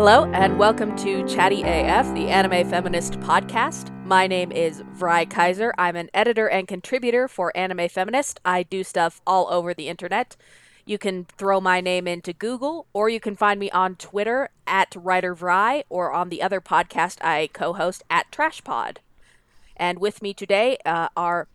Hello, 0.00 0.24
and 0.32 0.58
welcome 0.58 0.96
to 0.96 1.28
Chatty 1.28 1.60
AF, 1.60 2.14
the 2.14 2.28
anime 2.28 2.66
feminist 2.70 3.20
podcast. 3.20 3.94
My 4.06 4.26
name 4.26 4.50
is 4.50 4.82
Vrai 4.94 5.26
Kaiser. 5.26 5.74
I'm 5.76 5.94
an 5.94 6.08
editor 6.14 6.48
and 6.48 6.66
contributor 6.66 7.28
for 7.28 7.54
Anime 7.54 7.86
Feminist. 7.86 8.40
I 8.42 8.62
do 8.62 8.82
stuff 8.82 9.20
all 9.26 9.46
over 9.50 9.74
the 9.74 9.88
internet. 9.88 10.36
You 10.86 10.96
can 10.96 11.26
throw 11.36 11.60
my 11.60 11.82
name 11.82 12.08
into 12.08 12.32
Google, 12.32 12.86
or 12.94 13.10
you 13.10 13.20
can 13.20 13.36
find 13.36 13.60
me 13.60 13.70
on 13.72 13.96
Twitter 13.96 14.48
at 14.66 14.92
WriterVrai, 14.92 15.82
or 15.90 16.10
on 16.10 16.30
the 16.30 16.40
other 16.40 16.62
podcast 16.62 17.18
I 17.20 17.50
co 17.52 17.74
host 17.74 18.02
at 18.08 18.32
TrashPod. 18.32 18.96
And 19.76 19.98
with 19.98 20.22
me 20.22 20.32
today 20.32 20.78
uh, 20.86 21.08
are 21.14 21.46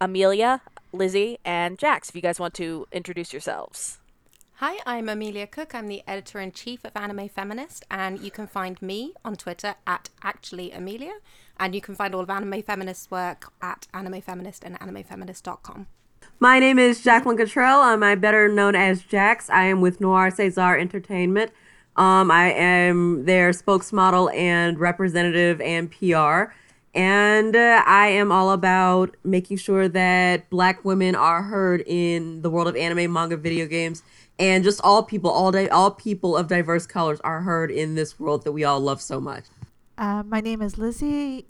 Amelia, 0.00 0.62
Lizzie, 0.90 1.38
and 1.44 1.78
Jax. 1.78 2.08
If 2.08 2.16
you 2.16 2.22
guys 2.22 2.40
want 2.40 2.54
to 2.54 2.86
introduce 2.92 3.34
yourselves. 3.34 3.98
Hi, 4.58 4.78
I'm 4.86 5.08
Amelia 5.08 5.48
Cook. 5.48 5.74
I'm 5.74 5.88
the 5.88 6.04
editor 6.06 6.38
in 6.38 6.52
chief 6.52 6.84
of 6.84 6.92
Anime 6.94 7.28
Feminist, 7.28 7.84
and 7.90 8.20
you 8.20 8.30
can 8.30 8.46
find 8.46 8.80
me 8.80 9.12
on 9.24 9.34
Twitter 9.34 9.74
at 9.84 10.10
actuallyamelia, 10.22 11.14
and 11.58 11.74
you 11.74 11.80
can 11.80 11.96
find 11.96 12.14
all 12.14 12.20
of 12.20 12.30
Anime 12.30 12.62
Feminist's 12.62 13.10
work 13.10 13.52
at 13.60 13.88
Anime 13.92 14.20
Feminist 14.20 14.62
and 14.62 14.78
animefeminist.com. 14.78 15.88
My 16.38 16.60
name 16.60 16.78
is 16.78 17.02
Jacqueline 17.02 17.36
Cottrell. 17.36 17.80
I'm 17.80 18.20
better 18.20 18.48
known 18.48 18.76
as 18.76 19.02
Jax. 19.02 19.50
I 19.50 19.64
am 19.64 19.80
with 19.80 20.00
Noir 20.00 20.30
Caesar 20.30 20.78
Entertainment. 20.78 21.50
Um, 21.96 22.30
I 22.30 22.52
am 22.52 23.24
their 23.24 23.50
spokesmodel 23.50 24.32
and 24.32 24.78
representative 24.78 25.60
and 25.60 25.90
PR. 25.90 26.52
And 26.94 27.56
uh, 27.56 27.82
I 27.84 28.06
am 28.06 28.30
all 28.30 28.52
about 28.52 29.16
making 29.24 29.56
sure 29.56 29.88
that 29.88 30.48
black 30.48 30.84
women 30.84 31.16
are 31.16 31.42
heard 31.42 31.82
in 31.86 32.42
the 32.42 32.50
world 32.50 32.68
of 32.68 32.76
anime, 32.76 33.12
manga, 33.12 33.36
video 33.36 33.66
games, 33.66 34.04
and 34.38 34.64
just 34.64 34.80
all 34.82 35.02
people, 35.02 35.30
all 35.30 35.52
day, 35.52 35.68
all 35.68 35.90
people 35.90 36.36
of 36.36 36.48
diverse 36.48 36.86
colors 36.86 37.20
are 37.20 37.42
heard 37.42 37.70
in 37.70 37.94
this 37.94 38.18
world 38.18 38.44
that 38.44 38.52
we 38.52 38.64
all 38.64 38.80
love 38.80 39.00
so 39.00 39.20
much. 39.20 39.44
Uh, 39.96 40.24
my 40.24 40.40
name 40.40 40.60
is 40.60 40.76
Lizzie. 40.76 41.46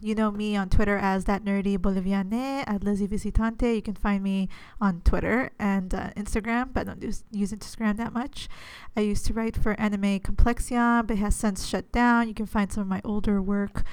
You 0.00 0.14
know 0.14 0.30
me 0.30 0.56
on 0.56 0.70
Twitter 0.70 0.96
as 0.96 1.26
that 1.26 1.44
nerdy 1.44 1.76
Boliviane 1.76 2.64
at 2.66 2.82
Lizzie 2.82 3.06
Visitante. 3.06 3.74
You 3.74 3.82
can 3.82 3.94
find 3.94 4.22
me 4.22 4.48
on 4.80 5.02
Twitter 5.02 5.50
and 5.58 5.92
uh, 5.92 6.10
Instagram, 6.16 6.72
but 6.72 6.82
I 6.82 6.84
don't 6.84 7.02
use, 7.02 7.24
use 7.30 7.52
Instagram 7.52 7.98
that 7.98 8.14
much. 8.14 8.48
I 8.96 9.00
used 9.00 9.26
to 9.26 9.34
write 9.34 9.56
for 9.56 9.78
Anime 9.78 10.20
Complexion, 10.20 11.04
but 11.04 11.18
has 11.18 11.36
since 11.36 11.66
shut 11.66 11.92
down. 11.92 12.28
You 12.28 12.34
can 12.34 12.46
find 12.46 12.72
some 12.72 12.82
of 12.82 12.88
my 12.88 13.02
older 13.04 13.42
work 13.42 13.84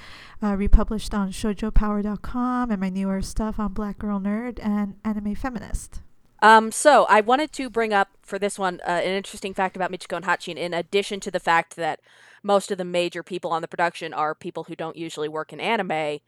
uh, 0.42 0.56
republished 0.56 1.12
on 1.12 1.30
ShojoPower.com 1.30 2.70
and 2.70 2.80
my 2.80 2.88
newer 2.88 3.20
stuff 3.20 3.58
on 3.58 3.74
Black 3.74 3.98
Girl 3.98 4.18
Nerd 4.18 4.58
and 4.62 4.94
Anime 5.04 5.34
Feminist. 5.34 6.00
Um, 6.42 6.72
so 6.72 7.06
I 7.08 7.20
wanted 7.20 7.52
to 7.52 7.68
bring 7.68 7.92
up 7.92 8.08
for 8.22 8.38
this 8.38 8.58
one 8.58 8.80
uh, 8.86 8.90
an 8.90 9.12
interesting 9.12 9.54
fact 9.54 9.76
about 9.76 9.92
Michiko 9.92 10.16
and 10.16 10.24
Hatchin, 10.24 10.56
in 10.56 10.72
addition 10.72 11.20
to 11.20 11.30
the 11.30 11.40
fact 11.40 11.76
that 11.76 12.00
most 12.42 12.70
of 12.70 12.78
the 12.78 12.84
major 12.84 13.22
people 13.22 13.52
on 13.52 13.62
the 13.62 13.68
production 13.68 14.14
are 14.14 14.34
people 14.34 14.64
who 14.64 14.74
don't 14.74 14.96
usually 14.96 15.28
work 15.28 15.52
in 15.52 15.60
anime. 15.60 16.20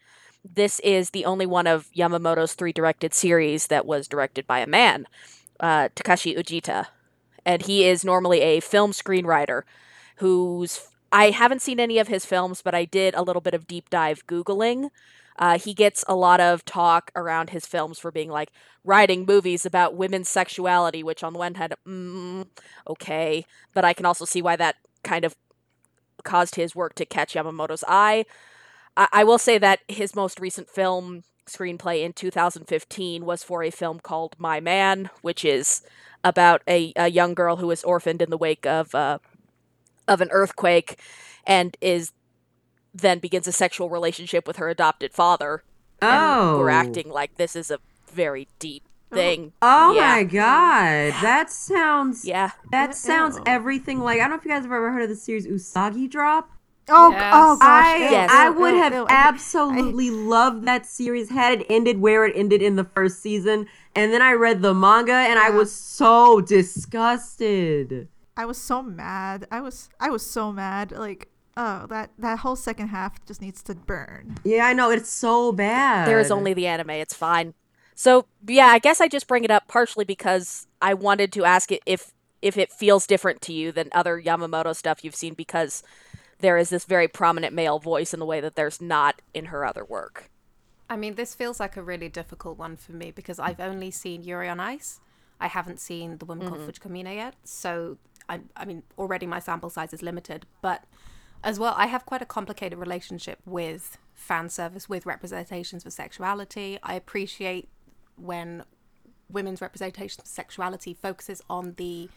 This 0.45 0.81
is 0.81 1.11
the 1.11 1.25
only 1.25 1.47
one 1.47 1.67
of 1.67 1.89
Yamamoto's 1.97 2.55
three 2.55 2.73
directed 2.73 3.15
series 3.15 3.69
that 3.69 3.87
was 3.87 4.09
directed 4.09 4.47
by 4.47 4.59
a 4.59 4.67
man, 4.67 5.07
uh, 5.61 5.89
Takashi 5.95 6.37
Ujita. 6.37 6.89
And 7.47 7.63
he 7.63 7.85
is 7.85 8.05
normally 8.05 8.41
a 8.41 8.61
film 8.61 8.93
screenwriter 8.93 9.63
who's. 10.17 10.89
I 11.15 11.29
haven't 11.29 11.61
seen 11.61 11.79
any 11.79 11.99
of 11.99 12.09
his 12.09 12.25
films, 12.25 12.63
but 12.63 12.75
I 12.75 12.87
did 12.87 13.15
a 13.15 13.23
little 13.23 13.43
bit 13.43 13.53
of 13.53 13.67
deep 13.67 13.91
dive 13.91 14.27
Googling. 14.27 14.89
Uh, 15.39 15.59
he 15.59 15.75
gets 15.75 16.05
a 16.09 16.15
lot 16.15 16.41
of 16.41 16.65
talk 16.65 17.11
around 17.17 17.51
his 17.51 17.67
films 17.67 17.99
for 17.99 18.11
being 18.11 18.31
like 18.31 18.51
writing 18.85 19.25
movies 19.27 19.65
about 19.65 19.97
women's 19.97 20.29
sexuality, 20.29 21.03
which 21.03 21.23
on 21.23 21.33
the 21.33 21.39
one 21.39 21.55
hand, 21.55 21.75
mm, 21.87 22.47
okay, 22.89 23.45
but 23.75 23.85
I 23.85 23.93
can 23.93 24.07
also 24.07 24.25
see 24.25 24.43
why 24.43 24.57
that 24.57 24.77
kind 25.03 25.25
of 25.25 25.37
caused 26.23 26.55
his 26.55 26.75
work 26.75 26.95
to 26.97 27.05
catch 27.07 27.35
Yamamoto's 27.35 27.85
eye. 27.89 28.25
I, 28.97 29.09
I 29.13 29.25
will 29.25 29.39
say 29.39 29.59
that 29.59 29.81
his 29.89 30.15
most 30.15 30.41
recent 30.41 30.69
film 30.69 31.25
screenplay 31.47 32.03
in 32.03 32.13
2015 32.13 33.25
was 33.25 33.43
for 33.43 33.63
a 33.63 33.71
film 33.71 34.01
called 34.01 34.37
My 34.39 34.61
Man, 34.61 35.11
which 35.23 35.45
is 35.45 35.83
about 36.25 36.63
a, 36.69 36.93
a 36.97 37.09
young 37.09 37.35
girl 37.35 37.57
who 37.57 37.71
is 37.71 37.83
orphaned 37.85 38.23
in 38.23 38.31
the 38.31 38.39
wake 38.39 38.67
of 38.67 38.95
uh, 38.95 39.19
of 40.09 40.21
an 40.21 40.29
earthquake 40.31 40.99
and 41.47 41.77
is 41.81 42.13
then 42.95 43.19
begins 43.19 43.47
a 43.47 43.53
sexual 43.53 43.89
relationship 43.89 44.47
with 44.47 44.57
her 44.57 44.69
adopted 44.69 45.13
father. 45.13 45.63
Oh, 46.01 46.59
we're 46.59 46.71
acting 46.71 47.09
like 47.11 47.37
this 47.37 47.55
is 47.55 47.71
a 47.71 47.79
very 48.11 48.49
deep 48.59 48.83
oh. 49.13 49.17
thing. 49.17 49.53
Oh 49.63 49.95
Yeah. 49.95 50.17
my 50.17 50.23
god, 50.25 51.23
that 51.23 51.51
sounds 51.51 52.25
Yeah. 52.25 52.51
that 52.71 52.95
sounds 52.95 53.39
everything 53.47 54.01
like 54.01 54.19
I 54.19 54.23
don't 54.23 54.31
know 54.31 54.37
if 54.37 54.45
you 54.45 54.51
guys 54.51 54.63
have 54.65 54.73
ever 54.73 54.91
heard 54.93 55.03
of 55.03 55.09
the 55.09 55.17
series 55.17 55.47
Usagi 55.47 56.11
Drop. 56.11 56.51
Oh, 56.89 57.13
Yes. 57.13 57.33
oh 57.35 57.57
gosh. 57.59 57.85
I 57.87 57.97
Yes. 57.99 58.31
I 58.33 58.51
would 58.51 58.75
oh, 58.75 58.79
have. 58.79 58.93
Oh, 58.93 59.07
I- 59.09 59.13
absolutely 59.29 60.11
loved 60.11 60.65
that 60.67 60.85
series 60.85 61.31
had 61.31 61.61
it 61.61 61.67
ended 61.71 62.01
where 62.01 62.27
it 62.27 62.37
ended 62.37 62.61
in 62.61 62.75
the 62.75 62.85
first 62.85 63.23
season, 63.23 63.67
and 63.95 64.13
then 64.13 64.21
I 64.21 64.33
read 64.33 64.63
the 64.63 64.75
manga 64.75 65.13
and 65.13 65.39
I 65.39 65.51
was 65.51 65.73
so 65.73 66.41
disgusted. 66.41 68.09
I 68.37 68.47
was 68.47 68.59
so 68.59 68.83
mad. 68.83 69.47
I 69.51 69.61
was 69.61 69.91
I 70.01 70.11
was 70.11 70.25
so 70.25 70.53
mad. 70.53 70.91
Like, 70.91 71.29
oh, 71.57 71.87
that 71.89 72.11
that 72.19 72.41
whole 72.41 72.57
second 72.57 72.89
half 72.89 73.25
just 73.27 73.41
needs 73.41 73.63
to 73.65 73.75
burn. 73.75 74.37
Yeah, 74.45 74.67
I 74.67 74.73
know 74.73 74.91
it's 74.91 75.11
so 75.11 75.53
bad. 75.53 76.09
There 76.09 76.21
is 76.21 76.31
only 76.31 76.55
the 76.55 76.67
anime. 76.67 76.91
It's 76.91 77.15
fine. 77.15 77.55
So 77.95 78.27
yeah, 78.47 78.67
I 78.67 78.79
guess 78.79 79.01
I 79.01 79.09
just 79.09 79.27
bring 79.27 79.45
it 79.45 79.51
up 79.51 79.69
partially 79.69 80.05
because 80.05 80.67
I 80.81 80.95
wanted 80.95 81.33
to 81.35 81.45
ask 81.45 81.71
it 81.71 81.83
if 81.87 82.13
if 82.41 82.57
it 82.57 82.73
feels 82.73 83.07
different 83.07 83.41
to 83.43 83.53
you 83.53 83.71
than 83.73 83.89
other 83.93 84.21
Yamamoto 84.21 84.75
stuff 84.75 85.05
you've 85.05 85.15
seen 85.15 85.35
because 85.35 85.83
there 86.41 86.59
is 86.59 86.71
this 86.71 86.85
very 86.85 87.09
prominent 87.09 87.55
male 87.55 87.79
voice 87.79 88.13
in 88.13 88.21
the 88.21 88.27
way 88.27 88.41
that 88.41 88.57
there's 88.57 88.81
not 88.81 89.23
in 89.33 89.47
her 89.47 89.65
other 89.65 89.85
work. 89.85 90.29
I 90.91 90.97
mean, 90.97 91.15
this 91.15 91.35
feels 91.35 91.61
like 91.61 91.77
a 91.77 91.83
really 91.83 92.09
difficult 92.09 92.59
one 92.59 92.77
for 92.77 92.93
me 92.93 93.13
because 93.13 93.39
I've 93.39 93.61
only 93.61 93.91
seen 93.91 94.23
Yuri 94.23 94.49
on 94.49 94.61
Ice. 94.61 95.01
I 95.41 95.47
haven't 95.47 95.81
seen 95.81 96.19
The 96.19 96.25
Woman 96.27 96.49
Called 96.49 96.61
mm-hmm. 96.61 96.71
Fujiko 96.71 96.91
Mine 96.91 97.15
yet. 97.15 97.35
So, 97.45 97.97
I, 98.29 98.41
I 98.57 98.65
mean, 98.65 98.83
already 98.99 99.27
my 99.27 99.39
sample 99.39 99.71
size 99.71 99.93
is 99.93 100.03
limited. 100.03 100.45
But 100.61 100.85
as 101.45 101.59
well, 101.59 101.75
I 101.77 101.87
have 101.87 102.07
quite 102.07 102.23
a 102.23 102.27
complicated 102.27 102.79
relationship 102.79 103.41
with 103.45 103.99
fan 104.15 104.49
service, 104.49 104.89
with 104.89 105.07
representations 105.07 105.83
for 105.83 105.91
sexuality. 105.91 106.79
I 106.83 106.95
appreciate 106.95 107.69
when 108.17 108.65
women's 109.29 109.61
representation 109.61 110.21
of 110.21 110.27
sexuality 110.27 110.95
focuses 110.95 111.43
on 111.49 111.75
the 111.77 112.09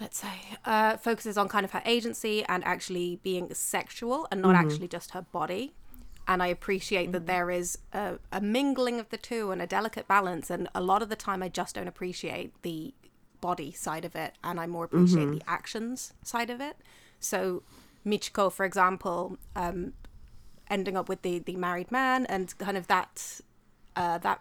let's 0.00 0.18
say 0.18 0.40
uh, 0.64 0.96
focuses 0.96 1.38
on 1.38 1.48
kind 1.48 1.64
of 1.64 1.70
her 1.70 1.82
agency 1.84 2.44
and 2.48 2.64
actually 2.64 3.20
being 3.22 3.52
sexual 3.54 4.26
and 4.30 4.42
not 4.42 4.56
mm-hmm. 4.56 4.66
actually 4.66 4.88
just 4.88 5.12
her 5.12 5.22
body. 5.22 5.72
And 6.26 6.42
i 6.42 6.46
appreciate 6.48 7.12
that 7.12 7.18
mm-hmm. 7.18 7.26
there 7.26 7.50
is 7.50 7.78
a, 7.92 8.18
a 8.32 8.40
mingling 8.40 8.98
of 8.98 9.10
the 9.10 9.16
two 9.16 9.50
and 9.52 9.62
a 9.62 9.66
delicate 9.66 10.08
balance. 10.08 10.50
And 10.50 10.68
a 10.74 10.80
lot 10.80 11.02
of 11.02 11.10
the 11.10 11.16
time 11.16 11.42
i 11.42 11.48
just 11.48 11.76
don't 11.76 11.86
appreciate 11.86 12.60
the 12.62 12.92
body 13.40 13.70
side 13.70 14.04
of 14.04 14.16
it. 14.16 14.34
And 14.42 14.58
i 14.58 14.66
more 14.66 14.84
appreciate 14.84 15.28
mm-hmm. 15.28 15.38
the 15.38 15.50
actions 15.50 16.12
side 16.22 16.50
of 16.50 16.60
it. 16.60 16.76
So 17.20 17.62
michiko 18.04 18.52
for 18.52 18.64
example 18.64 19.38
um, 19.56 19.92
ending 20.68 20.96
up 20.96 21.08
with 21.08 21.22
the 21.22 21.38
the 21.38 21.56
married 21.56 21.90
man 21.90 22.26
and 22.26 22.56
kind 22.58 22.76
of 22.76 22.86
that 22.86 23.40
uh, 23.96 24.18
that 24.18 24.40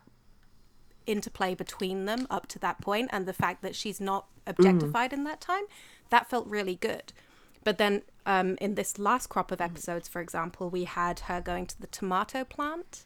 interplay 1.06 1.54
between 1.54 2.06
them 2.06 2.26
up 2.30 2.48
to 2.48 2.60
that 2.60 2.80
point 2.82 3.10
and 3.12 3.26
the 3.26 3.34
fact 3.34 3.62
that 3.62 3.76
she's 3.76 4.00
not 4.00 4.26
objectified 4.48 5.12
in 5.12 5.24
that 5.26 5.42
time 5.42 5.64
that 6.10 6.30
felt 6.30 6.48
really 6.48 6.76
good. 6.76 7.12
But 7.64 7.78
then 7.78 8.04
um, 8.26 8.58
in 8.62 8.76
this 8.76 9.00
last 9.00 9.28
crop 9.28 9.52
of 9.52 9.62
episodes 9.62 10.08
for 10.08 10.22
example 10.22 10.70
we 10.70 10.86
had 10.86 11.22
her 11.22 11.42
going 11.42 11.66
to 11.68 11.80
the 11.80 11.88
tomato 11.88 12.44
plant. 12.44 13.06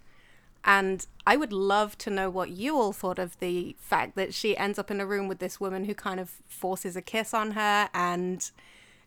And 0.63 1.06
i 1.25 1.38
would 1.38 1.53
love 1.53 1.98
to 2.00 2.10
know 2.10 2.30
what 2.30 2.50
you 2.50 2.77
all 2.77 2.94
thought 2.94 3.19
of 3.19 3.39
the 3.39 3.75
fact 3.80 4.15
that 4.15 4.33
she 4.33 4.57
ends 4.57 4.77
up 4.77 4.92
in 4.92 5.00
a 5.00 5.06
room 5.06 5.27
with 5.27 5.39
this 5.39 5.60
woman 5.60 5.86
who 5.86 5.94
kind 5.94 6.19
of 6.19 6.30
forces 6.48 6.95
a 6.95 7.01
kiss 7.01 7.33
on 7.33 7.51
her 7.51 7.89
and 7.94 8.51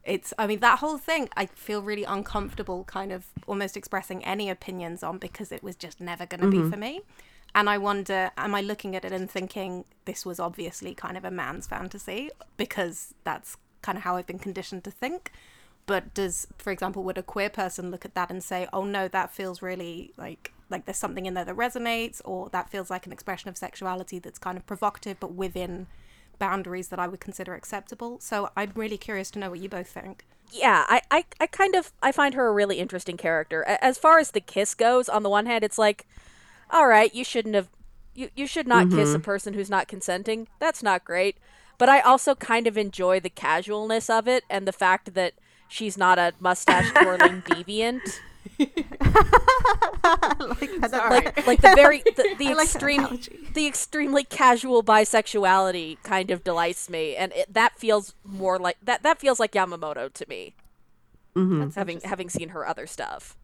it's 0.04 0.32
i 0.38 0.46
mean 0.46 0.60
that 0.60 0.78
whole 0.78 0.98
thing 0.98 1.28
i 1.36 1.46
feel 1.46 1.82
really 1.82 2.04
uncomfortable 2.04 2.84
kind 2.84 3.12
of 3.12 3.26
almost 3.46 3.76
expressing 3.76 4.24
any 4.24 4.48
opinions 4.48 5.02
on 5.02 5.18
because 5.18 5.52
it 5.52 5.62
was 5.62 5.76
just 5.76 6.00
never 6.00 6.26
going 6.26 6.40
to 6.40 6.50
be 6.50 6.58
mm-hmm. 6.58 6.70
for 6.70 6.76
me. 6.76 7.00
And 7.54 7.68
i 7.68 7.76
wonder 7.78 8.30
am 8.36 8.54
i 8.54 8.60
looking 8.60 8.96
at 8.96 9.04
it 9.04 9.12
and 9.12 9.30
thinking 9.30 9.84
this 10.04 10.24
was 10.24 10.40
obviously 10.40 10.94
kind 10.94 11.16
of 11.16 11.24
a 11.24 11.30
man's 11.30 11.66
fantasy 11.66 12.30
because 12.56 13.14
that's 13.24 13.56
kind 13.82 13.98
of 13.98 14.04
how 14.04 14.16
i've 14.16 14.26
been 14.26 14.38
conditioned 14.38 14.84
to 14.84 14.90
think? 14.90 15.32
But 15.86 16.14
does 16.14 16.46
for 16.56 16.70
example 16.70 17.02
would 17.02 17.18
a 17.18 17.22
queer 17.22 17.50
person 17.50 17.90
look 17.90 18.04
at 18.04 18.14
that 18.14 18.30
and 18.30 18.42
say 18.42 18.68
oh 18.72 18.84
no 18.84 19.08
that 19.08 19.32
feels 19.32 19.60
really 19.60 20.12
like 20.16 20.52
like 20.70 20.84
there's 20.84 20.98
something 20.98 21.26
in 21.26 21.34
there 21.34 21.44
that 21.44 21.56
resonates 21.56 22.22
or 22.24 22.48
that 22.50 22.70
feels 22.70 22.90
like 22.90 23.06
an 23.06 23.12
expression 23.12 23.48
of 23.48 23.56
sexuality 23.56 24.20
that's 24.20 24.38
kind 24.38 24.56
of 24.56 24.64
provocative 24.66 25.18
but 25.18 25.32
within 25.32 25.88
boundaries 26.40 26.88
that 26.88 26.98
i 26.98 27.06
would 27.06 27.20
consider 27.20 27.54
acceptable 27.54 28.18
so 28.18 28.50
i'm 28.56 28.72
really 28.74 28.98
curious 28.98 29.30
to 29.30 29.38
know 29.38 29.50
what 29.50 29.60
you 29.60 29.68
both 29.68 29.86
think 29.86 30.24
yeah, 30.52 30.84
I, 30.88 31.02
I, 31.10 31.24
I 31.38 31.46
kind 31.46 31.74
of 31.74 31.92
I 32.02 32.12
find 32.12 32.34
her 32.34 32.48
a 32.48 32.52
really 32.52 32.78
interesting 32.78 33.16
character. 33.16 33.64
As 33.64 33.98
far 33.98 34.18
as 34.18 34.32
the 34.32 34.40
kiss 34.40 34.74
goes, 34.74 35.08
on 35.08 35.22
the 35.22 35.30
one 35.30 35.46
hand, 35.46 35.64
it's 35.64 35.78
like, 35.78 36.06
all 36.70 36.88
right, 36.88 37.14
you 37.14 37.24
shouldn't 37.24 37.54
have, 37.54 37.68
you, 38.14 38.30
you 38.34 38.46
should 38.46 38.66
not 38.66 38.90
kiss 38.90 39.10
a 39.10 39.14
mm-hmm. 39.14 39.22
person 39.22 39.54
who's 39.54 39.70
not 39.70 39.88
consenting. 39.88 40.48
That's 40.58 40.82
not 40.82 41.04
great. 41.04 41.36
But 41.78 41.88
I 41.88 42.00
also 42.00 42.34
kind 42.34 42.66
of 42.66 42.76
enjoy 42.76 43.20
the 43.20 43.30
casualness 43.30 44.10
of 44.10 44.28
it 44.28 44.44
and 44.50 44.66
the 44.66 44.72
fact 44.72 45.14
that 45.14 45.34
she's 45.68 45.96
not 45.96 46.18
a 46.18 46.34
mustache 46.40 46.90
twirling 46.90 47.42
deviant. 47.46 48.20
I 50.02 50.34
like 50.60 50.70
that. 50.80 50.90
Sorry. 50.90 51.26
Like 51.26 51.46
like 51.46 51.60
the 51.62 51.70
very 51.70 52.02
the, 52.16 52.26
the 52.38 52.48
I 52.50 52.54
like 52.54 52.74
extreme 52.74 53.06
the 53.54 53.66
extremely 53.66 54.24
casual 54.24 54.82
bisexuality 54.82 55.98
kind 56.02 56.30
of 56.30 56.44
delights 56.44 56.88
me, 56.90 57.16
and 57.16 57.32
it, 57.34 57.52
that 57.52 57.78
feels 57.78 58.14
more 58.24 58.58
like 58.58 58.76
that. 58.82 59.02
That 59.02 59.18
feels 59.20 59.38
like 59.40 59.52
Yamamoto 59.52 60.12
to 60.12 60.26
me, 60.28 60.54
hmm 61.34 61.60
That's 61.60 61.74
having 61.76 62.00
having 62.02 62.28
seen 62.30 62.50
her 62.50 62.66
other 62.66 62.86
stuff. 62.86 63.36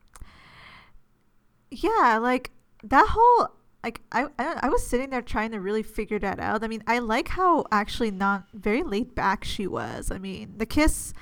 yeah 1.71 2.19
like 2.21 2.51
that 2.83 3.07
whole 3.11 3.51
like 3.83 4.01
I, 4.13 4.27
I 4.39 4.61
i 4.63 4.69
was 4.69 4.87
sitting 4.87 5.11
there 5.11 5.23
trying 5.23 5.51
to 5.53 5.61
really 5.61 5.83
figure 5.83 6.19
that 6.19 6.39
out 6.39 6.63
i 6.63 6.69
mean 6.69 6.83
i 6.87 6.99
like 6.99 7.29
how 7.29 7.65
actually 7.73 8.11
not 8.11 8.45
very 8.53 8.83
laid 8.83 9.15
back 9.15 9.45
she 9.45 9.67
was 9.67 10.11
i 10.11 10.19
mean 10.19 10.55
the 10.57 10.67
kiss 10.67 11.13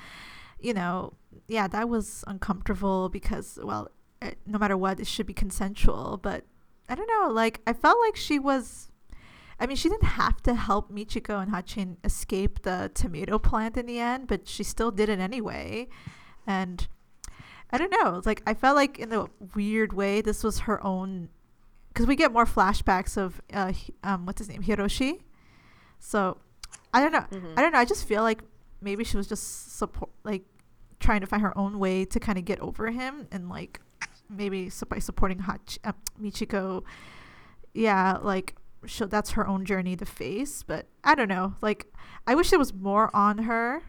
you 0.59 0.73
know 0.73 1.13
yeah 1.47 1.67
that 1.67 1.87
was 1.89 2.23
uncomfortable 2.27 3.09
because 3.09 3.59
well 3.63 3.89
eh, 4.21 4.31
no 4.45 4.57
matter 4.57 4.75
what 4.77 4.99
it 4.99 5.07
should 5.07 5.25
be 5.25 5.33
consensual 5.33 6.19
but 6.21 6.43
i 6.89 6.95
don't 6.95 7.07
know 7.07 7.29
like 7.31 7.61
i 7.67 7.73
felt 7.73 7.97
like 8.01 8.15
she 8.15 8.39
was 8.39 8.89
I 9.57 9.67
mean, 9.67 9.77
she 9.77 9.87
didn't 9.87 10.03
have 10.03 10.43
to 10.43 10.53
help 10.53 10.91
Michiko 10.91 11.41
and 11.41 11.49
Hatchin 11.49 11.95
escape 12.03 12.63
the 12.63 12.91
tomato 12.93 13.39
plant 13.39 13.77
in 13.77 13.85
the 13.85 13.99
end, 13.99 14.27
but 14.27 14.49
she 14.49 14.63
still 14.65 14.91
did 14.91 15.07
it 15.07 15.19
anyway. 15.19 15.87
And 16.45 16.85
I 17.71 17.77
don't 17.77 17.89
know. 17.89 18.21
Like 18.25 18.43
I 18.45 18.53
felt 18.53 18.75
like 18.75 18.99
in 18.99 19.13
a 19.13 19.27
weird 19.55 19.93
way, 19.93 20.19
this 20.19 20.43
was 20.43 20.59
her 20.67 20.85
own, 20.85 21.29
because 21.87 22.05
we 22.05 22.17
get 22.17 22.33
more 22.33 22.43
flashbacks 22.45 23.15
of 23.15 23.41
uh, 23.53 23.71
um, 24.03 24.25
what's 24.25 24.39
his 24.39 24.49
name, 24.49 24.61
Hiroshi. 24.61 25.21
So 25.99 26.37
I 26.93 26.99
don't 26.99 27.13
know. 27.13 27.25
Mhm. 27.39 27.53
I 27.57 27.61
don't 27.61 27.71
know. 27.71 27.79
I 27.79 27.85
just 27.85 28.05
feel 28.05 28.23
like 28.23 28.41
maybe 28.81 29.05
she 29.05 29.15
was 29.15 29.25
just 29.25 29.77
support, 29.77 30.09
like 30.25 30.43
trying 30.99 31.21
to 31.21 31.27
find 31.27 31.41
her 31.41 31.57
own 31.57 31.79
way 31.79 32.05
to 32.05 32.19
kind 32.19 32.37
of 32.37 32.45
get 32.45 32.59
over 32.59 32.91
him, 32.91 33.27
and 33.31 33.49
like 33.49 33.81
maybe 34.29 34.71
by 34.89 34.99
supporting 34.99 35.39
Hach- 35.39 35.77
uh, 35.83 35.93
Michiko, 36.21 36.83
yeah, 37.73 38.17
like 38.21 38.55
so 38.87 39.05
that's 39.05 39.31
her 39.31 39.47
own 39.47 39.65
journey 39.65 39.95
to 39.95 40.05
face. 40.05 40.63
But 40.63 40.87
I 41.03 41.15
don't 41.15 41.29
know. 41.29 41.55
Like 41.61 41.87
I 42.27 42.35
wish 42.35 42.49
there 42.49 42.59
was 42.59 42.73
more 42.73 43.15
on 43.15 43.39
her. 43.39 43.81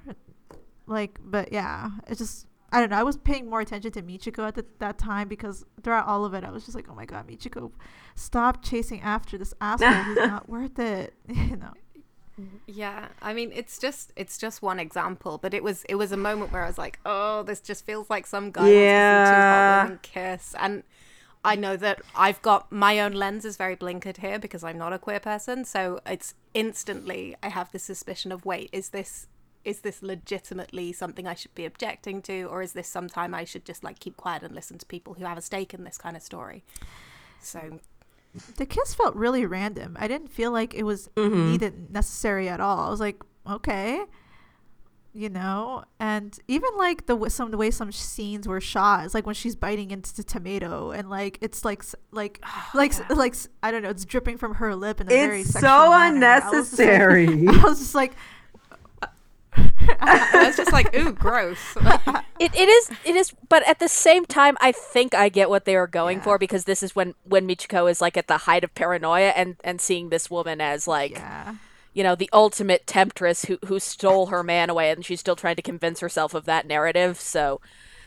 Like, 0.86 1.18
but 1.22 1.52
yeah, 1.52 1.90
it's 2.06 2.18
just 2.18 2.46
I 2.72 2.80
don't 2.80 2.90
know. 2.90 2.96
I 2.96 3.02
was 3.02 3.16
paying 3.16 3.48
more 3.48 3.60
attention 3.60 3.92
to 3.92 4.02
Michiko 4.02 4.46
at 4.46 4.54
the, 4.54 4.64
that 4.78 4.98
time 4.98 5.28
because 5.28 5.64
throughout 5.82 6.06
all 6.06 6.24
of 6.24 6.34
it, 6.34 6.44
I 6.44 6.50
was 6.50 6.64
just 6.64 6.74
like, 6.74 6.86
oh 6.90 6.94
my 6.94 7.04
god, 7.04 7.26
Michiko, 7.28 7.70
stop 8.14 8.62
chasing 8.62 9.00
after 9.00 9.38
this 9.38 9.54
asshole 9.60 9.88
who's 9.90 10.16
not 10.28 10.48
worth 10.48 10.78
it. 10.78 11.14
You 11.28 11.56
know. 11.56 11.72
Yeah, 12.66 13.08
I 13.22 13.32
mean 13.32 13.50
it's 13.54 13.78
just 13.78 14.12
it's 14.16 14.36
just 14.38 14.60
one 14.60 14.78
example, 14.78 15.38
but 15.38 15.54
it 15.54 15.62
was 15.62 15.84
it 15.88 15.94
was 15.94 16.12
a 16.12 16.16
moment 16.16 16.52
where 16.52 16.64
I 16.64 16.66
was 16.66 16.78
like, 16.78 16.98
oh, 17.06 17.42
this 17.44 17.60
just 17.60 17.86
feels 17.86 18.10
like 18.10 18.26
some 18.26 18.50
guy 18.50 18.72
wants 18.72 18.92
to 18.94 19.00
see 19.00 19.20
two 19.20 19.36
Yeah. 19.36 19.82
hot 19.88 20.02
kiss, 20.02 20.54
and 20.58 20.82
I 21.44 21.54
know 21.54 21.76
that 21.76 22.02
I've 22.14 22.42
got 22.42 22.70
my 22.72 23.00
own 23.00 23.12
lens 23.12 23.44
is 23.44 23.56
very 23.56 23.76
blinkered 23.76 24.18
here 24.18 24.38
because 24.38 24.64
I'm 24.64 24.78
not 24.78 24.92
a 24.92 24.98
queer 24.98 25.20
person, 25.20 25.64
so 25.64 26.00
it's 26.04 26.34
instantly 26.54 27.36
I 27.42 27.48
have 27.48 27.70
the 27.72 27.78
suspicion 27.78 28.32
of 28.32 28.44
wait, 28.44 28.68
is 28.72 28.90
this 28.90 29.28
is 29.64 29.80
this 29.80 30.02
legitimately 30.02 30.92
something 30.92 31.26
I 31.26 31.34
should 31.34 31.54
be 31.54 31.64
objecting 31.64 32.20
to, 32.22 32.44
or 32.44 32.62
is 32.62 32.72
this 32.72 32.88
sometime 32.88 33.34
I 33.34 33.44
should 33.44 33.64
just 33.64 33.82
like 33.82 33.98
keep 34.00 34.16
quiet 34.16 34.42
and 34.42 34.54
listen 34.54 34.78
to 34.78 34.86
people 34.86 35.14
who 35.14 35.24
have 35.24 35.38
a 35.38 35.42
stake 35.42 35.72
in 35.72 35.84
this 35.84 35.98
kind 35.98 36.16
of 36.16 36.22
story? 36.22 36.64
So 37.40 37.80
The 38.56 38.66
kiss 38.66 38.94
felt 38.94 39.14
really 39.14 39.46
random. 39.46 39.96
I 40.00 40.08
didn't 40.08 40.28
feel 40.28 40.50
like 40.52 40.74
it 40.74 40.82
was 40.84 41.08
Mhm. 41.16 41.50
needed 41.52 41.90
necessary 41.92 42.48
at 42.48 42.60
all. 42.60 42.80
I 42.86 42.90
was 42.90 43.00
like, 43.00 43.22
okay, 43.48 44.04
you 45.12 45.30
know, 45.30 45.82
and 45.98 46.38
even 46.46 46.68
like 46.76 47.06
the 47.06 47.28
some 47.30 47.50
the 47.50 47.56
way 47.56 47.70
some 47.70 47.90
scenes 47.90 48.46
were 48.46 48.60
shot. 48.60 49.06
It's 49.06 49.14
like 49.14 49.24
when 49.24 49.34
she's 49.34 49.56
biting 49.56 49.90
into 49.90 50.14
the 50.14 50.22
tomato, 50.22 50.90
and 50.90 51.08
like 51.08 51.38
it's 51.40 51.64
like 51.64 51.82
like 52.12 52.44
like 52.74 52.92
yeah. 52.98 53.06
like 53.14 53.34
I 53.62 53.70
don't 53.70 53.82
know, 53.82 53.88
it's 53.90 54.04
dripping 54.04 54.36
from 54.36 54.56
her 54.56 54.74
lip 54.76 55.00
in 55.00 55.06
a 55.06 55.10
very 55.10 55.40
It's 55.40 55.50
sexual 55.50 55.70
so 55.70 55.90
manner. 55.90 56.26
I 56.26 56.50
was 56.50 56.78
like- 56.78 56.88
unnecessary. 56.88 57.48
I 57.48 57.62
was 57.62 57.78
just 57.78 57.94
like, 57.94 58.12
I 60.00 60.44
was 60.46 60.56
just 60.56 60.72
like, 60.72 60.94
ooh, 60.96 61.12
gross. 61.12 61.58
It, 62.38 62.54
it 62.54 62.68
is 62.68 62.90
it 63.06 63.16
is 63.16 63.32
but 63.48 63.66
at 63.66 63.78
the 63.78 63.88
same 63.88 64.26
time 64.26 64.58
I 64.60 64.70
think 64.70 65.14
I 65.14 65.30
get 65.30 65.48
what 65.48 65.64
they 65.64 65.74
were 65.74 65.86
going 65.86 66.18
Yeah. 66.18 66.24
for 66.24 66.38
because 66.38 66.64
this 66.64 66.82
is 66.82 66.94
when 66.94 67.14
when 67.24 67.48
Michiko 67.48 67.90
is 67.90 68.02
like 68.02 68.18
at 68.18 68.26
the 68.28 68.36
height 68.36 68.62
of 68.62 68.74
paranoia 68.74 69.28
and 69.30 69.56
and 69.64 69.80
seeing 69.80 70.10
this 70.10 70.30
woman 70.30 70.60
as 70.60 70.86
like 70.86 71.12
yeah, 71.12 71.54
you 71.94 72.02
know 72.04 72.14
the 72.14 72.28
ultimate 72.34 72.86
temptress 72.86 73.46
who 73.46 73.56
who 73.64 73.80
stole 73.80 74.26
her 74.26 74.42
man 74.42 74.68
away 74.68 74.90
and 74.90 75.02
she's 75.02 75.18
still 75.20 75.34
trying 75.34 75.56
to 75.56 75.62
convince 75.62 76.00
herself 76.00 76.34
of 76.34 76.44
that 76.44 76.66
narrative 76.66 77.18
so 77.18 77.58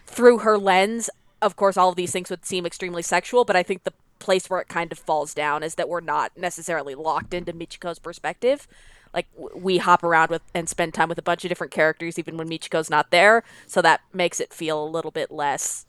through 0.06 0.38
her 0.40 0.60
lens 0.60 1.10
of 1.42 1.56
course 1.56 1.76
all 1.76 1.90
of 1.90 1.96
these 1.96 2.12
things 2.12 2.30
would 2.30 2.46
seem 2.46 2.68
extremely 2.68 3.02
sexual 3.02 3.44
but 3.46 3.56
I 3.56 3.64
think 3.64 3.84
the 3.84 3.94
place 4.20 4.48
where 4.48 4.60
it 4.62 4.68
kind 4.68 4.92
of 4.92 5.00
falls 5.00 5.34
down 5.34 5.64
is 5.64 5.74
that 5.74 5.90
we're 5.90 6.02
not 6.02 6.34
necessarily 6.38 6.94
locked 6.94 7.34
into 7.34 7.52
Michiko's 7.52 7.98
perspective 7.98 8.68
like 9.14 9.28
we 9.56 9.78
hop 9.78 10.04
around 10.04 10.30
with 10.30 10.42
and 10.54 10.70
spend 10.70 10.94
time 10.94 11.10
with 11.10 11.18
a 11.18 11.24
bunch 11.24 11.44
of 11.46 11.50
different 11.50 11.72
characters 11.74 12.20
even 12.20 12.38
when 12.38 12.48
Michiko's 12.50 12.90
not 12.90 13.12
there 13.12 13.44
so 13.68 13.82
that 13.82 14.02
makes 14.14 14.40
it 14.40 14.54
feel 14.54 14.84
a 14.84 14.88
little 14.90 15.12
bit 15.12 15.32
less 15.32 15.86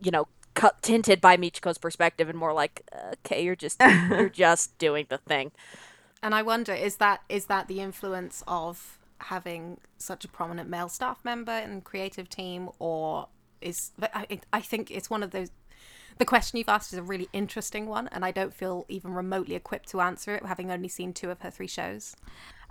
you 0.00 0.10
know 0.10 0.28
cut 0.54 0.82
tinted 0.82 1.20
by 1.20 1.36
Michiko's 1.36 1.78
perspective 1.78 2.28
and 2.28 2.38
more 2.38 2.52
like 2.52 2.82
okay 3.14 3.42
you're 3.44 3.56
just 3.56 3.80
you're 4.10 4.28
just 4.28 4.76
doing 4.78 5.06
the 5.08 5.18
thing 5.18 5.52
And 6.22 6.34
I 6.34 6.42
wonder, 6.42 6.72
is 6.72 6.96
that 6.96 7.22
is 7.28 7.46
that 7.46 7.68
the 7.68 7.80
influence 7.80 8.42
of 8.48 8.98
having 9.18 9.78
such 9.98 10.24
a 10.24 10.28
prominent 10.28 10.68
male 10.70 10.88
staff 10.88 11.18
member 11.24 11.52
and 11.52 11.84
creative 11.84 12.28
team, 12.28 12.70
or 12.78 13.28
is 13.60 13.92
I, 14.02 14.40
I 14.52 14.60
think 14.60 14.90
it's 14.90 15.10
one 15.10 15.22
of 15.22 15.30
those. 15.32 15.50
The 16.18 16.24
question 16.24 16.58
you've 16.58 16.68
asked 16.68 16.92
is 16.92 16.98
a 16.98 17.02
really 17.02 17.28
interesting 17.32 17.86
one, 17.86 18.08
and 18.12 18.24
I 18.24 18.30
don't 18.30 18.54
feel 18.54 18.84
even 18.88 19.12
remotely 19.14 19.54
equipped 19.54 19.88
to 19.90 20.00
answer 20.00 20.34
it, 20.36 20.46
having 20.46 20.70
only 20.70 20.88
seen 20.88 21.12
two 21.12 21.30
of 21.30 21.40
her 21.40 21.50
three 21.50 21.66
shows. 21.66 22.14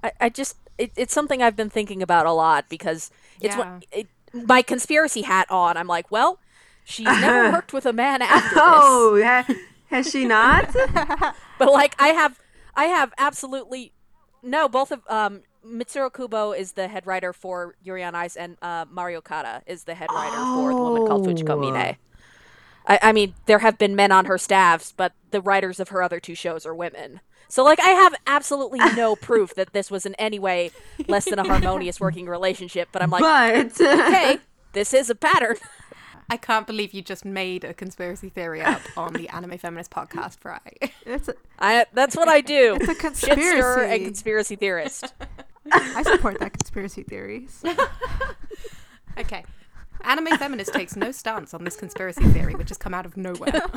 I, 0.01 0.12
I 0.22 0.30
just 0.30 0.57
it, 0.78 0.92
it's 0.95 1.13
something 1.13 1.42
I've 1.42 1.56
been 1.56 1.69
thinking 1.69 2.01
about 2.01 2.25
a 2.25 2.31
lot 2.31 2.69
because 2.69 3.12
it's 3.42 3.56
Yeah. 3.56 3.75
what 3.75 3.86
it, 3.92 4.07
my 4.34 4.62
conspiracy 4.62 5.22
hat 5.24 5.48
on. 5.51 5.78
I'm 5.78 5.88
like, 5.88 6.10
well, 6.10 6.40
she's 6.84 7.06
never 7.22 7.51
worked 7.51 7.74
with 7.74 7.86
a 7.86 7.94
man 7.94 8.22
after 8.22 8.56
this, 8.56 8.60
oh, 8.63 9.22
ha- 9.24 9.53
has 9.89 10.10
she 10.10 10.25
not? 10.25 10.74
but 11.60 11.72
like 11.72 11.96
I 12.00 12.10
have, 12.10 12.39
I 12.75 12.86
have 12.86 13.13
absolutely 13.18 13.91
no. 14.41 14.68
Both 14.70 14.91
of 14.91 15.01
um, 15.10 15.41
Mitsuru 15.65 16.13
Kubo 16.13 16.51
is 16.53 16.72
the 16.74 16.88
head 16.88 17.06
writer 17.06 17.34
for 17.34 17.75
Yuri 17.84 18.03
on 18.03 18.15
Ice, 18.15 18.36
and 18.36 18.58
uh, 18.62 18.86
Mari 18.89 19.15
Okada 19.15 19.62
is 19.68 19.84
the 19.84 19.96
head 19.96 20.10
writer 20.12 20.36
for 20.38 20.70
the 20.70 20.75
woman 20.75 21.08
called 21.08 21.27
Fujiko 21.27 21.51
Oh. 21.51 21.58
Mine. 21.72 21.98
I, 22.86 23.00
I 23.02 23.12
mean, 23.13 23.34
there 23.46 23.60
have 23.60 23.78
been 23.78 23.96
men 23.96 24.12
on 24.12 24.25
her 24.25 24.38
staffs, 24.38 24.92
but 24.96 25.13
the 25.32 25.42
writers 25.42 25.80
of 25.80 25.90
her 25.90 26.02
other 26.04 26.20
two 26.20 26.36
shows 26.36 26.66
are 26.66 26.75
women. 26.75 27.22
So, 27.48 27.63
like, 27.63 27.80
I 27.80 27.90
have 27.90 28.16
absolutely 28.28 28.80
no 28.96 29.16
proof 29.16 29.54
that 29.56 29.74
this 29.74 29.92
was 29.92 30.06
in 30.06 30.16
any 30.16 30.40
way 30.40 30.72
less 31.08 31.25
than 31.25 31.40
a 31.40 31.44
harmonious 31.48 32.00
working 32.00 32.25
relationship. 32.28 32.90
But 32.92 33.02
I'm 33.02 33.10
like, 33.10 33.22
but 33.22 33.82
okay, 33.82 34.40
this 34.74 34.94
is 34.94 35.10
a 35.10 35.16
pattern. 35.16 35.58
I 36.30 36.38
can't 36.38 36.66
believe 36.66 36.94
you 36.94 37.02
just 37.02 37.25
made 37.25 37.63
a 37.63 37.74
conspiracy 37.74 38.30
theory 38.30 38.62
up 38.62 38.82
on 38.98 39.13
the 39.13 39.28
Anime 39.30 39.58
Feminist 39.58 39.92
podcast, 39.92 40.38
right? 40.46 40.92
it's 41.06 41.28
a, 41.28 41.36
I 41.60 41.86
that's 41.94 42.16
what 42.16 42.28
I 42.30 42.40
do. 42.42 42.78
it's 42.80 42.88
a 42.88 42.96
Shit 42.96 43.16
stirrer 43.18 43.36
conspiracy. 43.38 43.94
and 43.96 44.06
conspiracy 44.06 44.56
theorist. 44.56 45.13
I 45.72 46.02
support 46.04 46.40
that 46.40 46.54
conspiracy 46.54 47.04
theories. 47.04 47.63
okay. 49.20 49.44
Anime 50.03 50.38
Feminist 50.38 50.74
takes 50.74 50.95
no 50.95 51.12
stance 51.12 51.53
on 51.53 51.63
this 51.63 51.75
conspiracy 51.75 52.24
theory, 52.25 52.55
which 52.55 52.69
has 52.69 52.77
come 52.77 52.93
out 52.93 53.05
of 53.05 53.15
nowhere. 53.17 53.62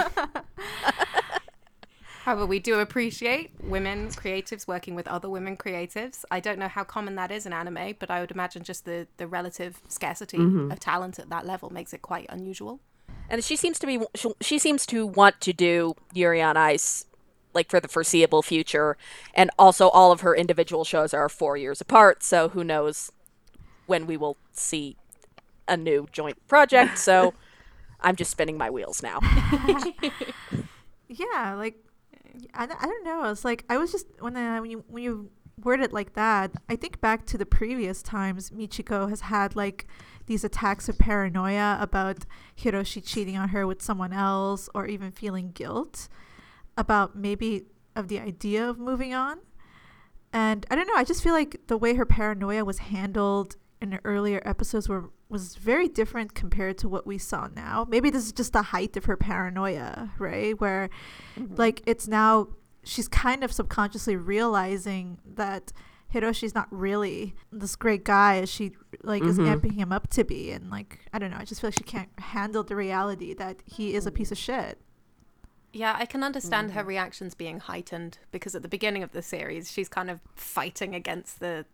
However, 2.26 2.44
we 2.44 2.58
do 2.58 2.80
appreciate 2.80 3.52
women 3.62 4.08
creatives 4.08 4.66
working 4.66 4.96
with 4.96 5.06
other 5.06 5.30
women 5.30 5.56
creatives. 5.56 6.24
I 6.28 6.40
don't 6.40 6.58
know 6.58 6.66
how 6.66 6.82
common 6.82 7.14
that 7.14 7.30
is 7.30 7.46
in 7.46 7.52
anime, 7.52 7.94
but 8.00 8.10
I 8.10 8.18
would 8.20 8.32
imagine 8.32 8.64
just 8.64 8.84
the, 8.84 9.06
the 9.16 9.28
relative 9.28 9.80
scarcity 9.86 10.38
mm-hmm. 10.38 10.72
of 10.72 10.80
talent 10.80 11.20
at 11.20 11.30
that 11.30 11.46
level 11.46 11.70
makes 11.70 11.94
it 11.94 12.02
quite 12.02 12.26
unusual. 12.28 12.80
And 13.30 13.44
she 13.44 13.54
seems 13.54 13.78
to 13.78 13.86
be 13.86 14.00
she, 14.16 14.32
she 14.40 14.58
seems 14.58 14.86
to 14.86 15.06
want 15.06 15.40
to 15.42 15.52
do 15.52 15.94
Yuri 16.12 16.42
on 16.42 16.56
Ice 16.56 17.04
like 17.54 17.70
for 17.70 17.78
the 17.78 17.86
foreseeable 17.86 18.42
future 18.42 18.96
and 19.32 19.48
also 19.56 19.88
all 19.90 20.10
of 20.10 20.22
her 20.22 20.34
individual 20.34 20.84
shows 20.84 21.14
are 21.14 21.28
4 21.28 21.56
years 21.56 21.80
apart, 21.80 22.24
so 22.24 22.48
who 22.48 22.64
knows 22.64 23.12
when 23.86 24.04
we 24.04 24.16
will 24.16 24.36
see 24.52 24.96
a 25.68 25.76
new 25.76 26.06
joint 26.12 26.46
project. 26.48 26.98
So 26.98 27.34
I'm 28.00 28.16
just 28.16 28.30
spinning 28.30 28.56
my 28.58 28.70
wheels 28.70 29.02
now. 29.02 29.20
yeah 31.08 31.54
like 31.54 31.76
I, 32.54 32.64
I 32.64 32.86
don't 32.86 33.04
know 33.04 33.24
it's 33.24 33.44
like 33.44 33.64
i 33.68 33.76
was 33.76 33.92
just 33.92 34.06
when 34.20 34.36
I, 34.36 34.60
when 34.60 34.70
you 34.70 34.84
when 34.88 35.02
you 35.02 35.30
word 35.62 35.80
it 35.80 35.92
like 35.92 36.14
that 36.14 36.52
i 36.68 36.76
think 36.76 37.00
back 37.00 37.24
to 37.26 37.38
the 37.38 37.46
previous 37.46 38.02
times 38.02 38.50
michiko 38.50 39.08
has 39.08 39.22
had 39.22 39.56
like 39.56 39.86
these 40.26 40.44
attacks 40.44 40.88
of 40.88 40.98
paranoia 40.98 41.78
about 41.80 42.26
hiroshi 42.58 43.02
cheating 43.04 43.36
on 43.36 43.50
her 43.50 43.66
with 43.66 43.80
someone 43.80 44.12
else 44.12 44.68
or 44.74 44.86
even 44.86 45.12
feeling 45.12 45.52
guilt 45.52 46.08
about 46.76 47.16
maybe 47.16 47.64
of 47.94 48.08
the 48.08 48.18
idea 48.18 48.68
of 48.68 48.78
moving 48.78 49.14
on 49.14 49.38
and 50.32 50.66
i 50.70 50.74
don't 50.74 50.88
know 50.88 50.96
i 50.96 51.04
just 51.04 51.22
feel 51.22 51.32
like 51.32 51.66
the 51.68 51.78
way 51.78 51.94
her 51.94 52.04
paranoia 52.04 52.64
was 52.64 52.78
handled 52.78 53.56
in 53.80 53.90
the 53.90 54.00
earlier 54.04 54.42
episodes 54.44 54.88
were 54.88 55.10
was 55.28 55.56
very 55.56 55.88
different 55.88 56.34
compared 56.34 56.78
to 56.78 56.88
what 56.88 57.06
we 57.06 57.18
saw 57.18 57.48
now. 57.54 57.86
Maybe 57.88 58.10
this 58.10 58.24
is 58.24 58.32
just 58.32 58.52
the 58.52 58.62
height 58.62 58.96
of 58.96 59.06
her 59.06 59.16
paranoia, 59.16 60.10
right? 60.18 60.58
Where 60.60 60.88
like 61.56 61.82
it's 61.86 62.06
now 62.06 62.48
she's 62.84 63.08
kind 63.08 63.42
of 63.42 63.52
subconsciously 63.52 64.14
realizing 64.16 65.18
that 65.34 65.72
Hiroshi's 66.14 66.54
not 66.54 66.68
really 66.70 67.34
this 67.50 67.74
great 67.74 68.04
guy 68.04 68.38
as 68.38 68.48
she 68.48 68.72
like 69.02 69.24
is 69.24 69.38
Mhm. 69.38 69.60
amping 69.60 69.72
him 69.74 69.90
up 69.92 70.08
to 70.10 70.22
be 70.22 70.52
and 70.52 70.70
like 70.70 71.00
I 71.12 71.18
don't 71.18 71.30
know, 71.32 71.38
I 71.38 71.44
just 71.44 71.60
feel 71.60 71.68
like 71.68 71.78
she 71.78 71.82
can't 71.84 72.16
handle 72.20 72.62
the 72.62 72.76
reality 72.76 73.34
that 73.34 73.56
he 73.64 73.94
is 73.94 74.06
a 74.06 74.12
piece 74.12 74.30
of 74.30 74.38
shit. 74.38 74.80
Yeah, 75.72 75.94
I 75.98 76.06
can 76.06 76.22
understand 76.22 76.70
her 76.72 76.84
reactions 76.84 77.34
being 77.34 77.58
heightened 77.58 78.18
because 78.30 78.54
at 78.54 78.62
the 78.62 78.68
beginning 78.68 79.02
of 79.02 79.10
the 79.12 79.20
series, 79.20 79.70
she's 79.72 79.88
kind 79.88 80.08
of 80.08 80.20
fighting 80.36 80.94
against 80.94 81.40
the 81.40 81.66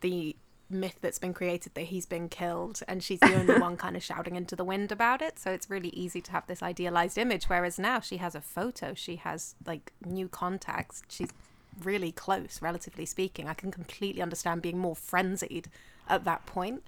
the 0.00 0.36
myth 0.70 0.98
that's 1.00 1.18
been 1.18 1.34
created 1.34 1.74
that 1.74 1.82
he's 1.82 2.06
been 2.06 2.28
killed, 2.28 2.80
and 2.88 3.02
she's 3.02 3.20
the 3.20 3.34
only 3.34 3.58
one 3.58 3.76
kind 3.76 3.96
of 3.96 4.02
shouting 4.10 4.36
into 4.36 4.56
the 4.56 4.64
wind 4.64 4.90
about 4.90 5.22
it. 5.22 5.38
So 5.38 5.50
it's 5.50 5.70
really 5.70 5.90
easy 5.90 6.20
to 6.22 6.32
have 6.32 6.46
this 6.46 6.62
idealized 6.62 7.18
image. 7.18 7.44
Whereas 7.44 7.78
now 7.78 8.00
she 8.00 8.18
has 8.18 8.34
a 8.34 8.40
photo, 8.40 8.94
she 8.94 9.16
has 9.16 9.54
like 9.66 9.92
new 10.04 10.28
contacts, 10.28 11.02
she's 11.08 11.30
really 11.82 12.12
close, 12.12 12.60
relatively 12.62 13.06
speaking. 13.06 13.48
I 13.48 13.54
can 13.54 13.70
completely 13.70 14.22
understand 14.22 14.62
being 14.62 14.78
more 14.78 14.96
frenzied 14.96 15.68
at 16.08 16.24
that 16.24 16.46
point, 16.46 16.82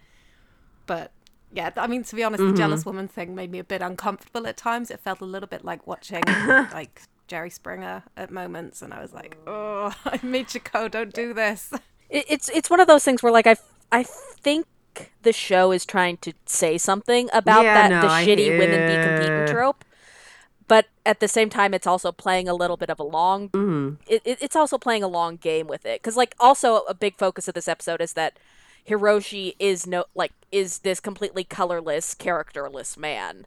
but 0.87 1.13
yeah, 1.53 1.71
I 1.77 1.87
mean, 1.87 2.03
to 2.05 2.17
be 2.17 2.25
honest, 2.25 2.41
the 2.41 2.49
mm-hmm. 2.49 2.57
jealous 2.57 2.85
woman 2.85 3.09
thing 3.09 3.35
made 3.35 3.51
me 3.51 3.59
a 3.59 3.65
bit 3.65 3.81
uncomfortable 3.81 4.47
at 4.47 4.57
times. 4.57 4.91
It 4.91 5.01
felt 5.01 5.21
a 5.21 5.25
little 5.25 5.47
bit 5.47 5.65
like 5.65 5.87
watching 5.87 6.23
like 6.27 7.03
Jerry 7.29 7.51
Springer 7.51 8.03
at 8.17 8.31
moments, 8.31 8.83
and 8.83 8.93
I 8.93 9.01
was 9.01 9.13
like, 9.13 9.37
"Oh, 9.47 9.95
Michiko, 10.05 10.91
don't 10.97 11.15
do 11.15 11.33
this." 11.33 11.73
It, 12.11 12.25
it's 12.29 12.49
it's 12.51 12.71
one 12.71 12.81
of 12.81 12.87
those 12.87 13.05
things 13.05 13.23
where 13.23 13.33
like 13.33 13.47
I 13.47 13.57
I 13.93 14.03
think 14.03 14.67
the 15.23 15.33
show 15.33 15.73
is 15.73 15.85
trying 15.85 16.17
to 16.19 16.33
say 16.47 16.79
something 16.79 17.29
about 17.33 17.65
Yeah, 17.65 17.75
that 17.75 17.91
no, 17.91 18.01
the 18.03 18.13
I- 18.15 18.27
shitty 18.27 18.59
women 18.59 18.87
be 18.87 19.03
competing 19.07 19.47
trope, 19.55 19.85
but 20.69 20.87
at 21.05 21.21
the 21.21 21.29
same 21.29 21.51
time, 21.51 21.75
it's 21.75 21.87
also 21.87 22.11
playing 22.13 22.49
a 22.49 22.55
little 22.55 22.77
bit 22.77 22.89
of 22.91 22.99
a 22.99 23.03
long. 23.05 23.51
Mhm. 23.51 23.97
It, 24.09 24.23
it, 24.25 24.39
it's 24.41 24.57
also 24.57 24.79
playing 24.79 25.03
a 25.03 25.09
long 25.09 25.37
game 25.37 25.67
with 25.67 25.85
it 25.85 26.01
because 26.03 26.17
like 26.17 26.35
also 26.41 26.79
a 26.89 26.95
big 26.95 27.17
focus 27.17 27.47
of 27.49 27.55
this 27.55 27.69
episode 27.69 28.01
is 28.01 28.15
that 28.15 28.39
Hiroshi 28.89 29.55
is 29.59 29.87
no 29.87 30.05
like 30.15 30.33
is 30.53 30.79
this 30.79 31.01
completely 31.01 31.45
colorless, 31.45 32.15
characterless 32.15 32.97
man. 32.97 33.47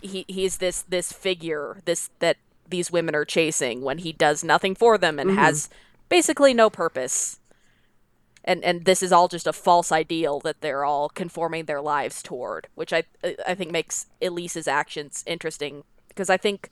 He 0.00 0.24
he's 0.28 0.56
this 0.58 0.82
this 0.82 1.12
figure 1.12 1.78
this 1.84 2.10
that 2.18 2.36
these 2.68 2.90
women 2.90 3.14
are 3.14 3.24
chasing 3.24 3.82
when 3.82 3.98
he 3.98 4.12
does 4.12 4.42
nothing 4.44 4.74
for 4.74 4.98
them 4.98 5.18
and 5.18 5.30
has 5.32 5.68
basically 6.08 6.52
no 6.54 6.68
purpose 6.68 7.38
and 8.44 8.64
and 8.64 8.84
this 8.84 9.02
is 9.02 9.12
all 9.12 9.28
just 9.28 9.46
a 9.46 9.52
false 9.52 9.92
ideal 9.92 10.40
that 10.40 10.60
they're 10.60 10.84
all 10.84 11.08
conforming 11.08 11.64
their 11.66 11.80
lives 11.80 12.22
toward, 12.22 12.68
which 12.74 12.92
I 12.92 13.04
I 13.46 13.54
think 13.54 13.70
makes 13.70 14.06
Elise's 14.20 14.68
actions 14.68 15.22
interesting. 15.26 15.84
Because 16.08 16.28
I 16.28 16.36
think 16.36 16.70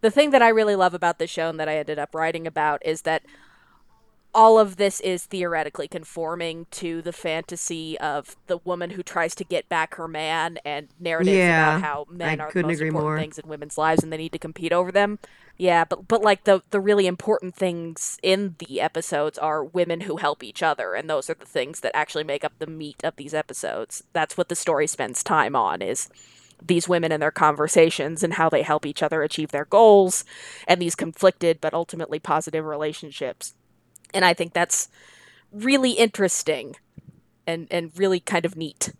the 0.00 0.10
thing 0.10 0.30
that 0.30 0.42
I 0.42 0.48
really 0.48 0.76
love 0.76 0.94
about 0.94 1.18
the 1.18 1.26
show 1.26 1.48
and 1.48 1.58
that 1.58 1.68
I 1.68 1.76
ended 1.76 1.98
up 1.98 2.14
writing 2.14 2.46
about 2.46 2.84
is 2.84 3.02
that 3.02 3.22
all 4.36 4.58
of 4.60 4.76
this 4.76 5.00
is 5.00 5.24
theoretically 5.26 5.88
conforming 5.88 6.66
to 6.72 7.02
the 7.02 7.12
fantasy 7.12 7.98
of 8.00 8.36
the 8.48 8.58
woman 8.58 8.90
who 8.90 9.02
tries 9.02 9.34
to 9.36 9.44
get 9.44 9.68
back 9.70 9.96
her 9.96 10.08
man 10.08 10.58
and 10.64 10.88
narratives 11.00 11.48
Yeah, 11.48 11.48
about 11.48 11.78
how 11.78 12.06
men 12.10 12.40
I 12.40 12.44
are 12.44 12.52
the 12.52 12.60
most 12.60 12.80
important 12.80 13.14
more. 13.14 13.16
things 13.16 13.38
in 13.38 13.48
women's 13.48 13.78
lives 13.78 14.04
and 14.04 14.12
they 14.12 14.18
need 14.18 14.32
to 14.32 14.38
compete 14.40 14.72
over 14.72 14.92
them. 14.92 15.18
Yeah, 15.58 15.84
but 15.86 16.06
but 16.08 16.22
like 16.22 16.44
the 16.44 16.62
the 16.70 16.80
really 16.80 17.06
important 17.06 17.56
things 17.56 18.18
in 18.22 18.56
the 18.58 18.80
episodes 18.80 19.38
are 19.38 19.64
women 19.64 20.02
who 20.02 20.18
help 20.18 20.42
each 20.44 20.62
other, 20.62 20.94
and 20.94 21.08
those 21.10 21.30
are 21.30 21.34
the 21.34 21.46
things 21.46 21.80
that 21.80 21.96
actually 21.96 22.24
make 22.24 22.44
up 22.44 22.52
the 22.58 22.66
meat 22.66 23.02
of 23.04 23.16
these 23.16 23.34
episodes. 23.34 24.04
That's 24.12 24.36
what 24.36 24.50
the 24.50 24.56
story 24.56 24.86
spends 24.86 25.22
time 25.24 25.56
on 25.56 25.82
is 25.82 26.08
these 26.62 26.88
women 26.88 27.12
and 27.12 27.22
their 27.22 27.30
conversations 27.30 28.22
and 28.22 28.34
how 28.34 28.48
they 28.50 28.62
help 28.62 28.86
each 28.86 29.02
other 29.02 29.22
achieve 29.22 29.50
their 29.52 29.66
goals 29.66 30.24
and 30.68 30.80
these 30.80 30.94
conflicted 30.94 31.60
but 31.60 31.74
ultimately 31.74 32.18
positive 32.18 32.64
relationships. 32.64 33.54
And 34.14 34.24
I 34.24 34.34
think 34.34 34.52
that's 34.52 34.88
really 35.52 35.92
interesting 35.92 36.76
and 37.46 37.66
and 37.70 37.92
really 37.96 38.20
kind 38.20 38.44
of 38.44 38.56
neat. 38.56 38.92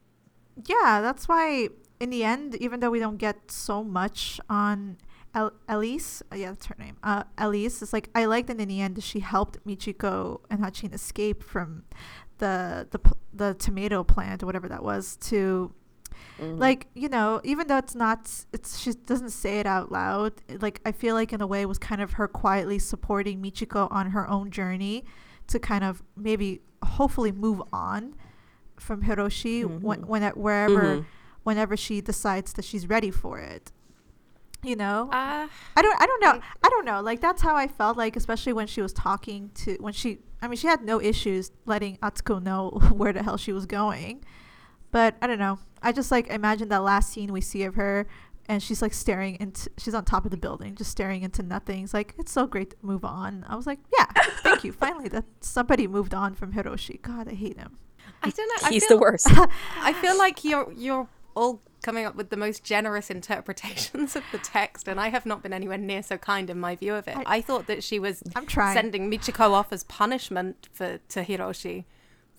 Yeah, 0.65 1.01
that's 1.03 1.29
why 1.29 1.69
in 2.01 2.11
the 2.11 2.25
end, 2.25 2.55
even 2.57 2.81
though 2.81 2.91
we 2.91 2.99
don't 2.99 3.17
get 3.17 3.51
so 3.51 3.83
much 3.83 4.41
on 4.49 4.97
El- 5.35 5.53
Elise, 5.69 6.23
uh, 6.33 6.37
yeah, 6.37 6.51
that's 6.51 6.67
her 6.67 6.77
name. 6.79 6.97
Uh, 7.03 7.25
Elise, 7.37 7.83
is 7.83 7.93
like 7.93 8.09
I 8.15 8.25
like 8.25 8.47
that 8.47 8.59
in 8.61 8.69
the 8.69 8.81
end 8.81 9.03
she 9.03 9.21
helped 9.21 9.65
Michiko 9.67 10.41
and 10.51 10.61
Hatchin 10.61 10.93
escape 10.93 11.43
from 11.43 11.85
the 12.39 12.87
the 12.91 13.01
the 13.33 13.55
tomato 13.55 14.03
plant 14.05 14.43
or 14.43 14.47
whatever 14.47 14.69
that 14.69 14.83
was 14.83 15.17
to 15.17 15.73
like 16.39 16.87
you 16.95 17.09
know 17.09 17.41
even 17.45 17.67
though 17.67 17.79
it's 17.79 17.95
not 17.95 18.45
it's 18.53 18.79
she 18.79 18.93
doesn't 18.93 19.31
say 19.31 19.59
it 19.59 19.67
out 19.67 19.91
loud 19.91 20.33
like 20.61 20.81
i 20.85 20.93
feel 20.93 21.15
like 21.15 21.33
in 21.33 21.41
a 21.41 21.47
way 21.47 21.63
it 21.63 21.69
was 21.69 21.79
kind 21.79 22.01
of 22.03 22.13
her 22.15 22.29
quietly 22.29 22.79
supporting 22.79 23.41
michiko 23.43 23.89
on 23.91 24.11
her 24.11 24.29
own 24.29 24.51
journey 24.51 25.05
to 25.47 25.59
kind 25.59 25.83
of 25.85 26.03
maybe 26.17 26.61
hopefully 26.85 27.33
move 27.33 27.63
on 27.73 28.15
from 28.79 29.03
hiroshi 29.05 29.65
when, 29.81 30.07
when 30.07 30.23
wherever 30.33 30.99
Mhm. 30.99 31.05
whenever 31.45 31.77
she 31.77 32.01
decides 32.01 32.53
that 32.55 32.65
she's 32.65 32.87
ready 32.89 33.11
for 33.11 33.39
it 33.39 33.73
you 34.63 34.77
know 34.77 35.09
Uh, 35.13 35.47
I 35.77 35.83
don't 35.83 36.01
I 36.01 36.07
don't 36.07 36.21
know. 36.23 36.41
I 36.65 36.69
don't 36.71 36.85
know. 36.85 37.01
Like 37.01 37.21
that's 37.21 37.41
how 37.43 37.55
I 37.55 37.69
felt 37.69 37.97
like 37.97 38.17
especially 38.17 38.53
when 38.53 38.67
she 38.67 38.83
was 38.83 38.93
talking 38.93 39.51
to 39.63 39.77
when 39.81 39.93
she 39.93 40.19
I 40.43 40.49
mean 40.49 40.57
she 40.57 40.67
had 40.67 40.83
no 40.83 41.01
issues 41.01 41.53
letting 41.67 41.99
Atsuko 41.99 42.43
know 42.43 42.71
where 42.93 43.13
the 43.13 43.23
hell 43.23 43.37
she 43.37 43.53
was 43.53 43.67
going. 43.67 44.25
But 44.91 45.15
I 45.23 45.27
don't 45.29 45.39
know. 45.39 45.59
I 45.83 45.93
just 45.93 46.11
like 46.11 46.27
imagine 46.29 46.69
that 46.71 46.83
last 46.83 47.13
scene 47.13 47.33
we 47.33 47.41
see 47.41 47.63
of 47.65 47.75
her 47.77 48.07
and 48.49 48.63
she's 48.63 48.81
like 48.83 48.95
staring 48.95 49.37
into 49.41 49.71
she's 49.77 49.95
on 49.95 50.05
top 50.05 50.25
of 50.25 50.31
the 50.31 50.37
building 50.37 50.75
just 50.75 50.91
staring 50.91 51.23
into 51.23 51.43
nothing. 51.43 51.85
It's 51.85 51.95
like 51.95 52.15
it's 52.19 52.33
so 52.33 52.47
great 52.47 52.71
to 52.71 52.77
move 52.83 53.05
on. 53.05 53.45
I 53.49 53.57
was 53.57 53.67
like, 53.67 53.79
yeah, 53.97 54.07
thank 54.43 54.65
you. 54.65 54.73
Finally 54.73 55.09
that 55.11 55.25
somebody 55.41 55.87
moved 55.87 56.15
on 56.15 56.35
from 56.35 56.53
Hiroshi. 56.53 57.01
God, 57.03 57.29
I 57.29 57.35
hate 57.35 57.59
him. 57.59 57.79
I 58.23 58.31
don't 58.31 58.63
know. 58.63 58.69
He's 58.71 58.87
feel, 58.87 58.97
the 58.99 59.01
worst. 59.03 59.27
I 59.31 59.93
feel 59.95 60.17
like 60.19 60.45
you're 60.45 60.73
you're 60.73 61.09
all 61.35 61.61
coming 61.83 62.05
up 62.07 62.17
with 62.17 62.31
the 62.31 62.37
most 62.37 62.65
generous 62.65 63.11
interpretations 63.11 64.17
of 64.17 64.25
the 64.33 64.39
text, 64.39 64.89
and 64.89 64.99
I 64.99 65.09
have 65.11 65.27
not 65.27 65.43
been 65.43 65.53
anywhere 65.53 65.79
near 65.79 66.03
so 66.03 66.17
kind 66.17 66.49
in 66.51 66.59
my 66.59 66.75
view 66.75 66.95
of 66.95 67.07
it. 67.07 67.17
I, 67.17 67.37
I- 67.37 67.41
thought 67.43 67.67
that 67.67 67.85
she 67.85 67.99
was 67.99 68.23
I'm 68.35 68.47
trying. 68.47 68.75
sending 68.75 69.11
Michiko 69.11 69.51
off 69.51 69.73
as 69.73 69.85
punishment 69.85 70.69
for 70.73 70.99
to 71.11 71.23
Hiroshi, 71.25 71.85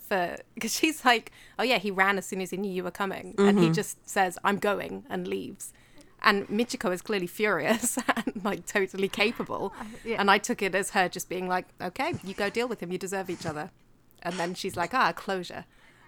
for 0.07 0.37
because 0.55 0.73
she's 0.73 1.03
like, 1.05 1.31
oh 1.59 1.63
yeah, 1.63 1.77
he 1.77 1.91
ran 1.91 2.17
as 2.17 2.25
soon 2.25 2.41
as 2.41 2.51
he 2.51 2.57
knew 2.57 2.71
you 2.71 2.83
were 2.83 2.91
coming, 2.91 3.35
and 3.37 3.59
he 3.59 3.69
just 3.69 4.07
says, 4.07 4.37
"I'm 4.43 4.57
going," 4.57 5.05
and 5.09 5.27
leaves. 5.27 5.73
And 6.21 6.47
Michiko 6.47 6.91
is 6.91 7.01
clearly 7.01 7.27
furious 7.27 7.97
and 8.15 8.41
like 8.43 8.65
totally 8.65 9.07
capable. 9.07 9.73
yeah. 10.03 10.17
And 10.19 10.31
I 10.31 10.39
took 10.39 10.61
it 10.61 10.73
as 10.73 10.91
her 10.91 11.07
just 11.07 11.29
being 11.29 11.47
like, 11.47 11.67
okay, 11.79 12.13
you 12.23 12.33
go 12.33 12.49
deal 12.49 12.67
with 12.67 12.81
him. 12.81 12.91
You 12.91 12.97
deserve 12.97 13.29
each 13.29 13.45
other. 13.45 13.69
And 14.23 14.35
then 14.39 14.55
she's 14.55 14.75
like, 14.75 14.93
ah, 14.95 15.11
closure. 15.13 15.65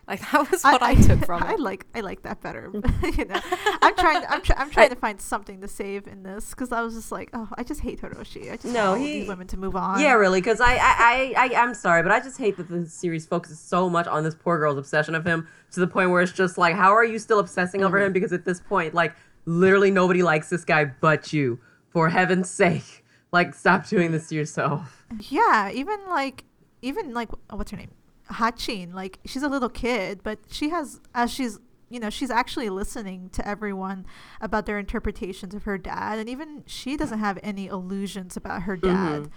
Like 0.10 0.22
that 0.32 0.50
was 0.52 0.64
what 0.64 0.82
I, 0.82 0.96
took 0.96 1.24
from 1.26 1.44
I 1.52 1.54
it. 1.54 1.60
like 1.60 1.86
I 1.94 2.02
like 2.02 2.24
that 2.24 2.42
better. 2.42 2.72
you 3.18 3.26
know, 3.26 3.40
I'm 3.82 3.96
trying. 3.96 4.26
I'm, 4.28 4.42
try, 4.42 4.56
I'm 4.58 4.72
trying 4.72 4.90
to 4.90 4.96
find 4.96 5.22
something 5.22 5.62
to 5.62 5.68
save 5.68 6.08
in 6.08 6.24
this 6.24 6.50
because 6.50 6.72
I 6.72 6.82
was 6.82 6.96
just 6.96 7.12
like, 7.12 7.30
oh, 7.34 7.48
I 7.56 7.64
just 7.64 7.82
hate 7.82 8.02
Hiroshi. 8.02 8.52
I 8.52 8.56
just 8.58 8.74
No, 8.74 8.92
want 8.92 9.02
he- 9.02 9.20
these 9.20 9.28
women 9.30 9.46
to 9.48 9.58
move 9.58 9.76
on. 9.76 10.00
Yeah, 10.00 10.14
really, 10.14 10.42
because 10.42 10.60
I, 10.60 10.74
I, 10.74 11.34
I, 11.38 11.50
I, 11.54 11.62
I'm 11.62 11.74
sorry, 11.76 12.02
but 12.04 12.12
I 12.12 12.20
just 12.20 12.38
hate 12.40 12.58
that 12.58 12.68
the 12.70 12.88
series 12.88 13.26
focuses 13.28 13.60
so 13.60 13.90
much 13.90 14.08
on 14.08 14.24
this 14.24 14.34
poor 14.36 14.58
girl's 14.58 14.78
obsession 14.80 15.14
of 15.14 15.24
him 15.26 15.48
to 15.72 15.80
the 15.80 15.88
point 15.88 16.10
where 16.10 16.22
it's 16.24 16.32
just 16.32 16.58
like, 16.58 16.76
how 16.76 16.92
are 16.92 17.06
you 17.06 17.20
still 17.20 17.38
obsessing 17.40 17.84
over 17.84 17.98
him? 18.00 18.06
Mm-hmm. 18.06 18.14
Because 18.14 18.34
at 18.34 18.46
this 18.46 18.60
point, 18.60 18.96
like, 18.96 19.14
literally 19.46 19.92
nobody 19.92 20.24
likes 20.24 20.50
this 20.50 20.66
guy 20.66 20.86
but 20.86 21.32
you. 21.32 21.60
For 21.90 22.10
heaven's 22.10 22.50
sake, 22.50 23.04
like, 23.32 23.54
stop 23.56 23.88
doing 23.88 24.12
this 24.12 24.28
to 24.30 24.36
yourself. 24.36 25.06
Yeah, 25.30 25.70
even 25.72 26.00
like 26.08 26.44
even 26.82 27.14
like 27.14 27.30
what's 27.52 27.72
her 27.72 27.78
name, 27.78 27.92
Hatchin. 28.30 28.94
Like 28.94 29.20
she's 29.26 29.44
a 29.44 29.48
little 29.48 29.70
kid, 29.70 30.22
but 30.24 30.40
she 30.50 30.70
has 30.70 31.00
as 31.14 31.32
she's 31.32 31.60
you 31.90 32.00
know 32.00 32.10
she's 32.10 32.30
actually 32.30 32.70
listening 32.70 33.30
to 33.32 33.48
everyone 33.48 34.06
about 34.42 34.66
their 34.66 34.80
interpretations 34.80 35.54
of 35.54 35.64
her 35.64 35.78
dad, 35.78 36.20
and 36.20 36.30
even 36.30 36.64
she 36.66 36.96
doesn't 36.96 37.20
have 37.20 37.40
any 37.44 37.68
illusions 37.68 38.38
about 38.38 38.64
her 38.64 38.78
dad. 38.78 39.24
Mm-hmm. 39.24 39.32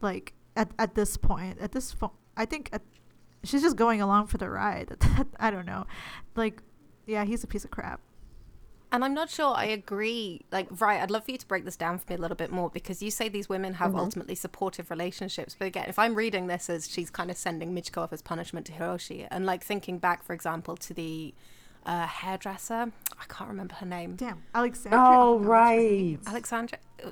Like 0.00 0.34
at 0.56 0.70
at 0.78 0.94
this 0.94 1.16
point, 1.16 1.58
at 1.60 1.72
this 1.72 1.94
point, 1.94 2.12
I 2.36 2.46
think 2.46 2.70
at, 2.72 2.82
she's 3.44 3.62
just 3.62 3.76
going 3.76 4.00
along 4.00 4.26
for 4.28 4.38
the 4.38 4.48
ride. 4.48 4.96
I 5.40 5.50
don't 5.50 5.66
know, 5.66 5.86
like 6.34 6.62
yeah, 7.06 7.24
he's 7.24 7.44
a 7.44 7.46
piece 7.46 7.64
of 7.64 7.70
crap. 7.70 8.00
And 8.92 9.04
I'm 9.04 9.14
not 9.14 9.30
sure 9.30 9.54
I 9.56 9.66
agree. 9.66 10.42
Like, 10.50 10.66
right, 10.80 11.00
I'd 11.00 11.10
love 11.12 11.24
for 11.24 11.30
you 11.30 11.38
to 11.38 11.46
break 11.46 11.64
this 11.64 11.76
down 11.76 11.98
for 11.98 12.06
me 12.12 12.16
a 12.16 12.18
little 12.20 12.36
bit 12.36 12.50
more 12.50 12.70
because 12.70 13.02
you 13.02 13.10
say 13.10 13.28
these 13.28 13.48
women 13.48 13.74
have 13.74 13.94
ultimately 13.94 14.34
supportive 14.34 14.90
relationships. 14.90 15.54
But 15.58 15.66
again, 15.66 15.84
if 15.88 15.96
I'm 15.98 16.14
reading 16.14 16.48
this 16.48 16.68
as 16.68 16.88
she's 16.90 17.08
kind 17.08 17.30
of 17.30 17.36
sending 17.36 17.72
Michiko 17.74 17.98
off 18.02 18.12
as 18.12 18.20
punishment 18.20 18.66
to 18.66 18.72
Hiroshi, 18.72 19.28
and 19.30 19.46
like 19.46 19.62
thinking 19.62 19.98
back, 19.98 20.24
for 20.24 20.32
example, 20.32 20.76
to 20.78 20.92
the 20.92 21.32
uh, 21.86 22.06
hairdresser, 22.06 22.90
I 23.18 23.24
can't 23.28 23.48
remember 23.48 23.74
her 23.76 23.86
name. 23.86 24.16
Damn, 24.16 24.42
Alexandra. 24.54 24.98
Oh, 25.00 25.38
no, 25.38 25.44
right. 25.48 26.18
Alexandra. 26.26 26.78
uh, 27.04 27.10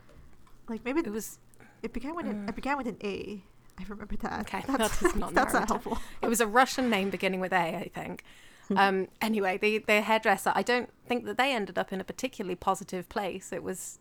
Like 0.68 0.84
maybe 0.84 1.00
It 1.00 1.10
was 1.12 1.38
it 1.82 1.92
began 1.92 2.16
with 2.16 2.26
an, 2.26 2.48
it 2.48 2.56
began 2.56 2.76
with 2.76 2.88
an 2.88 2.96
A. 3.04 3.40
I 3.78 3.84
remember 3.88 4.16
that. 4.16 4.40
Okay, 4.40 4.64
that's, 4.76 4.98
that 4.98 5.14
not 5.22 5.32
that's 5.34 5.54
not 5.54 5.68
helpful. 5.68 5.98
it 6.22 6.28
was 6.28 6.40
a 6.40 6.46
Russian 6.46 6.90
name 6.90 7.10
beginning 7.10 7.38
with 7.38 7.52
A, 7.52 7.76
I 7.76 7.90
think. 7.94 8.24
um, 8.76 9.08
anyway, 9.20 9.58
the 9.58 9.78
the 9.78 10.00
hairdresser, 10.02 10.52
I 10.54 10.62
don't 10.62 10.90
think 11.06 11.24
that 11.26 11.38
they 11.38 11.52
ended 11.52 11.78
up 11.78 11.92
in 11.92 12.00
a 12.00 12.04
particularly 12.04 12.56
positive 12.56 13.08
place. 13.08 13.52
It 13.52 13.62
was. 13.62 13.98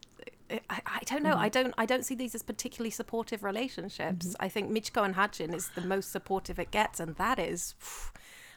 I, 0.49 0.81
I 0.85 0.99
don't 1.05 1.23
know. 1.23 1.35
I 1.35 1.49
don't. 1.49 1.73
I 1.77 1.85
don't 1.85 2.05
see 2.05 2.15
these 2.15 2.33
as 2.33 2.43
particularly 2.43 2.89
supportive 2.91 3.43
relationships. 3.43 4.35
I 4.39 4.47
think 4.49 4.71
Michiko 4.71 5.03
and 5.03 5.15
Hatchin 5.15 5.53
is 5.53 5.69
the 5.69 5.81
most 5.81 6.11
supportive 6.11 6.57
it 6.59 6.71
gets, 6.71 6.99
and 6.99 7.15
that 7.17 7.37
is 7.39 7.75
phew, 7.79 8.11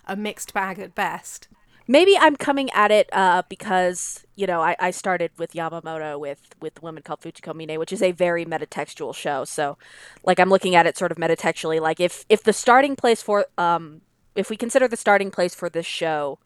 a 0.06 0.16
mixed 0.16 0.54
bag 0.54 0.78
at 0.78 0.94
best. 0.94 1.48
maybe 1.88 2.16
I'm 2.16 2.36
coming 2.36 2.70
at 2.70 2.92
it 2.92 3.08
uh, 3.12 3.42
because 3.48 4.24
you 4.36 4.46
know 4.46 4.60
I, 4.62 4.76
I 4.78 4.90
started 4.92 5.32
with 5.38 5.52
Yamamoto 5.52 6.18
with 6.18 6.40
with 6.60 6.78
a 6.78 6.80
woman 6.80 7.02
called 7.02 7.20
Fujiko 7.20 7.54
Mine, 7.54 7.78
which 7.78 7.92
is 7.92 8.02
a 8.02 8.12
very 8.12 8.44
metatextual 8.46 9.14
show. 9.14 9.44
So, 9.44 9.76
like 10.24 10.38
I'm 10.38 10.48
looking 10.50 10.74
at 10.74 10.86
it 10.86 10.96
sort 10.96 11.10
of 11.12 11.18
metatextually. 11.18 11.80
Like 11.80 12.00
if 12.00 12.24
if 12.28 12.42
the 12.44 12.52
starting 12.52 12.96
place 12.96 13.20
for 13.22 13.46
um 13.58 14.02
if 14.34 14.50
we 14.50 14.56
consider 14.56 14.88
the 14.88 14.96
starting 14.96 15.30
place 15.30 15.54
for 15.54 15.68
this 15.68 15.86
show, 15.86 16.38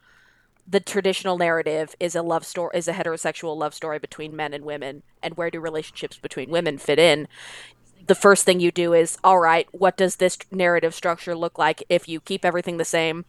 the 0.66 0.80
traditional 0.80 1.36
narrative 1.36 1.94
is 2.00 2.14
a 2.14 2.22
love 2.22 2.46
story 2.46 2.76
is 2.76 2.88
a 2.88 2.92
heterosexual 2.92 3.56
love 3.56 3.74
story 3.74 3.98
between 3.98 4.34
men 4.34 4.54
and 4.54 4.64
women, 4.64 5.02
and 5.22 5.36
where 5.36 5.50
do 5.50 5.60
relationships 5.60 6.16
between 6.16 6.50
women 6.50 6.78
fit 6.78 6.98
in? 6.98 7.28
The 8.06 8.14
first 8.14 8.44
thing 8.44 8.60
you 8.60 8.70
do 8.70 8.92
is 8.92 9.18
all 9.22 9.38
right. 9.38 9.66
What 9.72 9.96
does 9.96 10.16
this 10.16 10.38
narrative 10.50 10.94
structure 10.94 11.34
look 11.34 11.58
like 11.58 11.82
if 11.88 12.08
you 12.08 12.20
keep 12.20 12.44
everything 12.44 12.76
the 12.76 12.84
same? 12.84 13.24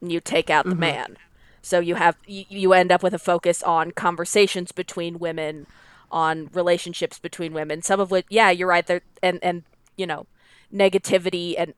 and 0.00 0.12
You 0.12 0.20
take 0.20 0.50
out 0.50 0.64
the 0.64 0.72
mm-hmm. 0.72 0.80
man. 0.80 1.16
So 1.62 1.80
you 1.80 1.96
have 1.96 2.16
you, 2.26 2.44
you 2.48 2.72
end 2.72 2.92
up 2.92 3.02
with 3.02 3.14
a 3.14 3.18
focus 3.18 3.62
on 3.62 3.90
conversations 3.90 4.72
between 4.72 5.18
women, 5.18 5.66
on 6.10 6.48
relationships 6.52 7.18
between 7.18 7.52
women. 7.52 7.82
Some 7.82 8.00
of 8.00 8.10
which, 8.10 8.26
yeah, 8.28 8.50
you're 8.50 8.68
right. 8.68 8.86
There 8.86 9.00
and 9.22 9.38
and 9.42 9.64
you 9.96 10.06
know, 10.06 10.26
negativity 10.72 11.54
and 11.58 11.74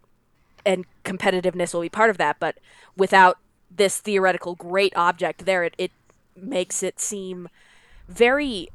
and 0.69 0.85
competitiveness 1.03 1.73
will 1.73 1.81
be 1.81 1.89
part 1.89 2.11
of 2.11 2.19
that. 2.19 2.37
But 2.39 2.59
without 2.95 3.39
this 3.75 3.99
theoretical 3.99 4.55
great 4.55 4.95
object 4.95 5.47
there, 5.47 5.65
it, 5.65 5.75
it 5.79 5.93
makes 6.37 6.83
it 6.83 7.01
seem 7.01 7.49
very 8.07 8.69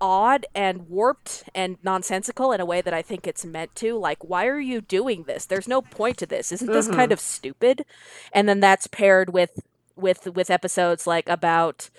odd 0.00 0.44
and 0.54 0.88
warped 0.88 1.44
and 1.54 1.78
nonsensical 1.84 2.50
in 2.50 2.60
a 2.60 2.66
way 2.66 2.80
that 2.80 2.92
I 2.92 3.00
think 3.00 3.28
it's 3.28 3.44
meant 3.44 3.74
to. 3.76 3.96
Like, 3.96 4.24
why 4.24 4.46
are 4.48 4.60
you 4.60 4.80
doing 4.80 5.22
this? 5.22 5.46
There's 5.46 5.68
no 5.68 5.80
point 5.80 6.18
to 6.18 6.26
this. 6.26 6.50
Isn't 6.50 6.70
this 6.70 6.88
kind 6.88 7.12
of 7.12 7.20
stupid? 7.20 7.84
And 8.32 8.48
then 8.48 8.58
that's 8.58 8.88
paired 8.88 9.32
with 9.32 9.60
with 9.94 10.26
with 10.34 10.50
episodes 10.50 11.06
like 11.06 11.28
about 11.28 11.90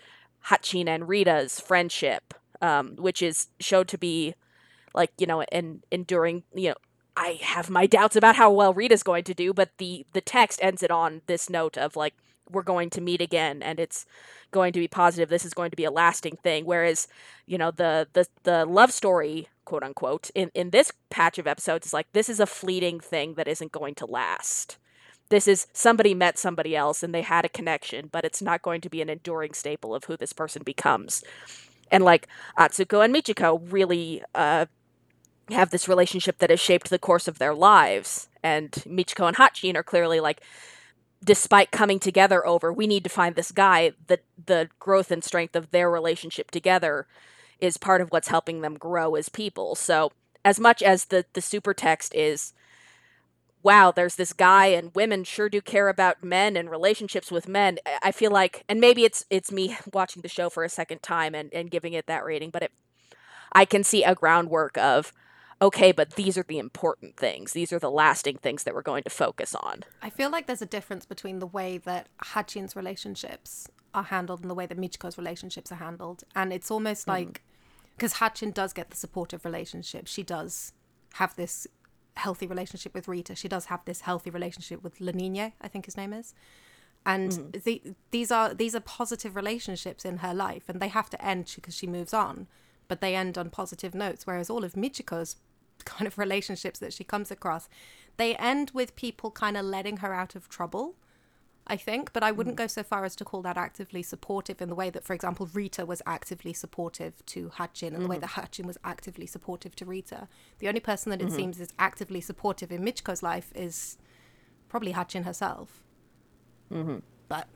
Hatchin 0.41 0.89
and 0.89 1.07
Rita's 1.07 1.61
friendship, 1.61 2.33
um, 2.61 2.97
which 2.97 3.21
is 3.21 3.47
showed 3.61 3.87
to 3.87 3.97
be 3.97 4.35
like 4.93 5.11
you 5.17 5.25
know 5.25 5.41
an 5.53 5.83
enduring 5.89 6.43
you 6.53 6.69
know 6.69 6.75
I 7.17 7.39
have 7.41 7.69
my 7.69 7.87
doubts 7.87 8.15
about 8.15 8.35
how 8.35 8.51
well 8.51 8.73
Rita's 8.73 9.01
going 9.01 9.23
to 9.25 9.33
do, 9.33 9.51
but 9.53 9.71
the 9.79 10.05
the 10.13 10.21
text 10.21 10.59
ends 10.61 10.83
it 10.83 10.91
on 10.91 11.21
this 11.25 11.49
note 11.49 11.77
of 11.77 11.95
like 11.95 12.13
we're 12.49 12.61
going 12.61 12.89
to 12.91 13.01
meet 13.01 13.21
again 13.21 13.61
and 13.63 13.79
it's 13.79 14.05
going 14.51 14.71
to 14.71 14.79
be 14.79 14.87
positive. 14.87 15.27
This 15.27 15.43
is 15.43 15.53
going 15.53 15.71
to 15.71 15.75
be 15.75 15.83
a 15.83 15.91
lasting 15.91 16.37
thing. 16.37 16.65
Whereas, 16.65 17.07
you 17.47 17.57
know, 17.57 17.71
the 17.71 18.07
the 18.13 18.27
the 18.43 18.65
love 18.65 18.91
story, 18.93 19.47
quote 19.65 19.83
unquote, 19.83 20.29
in 20.35 20.51
in 20.53 20.69
this 20.69 20.91
patch 21.09 21.39
of 21.39 21.47
episodes 21.47 21.87
is 21.87 21.93
like 21.93 22.11
this 22.13 22.29
is 22.29 22.39
a 22.39 22.45
fleeting 22.45 22.99
thing 22.99 23.33
that 23.33 23.47
isn't 23.47 23.71
going 23.71 23.95
to 23.95 24.05
last. 24.05 24.77
This 25.29 25.47
is 25.47 25.67
somebody 25.73 26.13
met 26.13 26.37
somebody 26.37 26.75
else 26.75 27.01
and 27.01 27.13
they 27.13 27.23
had 27.23 27.45
a 27.45 27.49
connection, 27.49 28.09
but 28.11 28.25
it's 28.25 28.43
not 28.43 28.61
going 28.61 28.79
to 28.81 28.89
be 28.89 29.01
an 29.01 29.09
enduring 29.09 29.53
staple 29.53 29.93
of 29.95 30.05
who 30.05 30.15
this 30.15 30.33
person 30.33 30.61
becomes. 30.63 31.23
And 31.91 32.03
like 32.03 32.27
Atsuko 32.57 33.03
and 33.03 33.13
Michiko 33.13 33.59
really 33.71 34.21
uh, 34.35 34.67
have 35.49 35.69
this 35.69 35.87
relationship 35.87 36.39
that 36.39 36.49
has 36.49 36.59
shaped 36.59 36.89
the 36.89 36.99
course 36.99 37.27
of 37.27 37.39
their 37.39 37.53
lives. 37.53 38.27
And 38.43 38.71
Michiko 38.71 39.27
and 39.27 39.37
Hatchin 39.37 39.75
are 39.75 39.83
clearly 39.83 40.19
like, 40.19 40.41
despite 41.23 41.71
coming 41.71 41.99
together 41.99 42.45
over, 42.45 42.71
we 42.71 42.87
need 42.87 43.03
to 43.03 43.09
find 43.09 43.35
this 43.35 43.51
guy, 43.51 43.93
the 44.07 44.19
the 44.45 44.69
growth 44.79 45.11
and 45.11 45.23
strength 45.23 45.55
of 45.55 45.71
their 45.71 45.89
relationship 45.89 46.51
together 46.51 47.07
is 47.59 47.77
part 47.77 48.01
of 48.01 48.09
what's 48.09 48.27
helping 48.27 48.61
them 48.61 48.75
grow 48.75 49.15
as 49.15 49.29
people. 49.29 49.75
So 49.75 50.11
as 50.45 50.59
much 50.59 50.83
as 50.83 51.05
the 51.05 51.25
the 51.33 51.41
super 51.41 51.73
text 51.73 52.13
is 52.13 52.53
wow, 53.63 53.91
there's 53.91 54.15
this 54.15 54.31
guy 54.31 54.67
and 54.67 54.95
women 54.95 55.23
sure 55.25 55.49
do 55.49 55.59
care 55.59 55.89
about 55.89 56.23
men 56.23 56.55
and 56.55 56.69
relationships 56.69 57.29
with 57.29 57.49
men. 57.49 57.77
I 58.01 58.11
feel 58.11 58.31
like 58.31 58.63
and 58.69 58.79
maybe 58.79 59.03
it's 59.03 59.25
it's 59.29 59.51
me 59.51 59.77
watching 59.93 60.21
the 60.21 60.29
show 60.29 60.49
for 60.49 60.63
a 60.63 60.69
second 60.69 61.01
time 61.01 61.33
and, 61.35 61.53
and 61.53 61.71
giving 61.71 61.93
it 61.93 62.07
that 62.07 62.23
rating, 62.23 62.49
but 62.49 62.63
it 62.63 62.71
I 63.51 63.65
can 63.65 63.83
see 63.83 64.03
a 64.03 64.15
groundwork 64.15 64.77
of 64.77 65.13
okay, 65.61 65.91
but 65.91 66.11
these 66.11 66.37
are 66.37 66.45
the 66.47 66.59
important 66.59 67.17
things. 67.17 67.53
These 67.53 67.73
are 67.73 67.79
the 67.79 67.91
lasting 67.91 68.37
things 68.37 68.63
that 68.63 68.73
we're 68.73 68.81
going 68.81 69.03
to 69.03 69.09
focus 69.09 69.55
on. 69.55 69.83
I 70.01 70.09
feel 70.09 70.29
like 70.29 70.47
there's 70.47 70.61
a 70.61 70.67
difference 70.67 71.05
between 71.05 71.39
the 71.39 71.47
way 71.47 71.77
that 71.79 72.07
Hatchin's 72.23 72.75
relationships 72.75 73.67
are 73.93 74.03
handled 74.03 74.41
and 74.41 74.49
the 74.49 74.55
way 74.55 74.65
that 74.65 74.77
Michiko's 74.77 75.17
relationships 75.17 75.71
are 75.71 75.75
handled. 75.75 76.23
And 76.35 76.53
it's 76.53 76.69
almost 76.69 77.05
hmm. 77.05 77.11
like 77.11 77.43
because 77.95 78.13
Hatchin 78.13 78.51
does 78.51 78.73
get 78.73 78.91
the 78.91 78.95
supportive 78.95 79.43
relationship, 79.43 80.07
she 80.07 80.21
does 80.21 80.73
have 81.13 81.35
this 81.35 81.67
healthy 82.15 82.45
relationship 82.45 82.93
with 82.93 83.07
Rita. 83.07 83.35
She 83.35 83.47
does 83.47 83.65
have 83.65 83.83
this 83.85 84.01
healthy 84.01 84.29
relationship 84.29 84.83
with 84.83 84.99
Lenine, 84.99 85.53
I 85.59 85.67
think 85.67 85.85
his 85.85 85.97
name 85.97 86.13
is. 86.13 86.33
And 87.05 87.33
hmm. 87.33 87.49
the, 87.63 87.81
these 88.11 88.31
are 88.31 88.53
these 88.53 88.75
are 88.75 88.81
positive 88.81 89.35
relationships 89.35 90.05
in 90.05 90.17
her 90.17 90.33
life, 90.33 90.63
and 90.67 90.79
they 90.79 90.89
have 90.89 91.09
to 91.11 91.25
end 91.25 91.51
because 91.55 91.75
she 91.75 91.87
moves 91.87 92.13
on. 92.13 92.47
But 92.87 93.01
they 93.01 93.15
end 93.15 93.37
on 93.37 93.49
positive 93.49 93.93
notes. 93.93 94.25
Whereas 94.25 94.49
all 94.49 94.63
of 94.63 94.73
Michiko's 94.73 95.35
kind 95.85 96.07
of 96.07 96.17
relationships 96.17 96.79
that 96.79 96.93
she 96.93 97.03
comes 97.03 97.31
across, 97.31 97.69
they 98.17 98.35
end 98.35 98.71
with 98.73 98.95
people 98.95 99.31
kind 99.31 99.57
of 99.57 99.65
letting 99.65 99.97
her 99.97 100.13
out 100.13 100.35
of 100.35 100.49
trouble. 100.49 100.95
I 101.69 101.75
think, 101.75 102.13
but 102.13 102.23
I 102.23 102.31
wouldn't 102.31 102.55
hmm. 102.55 102.63
go 102.63 102.67
so 102.67 102.81
far 102.81 103.03
as 103.03 103.13
to 103.17 103.25
call 103.25 103.41
that 103.41 103.57
actively 103.57 104.01
supportive 104.01 104.61
in 104.61 104.69
the 104.69 104.75
way 104.75 104.89
that, 104.89 105.03
for 105.03 105.13
example, 105.13 105.49
Rita 105.53 105.85
was 105.85 106.01
actively 106.05 106.53
supportive 106.53 107.25
to 107.25 107.49
Hatchin 107.55 107.93
and 107.93 108.01
the 108.01 108.07
way 108.07 108.15
mm-hmm. 108.15 108.21
that 108.21 108.41
Hatchin 108.41 108.65
was 108.65 108.77
actively 108.85 109.25
supportive 109.25 109.75
to 109.75 109.85
Rita. 109.85 110.29
The 110.59 110.69
only 110.69 110.79
person 110.79 111.09
that 111.09 111.21
it 111.21 111.25
mm-hmm. 111.25 111.35
seems 111.35 111.59
is 111.59 111.73
actively 111.77 112.21
supportive 112.21 112.71
in 112.71 112.85
Michiko's 112.85 113.21
life 113.21 113.51
is 113.53 113.97
probably 114.69 114.93
Hatchin 114.93 115.23
herself. 115.23 115.83
Mm-hmm. 116.71 116.99
But 117.27 117.49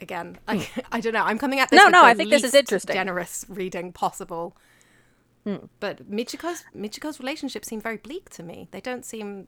again, 0.00 0.38
I, 0.48 0.56
hmm. 0.58 0.80
I 0.92 1.00
don't 1.00 1.12
know. 1.12 1.22
I'm 1.22 1.38
coming 1.38 1.60
at 1.60 1.70
this. 1.70 1.78
No, 1.78 1.88
no, 1.88 2.00
the 2.00 2.06
I 2.06 2.14
think 2.14 2.30
this 2.30 2.42
is 2.42 2.54
interesting. 2.54 2.94
Generous 2.94 3.46
reading 3.48 3.92
possible. 3.92 4.56
But 5.80 6.10
Michiko's 6.10 6.64
Michiko's 6.76 7.20
relationships 7.20 7.68
seem 7.68 7.80
very 7.80 7.96
bleak 7.98 8.30
to 8.30 8.42
me. 8.42 8.68
They 8.72 8.80
don't 8.80 9.04
seem 9.04 9.46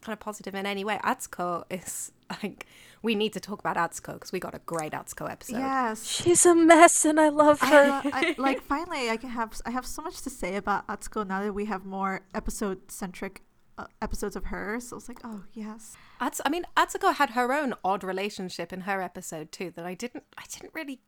kind 0.00 0.12
of 0.12 0.20
positive 0.20 0.54
in 0.54 0.66
any 0.66 0.84
way. 0.84 0.98
Atsuko 1.04 1.64
is 1.70 2.12
like 2.42 2.66
we 3.02 3.14
need 3.14 3.32
to 3.34 3.40
talk 3.40 3.60
about 3.60 3.76
Atsuko 3.76 4.14
because 4.14 4.32
we 4.32 4.40
got 4.40 4.54
a 4.54 4.60
great 4.66 4.92
Atsuko 4.92 5.30
episode. 5.30 5.58
Yes. 5.58 6.04
She's 6.04 6.44
a 6.46 6.54
mess 6.54 7.04
and 7.04 7.20
I 7.20 7.28
love 7.28 7.60
her. 7.60 7.86
lo- 7.86 8.10
I, 8.12 8.34
like 8.38 8.60
finally, 8.62 9.10
I 9.10 9.16
can 9.16 9.30
have 9.30 9.60
I 9.64 9.70
have 9.70 9.86
so 9.86 10.02
much 10.02 10.22
to 10.22 10.30
say 10.30 10.56
about 10.56 10.86
Atsuko 10.88 11.26
now 11.26 11.42
that 11.42 11.52
we 11.52 11.66
have 11.66 11.84
more 11.84 12.22
episode 12.34 12.90
centric 12.90 13.42
uh, 13.78 13.86
episodes 14.02 14.36
of 14.36 14.46
her. 14.46 14.80
So 14.80 14.96
it's 14.96 15.08
like, 15.08 15.20
oh 15.24 15.44
yes, 15.52 15.96
Ats- 16.20 16.40
I 16.44 16.48
mean, 16.48 16.64
Atsuko 16.76 17.14
had 17.14 17.30
her 17.30 17.52
own 17.52 17.74
odd 17.84 18.02
relationship 18.02 18.72
in 18.72 18.80
her 18.82 19.00
episode 19.00 19.52
too 19.52 19.70
that 19.76 19.86
I 19.86 19.94
didn't 19.94 20.24
I 20.36 20.44
didn't 20.52 20.74
really 20.74 21.00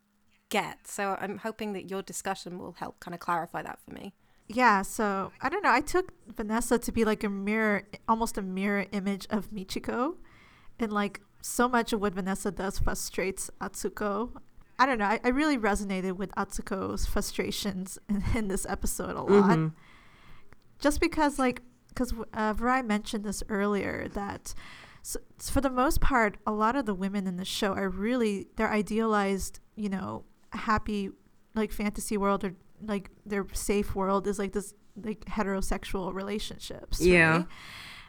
get. 0.51 0.87
So 0.87 1.17
I'm 1.21 1.39
hoping 1.39 1.73
that 1.73 1.91
your 1.91 2.03
discussion 2.03 2.59
will 2.59 2.73
help 2.79 3.01
kind 3.01 3.15
of 3.15 3.21
clarify 3.21 3.63
that 3.63 3.81
for 3.85 3.93
me. 3.93 4.15
Yeah. 4.49 4.83
So 4.83 5.33
I 5.41 5.49
don't 5.49 5.63
know. 5.63 5.73
I 5.73 5.81
took 5.81 6.13
Vanessa 6.35 6.79
to 6.79 6.93
be 6.93 7.05
like 7.05 7.23
a 7.23 7.29
mirror, 7.29 7.83
almost 8.09 8.39
a 8.39 8.43
mirror 8.43 8.87
image 8.93 9.27
of 9.31 9.51
Michiko, 9.51 10.17
and 10.79 10.93
like 10.93 11.21
so 11.41 11.69
much 11.69 11.93
of 11.93 12.01
what 12.01 12.15
Vanessa 12.15 12.51
does 12.51 12.79
frustrates 12.79 13.51
Atsuko. 13.61 14.31
I 14.79 14.87
don't 14.87 14.99
know. 14.99 15.07
I, 15.07 15.21
I 15.25 15.29
really 15.29 15.59
resonated 15.59 16.13
with 16.17 16.31
Atsuko's 16.37 17.05
frustrations 17.05 17.99
in, 18.09 18.23
in 18.35 18.49
this 18.49 18.65
episode 18.67 19.17
a 19.17 19.23
lot. 19.23 19.73
Just 20.79 21.01
because, 21.01 21.39
like, 21.39 21.63
because 21.89 22.15
uh, 22.33 22.53
Vrai 22.53 22.83
mentioned 22.83 23.25
this 23.25 23.43
earlier 23.49 24.09
that 24.15 24.55
so, 25.03 25.19
for 25.41 25.61
the 25.61 25.71
most 25.71 26.01
part, 26.01 26.37
a 26.47 26.53
lot 26.53 26.77
of 26.77 26.87
the 26.87 26.95
women 26.95 27.27
in 27.27 27.37
the 27.37 27.45
show 27.45 27.73
are 27.73 27.89
really 27.89 28.49
they're 28.57 28.71
idealized, 28.71 29.59
you 29.75 29.89
know, 29.89 30.25
happy 30.53 31.11
like 31.55 31.73
fantasy 31.73 32.17
world 32.17 32.45
or 32.45 32.55
like 32.83 33.11
their 33.27 33.47
safe 33.53 33.95
world 33.95 34.27
is 34.27 34.39
like 34.39 34.53
this 34.53 34.75
like 35.03 35.25
heterosexual 35.27 36.13
relationships. 36.13 37.01
Yeah. 37.01 37.45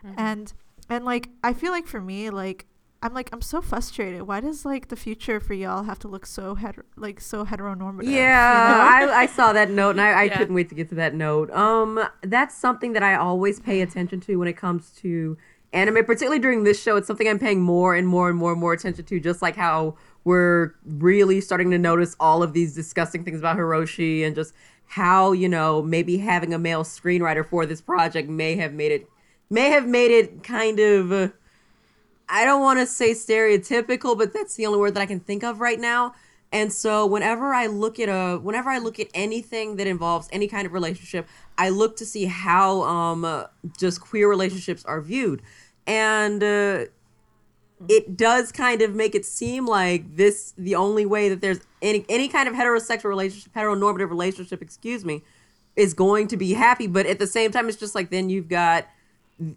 right? 0.03 0.13
And 0.17 0.53
and 0.89 1.05
like 1.05 1.29
I 1.43 1.53
feel 1.53 1.71
like 1.71 1.88
for 1.88 2.01
me, 2.01 2.29
like 2.29 2.65
I'm 3.01 3.13
like 3.13 3.29
I'm 3.32 3.41
so 3.41 3.62
frustrated. 3.62 4.23
Why 4.23 4.39
does 4.41 4.65
like 4.65 4.89
the 4.89 4.95
future 4.95 5.39
for 5.39 5.53
y'all 5.53 5.84
have 5.84 5.99
to 5.99 6.08
look 6.08 6.25
so 6.25 6.55
heter- 6.55 6.84
like 6.97 7.21
so 7.21 7.45
heteronormative? 7.45 8.05
you 8.05 8.12
Yeah, 8.12 9.05
know? 9.05 9.12
I, 9.13 9.19
I 9.21 9.25
saw 9.27 9.53
that 9.53 9.69
note 9.69 9.91
and 9.91 10.01
I, 10.01 10.12
I 10.12 10.23
Yeah. 10.23 10.38
couldn't 10.38 10.53
wait 10.55 10.69
to 10.69 10.75
get 10.75 10.89
to 10.89 10.95
that 10.95 11.13
note. 11.15 11.49
Um, 11.51 12.03
that's 12.23 12.55
something 12.58 12.93
that 12.93 13.03
I 13.03 13.15
always 13.15 13.60
pay 13.60 13.82
attention 13.82 14.19
to 14.21 14.36
when 14.38 14.47
it 14.47 14.58
comes 14.58 14.91
to 14.97 15.38
anime, 15.71 16.03
particularly 16.03 16.39
during 16.39 16.63
this 16.63 16.82
show. 16.82 16.97
It's 16.97 17.08
something 17.08 17.27
I'm 17.29 17.39
paying 17.39 17.62
more 17.62 17.93
and 17.95 18.08
more 18.08 18.27
and 18.29 18.38
more 18.38 18.51
and 18.51 18.60
more 18.60 18.73
attention 18.73 19.05
to, 19.05 19.19
just 19.19 19.41
like 19.41 19.55
how 19.55 19.95
we're 20.23 20.73
really 20.86 21.41
starting 21.41 21.71
to 21.71 21.77
notice 21.77 22.15
all 22.19 22.43
of 22.43 22.53
these 22.53 22.75
disgusting 22.75 23.23
things 23.23 23.39
about 23.39 23.58
Hiroshi 23.58 24.25
and 24.25 24.36
just 24.36 24.53
how, 24.88 25.32
you 25.32 25.47
know, 25.47 25.82
maybe 25.82 26.17
having 26.17 26.53
a 26.53 26.60
male 26.60 26.84
screenwriter 26.84 27.45
for 27.45 27.65
this 27.65 27.82
project 27.82 28.29
may 28.29 28.55
have 28.55 28.73
made 28.73 28.91
it 28.91 29.10
may 29.49 29.69
have 29.69 29.88
made 29.88 30.12
it 30.12 30.43
kind 30.43 30.79
of 30.79 31.12
uh, 31.12 31.29
I 32.27 32.45
don't 32.45 32.62
want 32.62 32.79
to 32.79 32.86
say 32.86 33.12
stereotypical, 33.12 34.17
but 34.17 34.34
that's 34.34 34.55
the 34.55 34.65
only 34.67 34.79
word 34.79 34.93
that 34.93 35.01
I 35.01 35.08
can 35.08 35.19
think 35.19 35.43
of 35.43 35.60
right 35.60 35.79
now. 35.79 36.13
And 36.51 36.71
so 36.73 37.05
whenever 37.05 37.53
I 37.53 37.67
look 37.67 37.99
at 37.99 38.10
a 38.10 38.38
whenever 38.38 38.69
I 38.69 38.79
look 38.79 38.99
at 38.99 39.08
anything 39.13 39.75
that 39.75 39.88
involves 39.88 40.27
any 40.32 40.47
kind 40.47 40.65
of 40.65 40.73
relationship, 40.73 41.27
I 41.58 41.69
look 41.69 41.95
to 41.97 42.05
see 42.05 42.25
how 42.25 42.82
um 42.84 43.25
uh, 43.25 43.45
just 43.77 44.01
queer 44.01 44.27
relationships 44.29 44.84
are 44.86 45.01
viewed. 45.01 45.41
And 45.86 46.43
uh 46.43 46.86
Mm-hmm. 47.82 47.86
it 47.89 48.18
does 48.18 48.52
kind 48.52 48.82
of 48.82 48.94
make 48.94 49.15
it 49.15 49.26
seem 49.26 49.65
like 49.65 50.18
this 50.18 50.54
the 50.58 50.76
only 50.76 51.06
way 51.06 51.30
that 51.30 51.39
there's 51.39 51.62
any 51.82 52.06
any 52.10 52.28
kind 52.28 52.50
of 52.50 52.56
heterosexual 52.56 53.06
relationship, 53.06 53.54
heteronormative 53.54 54.10
relationship, 54.10 54.62
excuse 54.62 55.06
me, 55.06 55.24
is 55.78 55.94
going 55.94 56.28
to 56.28 56.38
be 56.38 56.54
happy. 56.54 56.88
But 56.88 57.06
at 57.06 57.20
the 57.20 57.28
same 57.28 57.52
time, 57.52 57.70
it's 57.70 57.78
just 57.78 57.96
like 57.96 58.10
then 58.10 58.30
you've 58.30 58.50
got 58.50 58.86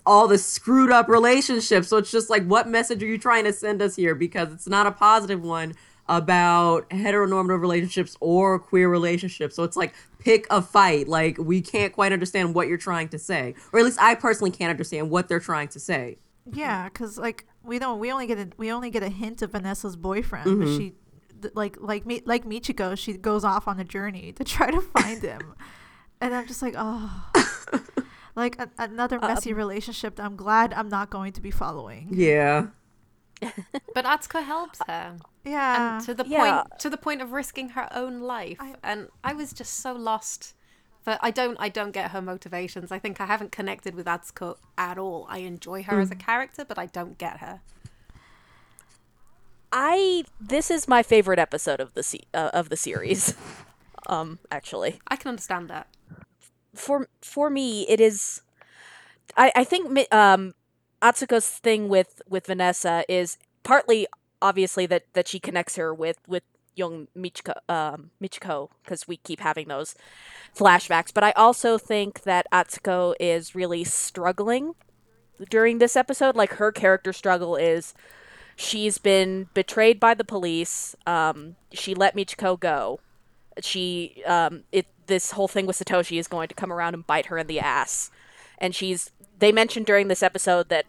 all 0.07 0.29
the 0.29 0.39
screwed 0.39 0.93
up 0.93 1.09
relationships. 1.09 1.89
So 1.89 1.97
it's 1.97 2.13
just 2.13 2.31
like, 2.31 2.45
what 2.45 2.69
message 2.69 3.03
are 3.03 3.07
you 3.07 3.19
trying 3.19 3.43
to 3.45 3.53
send 3.53 3.83
us 3.83 3.97
here? 3.97 4.15
Because 4.15 4.53
it's 4.53 4.69
not 4.69 4.87
a 4.87 4.93
positive 4.93 5.43
one 5.43 5.75
about 6.09 6.89
heteronormative 6.91 7.61
relationships 7.61 8.17
or 8.21 8.59
queer 8.59 8.89
relationships. 8.89 9.57
So 9.57 9.65
it's 9.65 9.77
like 9.77 9.95
pick 10.21 10.47
a 10.51 10.63
fight. 10.63 11.09
Like 11.09 11.39
we 11.39 11.61
can't 11.61 11.93
quite 11.93 12.13
understand 12.13 12.55
what 12.55 12.69
you're 12.69 12.79
trying 12.79 13.09
to 13.09 13.19
say, 13.19 13.55
or 13.73 13.81
at 13.81 13.85
least 13.85 14.01
I 14.01 14.15
personally 14.15 14.51
can't 14.53 14.71
understand 14.71 15.11
what 15.11 15.29
they're 15.29 15.41
trying 15.41 15.69
to 15.69 15.81
say. 15.81 16.19
Yeah, 16.53 16.85
because 16.85 17.19
like 17.19 17.47
we 17.64 17.79
don't, 17.79 17.98
we 17.98 18.12
only 18.12 18.27
get 18.27 18.38
a, 18.38 18.48
we 18.57 18.70
only 18.72 18.90
get 18.90 19.03
a 19.03 19.09
hint 19.09 19.42
of 19.42 19.53
Vanessa's 19.53 19.96
boyfriend, 19.96 20.44
but 20.44 20.68
mm-hmm. 20.68 20.79
she, 20.79 20.94
th- 21.40 21.55
like 21.55 21.77
like 21.81 22.07
me 22.07 22.22
like 22.25 22.44
Michiko, 22.44 22.96
she 22.96 23.14
goes 23.14 23.44
off 23.44 23.68
on 23.68 23.79
a 23.79 23.85
journey 23.85 24.33
to 24.33 24.44
try 24.44 24.70
to 24.70 24.81
find 24.81 25.22
him, 25.22 25.55
and 26.20 26.35
I'm 26.35 26.46
just 26.46 26.62
like, 26.62 26.75
oh, 26.77 27.31
like 28.35 28.61
a, 28.61 28.70
another 28.79 29.18
uh, 29.22 29.29
messy 29.29 29.53
relationship 29.53 30.16
that 30.16 30.25
I'm 30.25 30.37
glad 30.37 30.72
I'm 30.75 30.88
not 30.88 31.11
going 31.11 31.33
to 31.35 31.40
be 31.40 31.51
following. 31.51 32.09
Yeah. 32.12 32.68
But 33.94 34.05
Atsuko 34.05 34.42
helps 34.44 34.81
uh, 34.83 34.85
her. 34.87 35.16
Yeah, 35.44 35.96
and 35.96 36.05
to 36.07 36.14
the 36.14 36.25
Yeah. 36.27 36.62
point 36.62 36.81
to 36.81 36.90
the 36.90 36.96
point 36.96 37.20
of 37.20 37.33
risking 37.33 37.70
her 37.70 37.88
own 37.92 38.20
life 38.20 38.59
and 38.83 39.09
i 39.25 39.33
was 39.33 39.53
just 39.53 39.75
so 39.81 39.92
lost 39.92 40.55
but 41.05 41.19
i 41.23 41.31
don't 41.31 41.57
i 41.61 41.69
don't 41.69 41.93
get 41.93 42.11
her 42.11 42.23
motivations. 42.23 42.91
I 42.93 42.99
think 42.99 43.21
i 43.21 43.27
haven't 43.27 43.53
connected 43.53 43.95
with 43.95 44.07
atsuko 44.07 44.57
at 44.79 44.99
all. 44.99 45.27
I 45.29 45.38
enjoy 45.38 45.83
her 45.85 46.01
as 46.01 46.11
a 46.11 46.17
character 46.17 46.65
but 46.65 46.79
i 46.79 46.87
don't 46.87 47.19
get 47.19 47.38
her. 47.38 47.61
I 49.73 50.25
this 50.41 50.71
is 50.71 50.87
my 50.87 51.03
favorite 51.03 51.38
episode 51.38 51.81
of 51.81 51.95
the 51.95 52.03
se- 52.03 52.27
uh, 52.35 52.51
of 52.53 52.69
the 52.69 52.77
series. 52.77 53.35
um 54.07 54.38
actually. 54.51 55.01
i 55.09 55.17
can 55.17 55.29
understand 55.31 55.69
that. 55.71 55.87
For 56.75 57.09
for 57.21 57.51
me 57.51 57.88
it 57.88 58.01
is 58.01 58.43
i 59.37 59.53
i 59.55 59.65
think 59.65 60.12
um 60.12 60.55
atsuko's 61.01 61.49
thing 61.49 61.88
with 61.88 62.23
with 62.29 62.47
vanessa 62.47 63.05
is 63.09 63.38
partly 63.62 64.07
obviously 64.41 64.87
that 64.87 65.05
that 65.15 65.29
she 65.29 65.38
connects 65.38 65.77
her 65.77 65.93
with 65.95 66.19
with 66.27 66.43
young 66.75 67.09
michiko 67.17 67.55
um 67.69 68.11
michiko 68.23 68.69
because 68.83 69.07
we 69.07 69.17
keep 69.19 69.41
having 69.41 69.69
those 69.69 69.95
flashbacks. 70.57 71.13
But 71.13 71.25
i 71.25 71.33
also 71.33 71.79
think 71.79 72.23
that 72.23 72.47
atsuko 72.53 73.15
is 73.21 73.55
really 73.55 73.85
struggling 73.85 74.75
during 75.51 75.79
this 75.79 75.97
episode. 75.97 76.37
Like 76.37 76.55
her 76.55 76.73
character 76.73 77.13
struggle 77.13 77.57
is 77.57 77.95
she's 78.57 78.99
been 78.99 79.49
betrayed 79.55 80.01
by 80.01 80.15
the 80.15 80.25
police. 80.25 80.95
Um 81.07 81.57
she 81.73 81.95
let 81.95 82.17
michiko 82.17 82.59
go. 82.59 83.01
She 83.61 84.23
um 84.27 84.65
it 84.73 84.87
this 85.07 85.33
whole 85.33 85.49
thing 85.49 85.67
with 85.67 85.79
Satoshi 85.79 86.19
is 86.19 86.29
going 86.29 86.49
to 86.49 86.55
come 86.55 86.73
around 86.73 86.95
and 86.95 87.07
bite 87.07 87.27
her 87.27 87.39
in 87.39 87.47
the 87.47 87.61
ass. 87.61 88.11
And 88.59 88.75
she's 88.75 89.11
they 89.39 89.53
mentioned 89.53 89.87
during 89.87 90.09
this 90.09 90.23
episode 90.23 90.69
that 90.69 90.87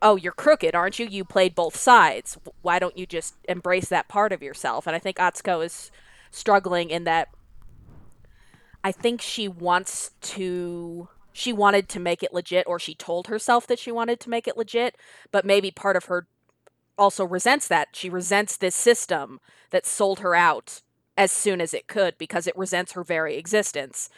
oh, 0.00 0.16
you're 0.16 0.32
crooked, 0.32 0.74
aren't 0.74 0.98
you? 0.98 1.06
You 1.06 1.24
played 1.24 1.54
both 1.54 1.76
sides. 1.76 2.38
Why 2.62 2.78
don't 2.78 2.96
you 2.96 3.06
just 3.06 3.34
embrace 3.48 3.88
that 3.88 4.08
part 4.08 4.32
of 4.32 4.42
yourself? 4.42 4.86
And 4.86 4.94
I 4.94 4.98
think 4.98 5.16
Atsuko 5.16 5.64
is 5.64 5.90
struggling 6.30 6.90
in 6.90 7.04
that 7.04 7.28
I 8.84 8.92
think 8.92 9.20
she 9.20 9.48
wants 9.48 10.12
to 10.20 11.08
she 11.32 11.52
wanted 11.52 11.88
to 11.90 12.00
make 12.00 12.22
it 12.22 12.32
legit 12.32 12.66
or 12.66 12.78
she 12.78 12.94
told 12.94 13.28
herself 13.28 13.66
that 13.68 13.78
she 13.78 13.92
wanted 13.92 14.18
to 14.20 14.30
make 14.30 14.48
it 14.48 14.56
legit, 14.56 14.96
but 15.30 15.44
maybe 15.44 15.70
part 15.70 15.94
of 15.94 16.06
her 16.06 16.26
also 16.96 17.24
resents 17.24 17.68
that. 17.68 17.88
She 17.92 18.10
resents 18.10 18.56
this 18.56 18.74
system 18.74 19.40
that 19.70 19.86
sold 19.86 20.18
her 20.18 20.34
out 20.34 20.82
as 21.16 21.30
soon 21.30 21.60
as 21.60 21.72
it 21.72 21.86
could 21.86 22.18
because 22.18 22.46
it 22.46 22.56
resents 22.56 22.92
her 22.92 23.04
very 23.04 23.36
existence. 23.36 24.08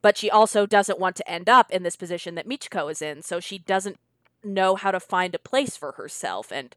But 0.00 0.16
she 0.16 0.30
also 0.30 0.64
doesn't 0.64 0.98
want 0.98 1.16
to 1.16 1.30
end 1.30 1.48
up 1.48 1.70
in 1.70 1.82
this 1.82 1.96
position 1.96 2.34
that 2.36 2.48
Michiko 2.48 2.90
is 2.90 3.02
in, 3.02 3.22
so 3.22 3.40
she 3.40 3.58
doesn't 3.58 3.98
know 4.42 4.74
how 4.74 4.90
to 4.90 5.00
find 5.00 5.34
a 5.34 5.38
place 5.38 5.76
for 5.76 5.92
herself 5.92 6.50
and 6.50 6.74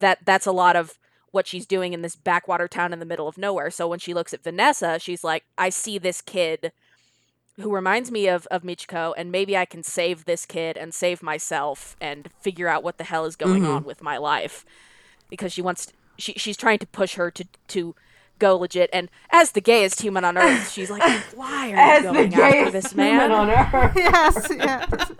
that 0.00 0.18
that's 0.24 0.46
a 0.46 0.52
lot 0.52 0.76
of 0.76 0.98
what 1.30 1.46
she's 1.46 1.66
doing 1.66 1.92
in 1.92 2.02
this 2.02 2.16
backwater 2.16 2.66
town 2.66 2.92
in 2.92 2.98
the 2.98 3.04
middle 3.04 3.28
of 3.28 3.38
nowhere. 3.38 3.70
So 3.70 3.86
when 3.86 3.98
she 3.98 4.14
looks 4.14 4.32
at 4.32 4.42
Vanessa, 4.42 4.98
she's 4.98 5.22
like, 5.22 5.44
I 5.58 5.68
see 5.68 5.98
this 5.98 6.20
kid 6.20 6.72
who 7.60 7.74
reminds 7.74 8.10
me 8.10 8.28
of, 8.28 8.46
of 8.50 8.62
Michiko, 8.62 9.14
and 9.16 9.32
maybe 9.32 9.56
I 9.56 9.64
can 9.64 9.82
save 9.82 10.24
this 10.24 10.44
kid 10.44 10.76
and 10.76 10.94
save 10.94 11.22
myself 11.22 11.96
and 12.00 12.30
figure 12.40 12.68
out 12.68 12.82
what 12.82 12.98
the 12.98 13.04
hell 13.04 13.24
is 13.24 13.36
going 13.36 13.62
mm-hmm. 13.62 13.72
on 13.72 13.84
with 13.84 14.02
my 14.02 14.18
life. 14.18 14.64
Because 15.30 15.52
she 15.52 15.62
wants 15.62 15.92
she 16.18 16.32
she's 16.34 16.56
trying 16.56 16.78
to 16.78 16.86
push 16.86 17.14
her 17.14 17.30
to 17.30 17.44
to 17.68 17.94
go 18.38 18.56
legit 18.56 18.90
and 18.92 19.08
as 19.30 19.52
the 19.52 19.60
gayest 19.60 20.00
human 20.02 20.24
on 20.24 20.36
earth, 20.38 20.70
she's 20.74 20.90
like, 20.90 21.02
Why 21.34 21.66
are 21.66 21.68
you 21.68 21.74
As 21.76 22.02
the 22.04 22.12
going 22.12 22.34
after 22.34 22.52
gayest 22.52 22.72
this 22.72 22.92
human 22.92 23.16
man? 23.16 23.32
on 23.32 23.50
earth. 23.50 23.92
yes, 23.96 24.46
yes, 24.50 25.10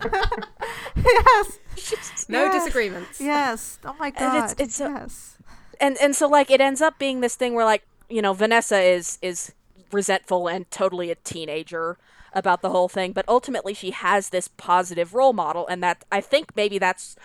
yes, 0.97 2.27
no 2.29 2.45
Yes. 2.45 2.55
disagreements 2.65 3.21
yes. 3.21 3.79
Oh 3.85 3.95
my 3.99 4.09
And 4.09 4.17
god, 4.17 4.37
it's- 4.37 4.55
it's 4.59 4.81
a- 4.81 4.85
yes. 4.85 5.39
and 5.81 5.97
and 6.01 6.15
so 6.17 6.27
like 6.29 6.51
it 6.51 6.61
ends 6.61 6.81
up 6.83 6.99
being 6.99 7.21
this 7.21 7.35
thing 7.35 7.55
where 7.55 7.65
like 7.65 7.83
you 8.09 8.23
know 8.23 8.33
Vanessa 8.33 8.81
is 8.81 9.19
is 9.23 9.53
resentful 9.93 10.49
and 10.49 10.71
totally 10.71 11.11
a 11.11 11.15
teenager 11.17 11.97
about 12.33 12.61
the 12.61 12.69
whole 12.71 12.89
thing, 12.89 13.13
but 13.13 13.25
ultimately 13.29 13.73
she 13.73 13.93
has 13.93 14.29
this 14.29 14.47
positive 14.49 15.15
role 15.15 15.33
model, 15.33 15.67
and 15.69 15.83
that 15.83 16.05
I 16.13 16.21
think 16.21 16.55
maybe 16.55 16.79
that's 16.79 17.17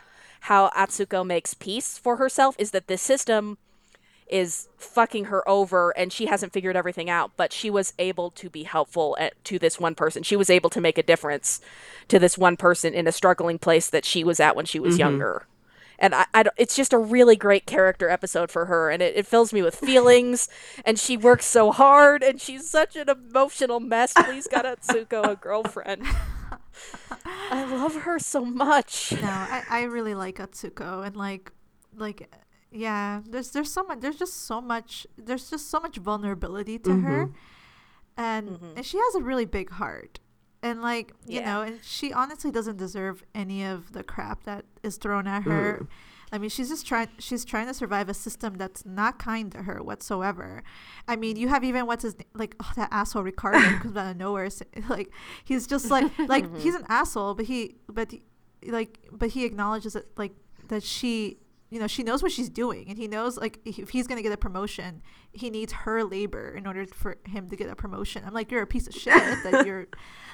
how 0.42 0.70
Atsuko 0.70 1.26
makes 1.26 1.54
peace 1.54 1.98
for 1.98 2.16
herself 2.16 2.56
is 2.58 2.72
that 2.72 2.88
this 2.88 3.02
system 3.02 3.58
is 4.32 4.70
fucking 4.78 5.26
her 5.26 5.48
over 5.48 5.92
and 5.98 6.12
she 6.12 6.26
hasn't 6.26 6.54
figured 6.54 6.76
everything 6.76 7.10
out 7.10 7.32
but 7.38 7.54
she 7.54 7.70
was 7.70 7.94
able 8.00 8.32
to 8.32 8.50
be 8.50 8.64
helpful 8.64 9.16
at, 9.20 9.34
to 9.46 9.60
this 9.60 9.80
one 9.80 9.96
person. 9.96 10.24
She 10.24 10.36
was 10.36 10.50
able 10.50 10.70
to 10.72 10.82
make 10.82 10.98
a 10.98 11.04
difference 11.04 11.62
to 12.08 12.20
this 12.20 12.38
one 12.38 12.58
person 12.58 12.94
in 12.94 13.08
a 13.08 13.12
struggling 13.12 13.60
place 13.60 13.90
that 13.90 14.06
she 14.06 14.24
was 14.24 14.40
at 14.40 14.56
when 14.56 14.66
she 14.66 14.80
was 14.80 14.94
mm-hmm. 14.94 15.02
younger. 15.02 15.48
And 16.00 16.16
I, 16.16 16.26
I 16.34 16.46
it's 16.58 16.76
just 16.76 16.94
a 16.94 16.98
really 16.98 17.36
great 17.36 17.66
character 17.66 18.10
episode 18.10 18.50
for 18.50 18.66
her 18.66 18.90
and 18.90 19.04
it, 19.04 19.16
it 19.16 19.28
fills 19.28 19.54
me 19.54 19.62
with 19.62 19.76
feelings 19.76 20.50
and 20.86 20.98
she 20.98 21.18
works 21.18 21.46
so 21.46 21.72
hard 21.72 22.24
and 22.24 22.42
she's 22.42 22.70
such 22.70 22.96
an 22.96 23.10
emotional 23.10 23.80
mess. 23.80 24.14
Please 24.14 24.48
got 24.48 24.66
atsuko 24.66 25.32
a 25.32 25.36
girlfriend. 25.36 26.04
I 27.26 27.66
love 27.66 27.96
her 27.96 28.20
so 28.20 28.46
much. 28.46 29.12
No, 29.12 29.28
I, 29.28 29.64
I 29.70 29.84
really 29.84 30.14
like 30.14 30.38
Atsuko 30.38 31.06
and 31.06 31.16
like 31.16 31.52
like 31.96 32.34
yeah, 32.72 33.22
there's 33.28 33.52
there's 33.52 33.72
so 33.72 33.84
much 33.84 34.00
there's 34.00 34.18
just 34.18 34.46
so 34.46 34.62
much 34.62 35.06
there's 35.18 35.50
just 35.50 35.70
so 35.70 35.80
much 35.80 35.98
vulnerability 35.98 36.80
to 36.80 37.02
her. 37.02 37.26
Mm-hmm. 37.26 37.34
And 38.18 38.50
mm-hmm. 38.50 38.78
and 38.78 38.86
she 38.86 38.98
has 38.98 39.16
a 39.16 39.22
really 39.22 39.46
big 39.46 39.72
heart. 39.72 40.20
And 40.64 40.82
like, 40.82 41.14
you 41.26 41.42
know, 41.42 41.62
and 41.62 41.80
she 41.82 42.14
honestly 42.14 42.52
doesn't 42.52 42.78
deserve 42.78 43.24
any 43.34 43.66
of 43.66 43.94
the 43.94 44.04
crap 44.04 44.44
that 44.44 44.66
is 44.84 44.98
thrown 44.98 45.26
at 45.26 45.42
her. 45.44 45.80
Mm. 45.82 45.88
I 46.32 46.38
mean, 46.38 46.50
she's 46.50 46.70
just 46.70 46.86
trying 46.86 47.10
she's 47.18 47.44
trying 47.44 47.68
to 47.68 47.74
survive 47.74 48.08
a 48.08 48.14
system 48.14 48.56
that's 48.56 48.86
not 48.86 49.20
kind 49.20 49.52
to 49.52 49.64
her 49.64 49.84
whatsoever. 49.84 50.64
I 51.08 51.16
mean, 51.18 51.36
you 51.36 51.50
have 51.50 51.64
even 51.64 51.88
what's 51.88 52.04
his 52.04 52.18
name, 52.18 52.28
like 52.34 52.56
oh, 52.62 52.72
that 52.78 52.90
asshole 52.92 53.24
Ricardo 53.24 53.60
comes 53.80 53.98
out 53.98 54.12
of 54.12 54.18
nowhere 54.18 54.50
like 54.88 55.12
he's 55.44 55.68
just 55.68 55.90
like 55.90 56.06
like 56.28 56.46
mm-hmm. 56.46 56.60
he's 56.60 56.76
an 56.76 56.86
asshole, 56.88 57.34
but 57.34 57.46
he 57.46 57.76
but 57.90 58.12
he, 58.12 58.22
like 58.72 59.00
but 59.12 59.30
he 59.30 59.44
acknowledges 59.44 59.94
that 59.94 60.18
like 60.18 60.32
that 60.68 60.84
she 60.84 61.40
you 61.72 61.80
know 61.80 61.88
she 61.88 62.04
knows 62.04 62.22
what 62.22 62.32
she's 62.32 62.50
doing 62.50 62.88
and 62.90 62.98
he 62.98 63.08
knows 63.08 63.38
like 63.38 63.60
if 63.66 63.90
he's 63.90 64.06
gonna 64.06 64.22
get 64.22 64.32
a 64.32 64.38
promotion 64.38 65.02
he 65.32 65.50
needs 65.50 65.72
her 65.72 66.04
labor 66.04 66.54
in 66.56 66.68
order 66.68 66.86
for 66.86 67.18
him 67.26 67.50
to 67.50 67.56
get 67.56 67.70
a 67.70 67.76
promotion. 67.76 68.24
I'm 68.26 68.34
like 68.34 68.52
you're 68.52 68.62
a 68.62 68.68
piece 68.68 68.88
of 68.88 68.94
shit 68.94 69.14
that 69.44 69.66
you're 69.66 69.88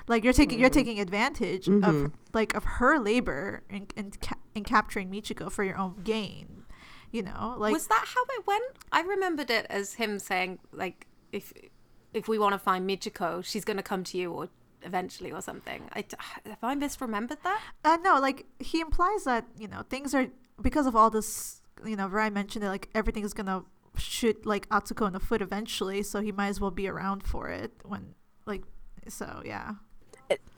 like 0.07 0.23
you're 0.23 0.33
taking 0.33 0.59
you're 0.59 0.69
taking 0.69 0.99
advantage 0.99 1.69
of 1.69 2.11
like 2.33 2.55
of 2.55 2.63
her 2.63 2.99
labor 2.99 3.63
and 3.69 3.93
in, 3.95 4.11
ca- 4.19 4.39
in 4.55 4.63
capturing 4.63 5.09
michiko 5.09 5.49
for 5.51 5.63
your 5.63 5.77
own 5.77 6.01
gain 6.03 6.63
you 7.11 7.21
know 7.21 7.55
like 7.57 7.71
was 7.71 7.87
that 7.87 8.05
how 8.05 8.23
it 8.37 8.47
went? 8.47 8.65
I 8.91 9.01
remembered 9.01 9.51
it 9.51 9.67
as 9.69 9.93
him 9.93 10.19
saying 10.19 10.59
like 10.73 11.07
if 11.31 11.53
if 12.13 12.27
we 12.27 12.39
want 12.39 12.53
to 12.53 12.59
find 12.59 12.89
michiko 12.89 13.45
she's 13.45 13.63
going 13.63 13.77
to 13.77 13.83
come 13.83 14.03
to 14.05 14.17
you 14.17 14.33
or 14.33 14.49
eventually 14.83 15.31
or 15.31 15.41
something. 15.41 15.89
I, 15.93 16.05
have 16.45 16.57
i 16.63 16.75
misremembered 16.75 17.41
that? 17.43 17.61
Uh, 17.83 17.97
no, 18.01 18.19
like 18.19 18.45
he 18.59 18.79
implies 18.79 19.23
that 19.25 19.45
you 19.57 19.67
know 19.67 19.83
things 19.89 20.13
are 20.15 20.27
because 20.61 20.87
of 20.87 20.95
all 20.95 21.09
this. 21.09 21.61
You 21.85 21.95
know, 21.95 22.07
Rai 22.07 22.31
mentioned 22.31 22.63
that 22.63 22.69
like 22.69 22.89
everything 22.95 23.23
is 23.23 23.33
gonna 23.33 23.63
shoot 23.97 24.45
like 24.45 24.67
Atsuko 24.69 25.07
in 25.07 25.13
the 25.13 25.19
foot 25.19 25.41
eventually, 25.41 26.01
so 26.01 26.21
he 26.21 26.31
might 26.31 26.47
as 26.47 26.59
well 26.59 26.71
be 26.71 26.87
around 26.87 27.23
for 27.23 27.49
it 27.49 27.71
when 27.83 28.15
like. 28.45 28.63
So 29.07 29.41
yeah, 29.45 29.75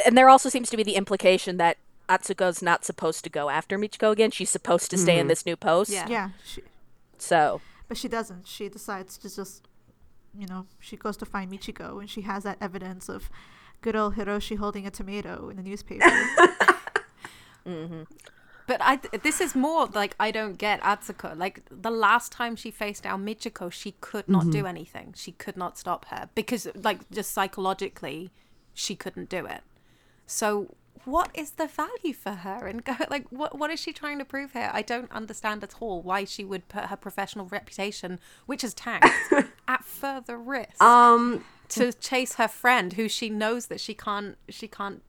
and 0.05 0.17
there 0.17 0.29
also 0.29 0.49
seems 0.49 0.69
to 0.69 0.77
be 0.77 0.83
the 0.83 0.95
implication 0.95 1.57
that 1.57 1.77
Atsuko's 2.07 2.61
not 2.61 2.85
supposed 2.85 3.23
to 3.25 3.29
go 3.29 3.49
after 3.49 3.77
Michiko 3.77 4.11
again. 4.11 4.31
She's 4.31 4.49
supposed 4.49 4.89
to 4.91 4.97
stay 4.97 5.15
in 5.15 5.21
mm-hmm. 5.21 5.27
this 5.27 5.45
new 5.45 5.55
post. 5.55 5.91
Yeah. 5.91 6.07
Yeah, 6.07 6.29
she, 6.43 6.63
So 7.17 7.61
but 7.89 7.97
she 7.97 8.07
doesn't. 8.07 8.47
She 8.47 8.69
decides 8.69 9.17
to 9.17 9.35
just, 9.35 9.67
you 10.37 10.47
know, 10.47 10.67
she 10.79 10.95
goes 10.95 11.17
to 11.17 11.25
find 11.25 11.51
Michiko, 11.51 11.99
and 11.99 12.09
she 12.09 12.21
has 12.21 12.43
that 12.43 12.57
evidence 12.61 13.09
of 13.09 13.29
good 13.81 13.95
old 13.95 14.15
Hiroshi 14.15 14.57
holding 14.57 14.85
a 14.87 14.91
tomato 14.91 15.49
in 15.49 15.57
the 15.57 15.63
newspaper. 15.63 16.05
Mm-hmm. 17.67 18.03
But 18.69 18.81
I, 18.83 18.99
this 19.23 19.41
is 19.41 19.55
more 19.55 19.87
like 19.87 20.15
I 20.19 20.29
don't 20.29 20.59
get 20.59 20.79
Atsuko. 20.81 21.35
Like 21.35 21.63
the 21.71 21.89
last 21.89 22.31
time 22.31 22.55
she 22.55 22.69
faced 22.69 23.01
down 23.01 23.25
Michiko, 23.25 23.71
she 23.71 23.95
could 23.99 24.29
not 24.29 24.51
do 24.51 24.67
anything. 24.67 25.15
She 25.17 25.31
could 25.31 25.57
not 25.57 25.79
stop 25.79 26.05
her 26.09 26.29
because, 26.35 26.67
like, 26.75 27.09
just 27.09 27.31
psychologically, 27.31 28.29
she 28.75 28.95
couldn't 28.95 29.27
do 29.27 29.47
it. 29.47 29.61
So, 30.27 30.75
what 31.03 31.31
is 31.33 31.53
the 31.53 31.65
value 31.65 32.13
for 32.13 32.33
her? 32.33 32.67
And 32.67 32.85
go 32.85 32.93
like, 33.09 33.25
what 33.31 33.57
what 33.57 33.71
is 33.71 33.79
she 33.79 33.91
trying 33.91 34.19
to 34.19 34.25
prove 34.25 34.53
here? 34.53 34.69
I 34.71 34.83
don't 34.83 35.11
understand 35.11 35.63
at 35.63 35.73
all 35.79 36.03
why 36.03 36.25
she 36.25 36.45
would 36.45 36.69
put 36.69 36.85
her 36.85 36.95
professional 36.95 37.47
reputation, 37.47 38.19
which 38.45 38.63
is 38.63 38.75
tanked, 38.75 39.07
at 39.67 39.83
further 39.83 40.37
risk 40.37 40.79
Um, 40.79 41.43
to 41.69 41.91
chase 41.91 42.35
her 42.35 42.47
friend, 42.47 42.93
who 42.93 43.09
she 43.09 43.31
knows 43.31 43.65
that 43.65 43.79
she 43.79 43.95
can't 43.95 44.37
she 44.47 44.67
can't 44.67 45.01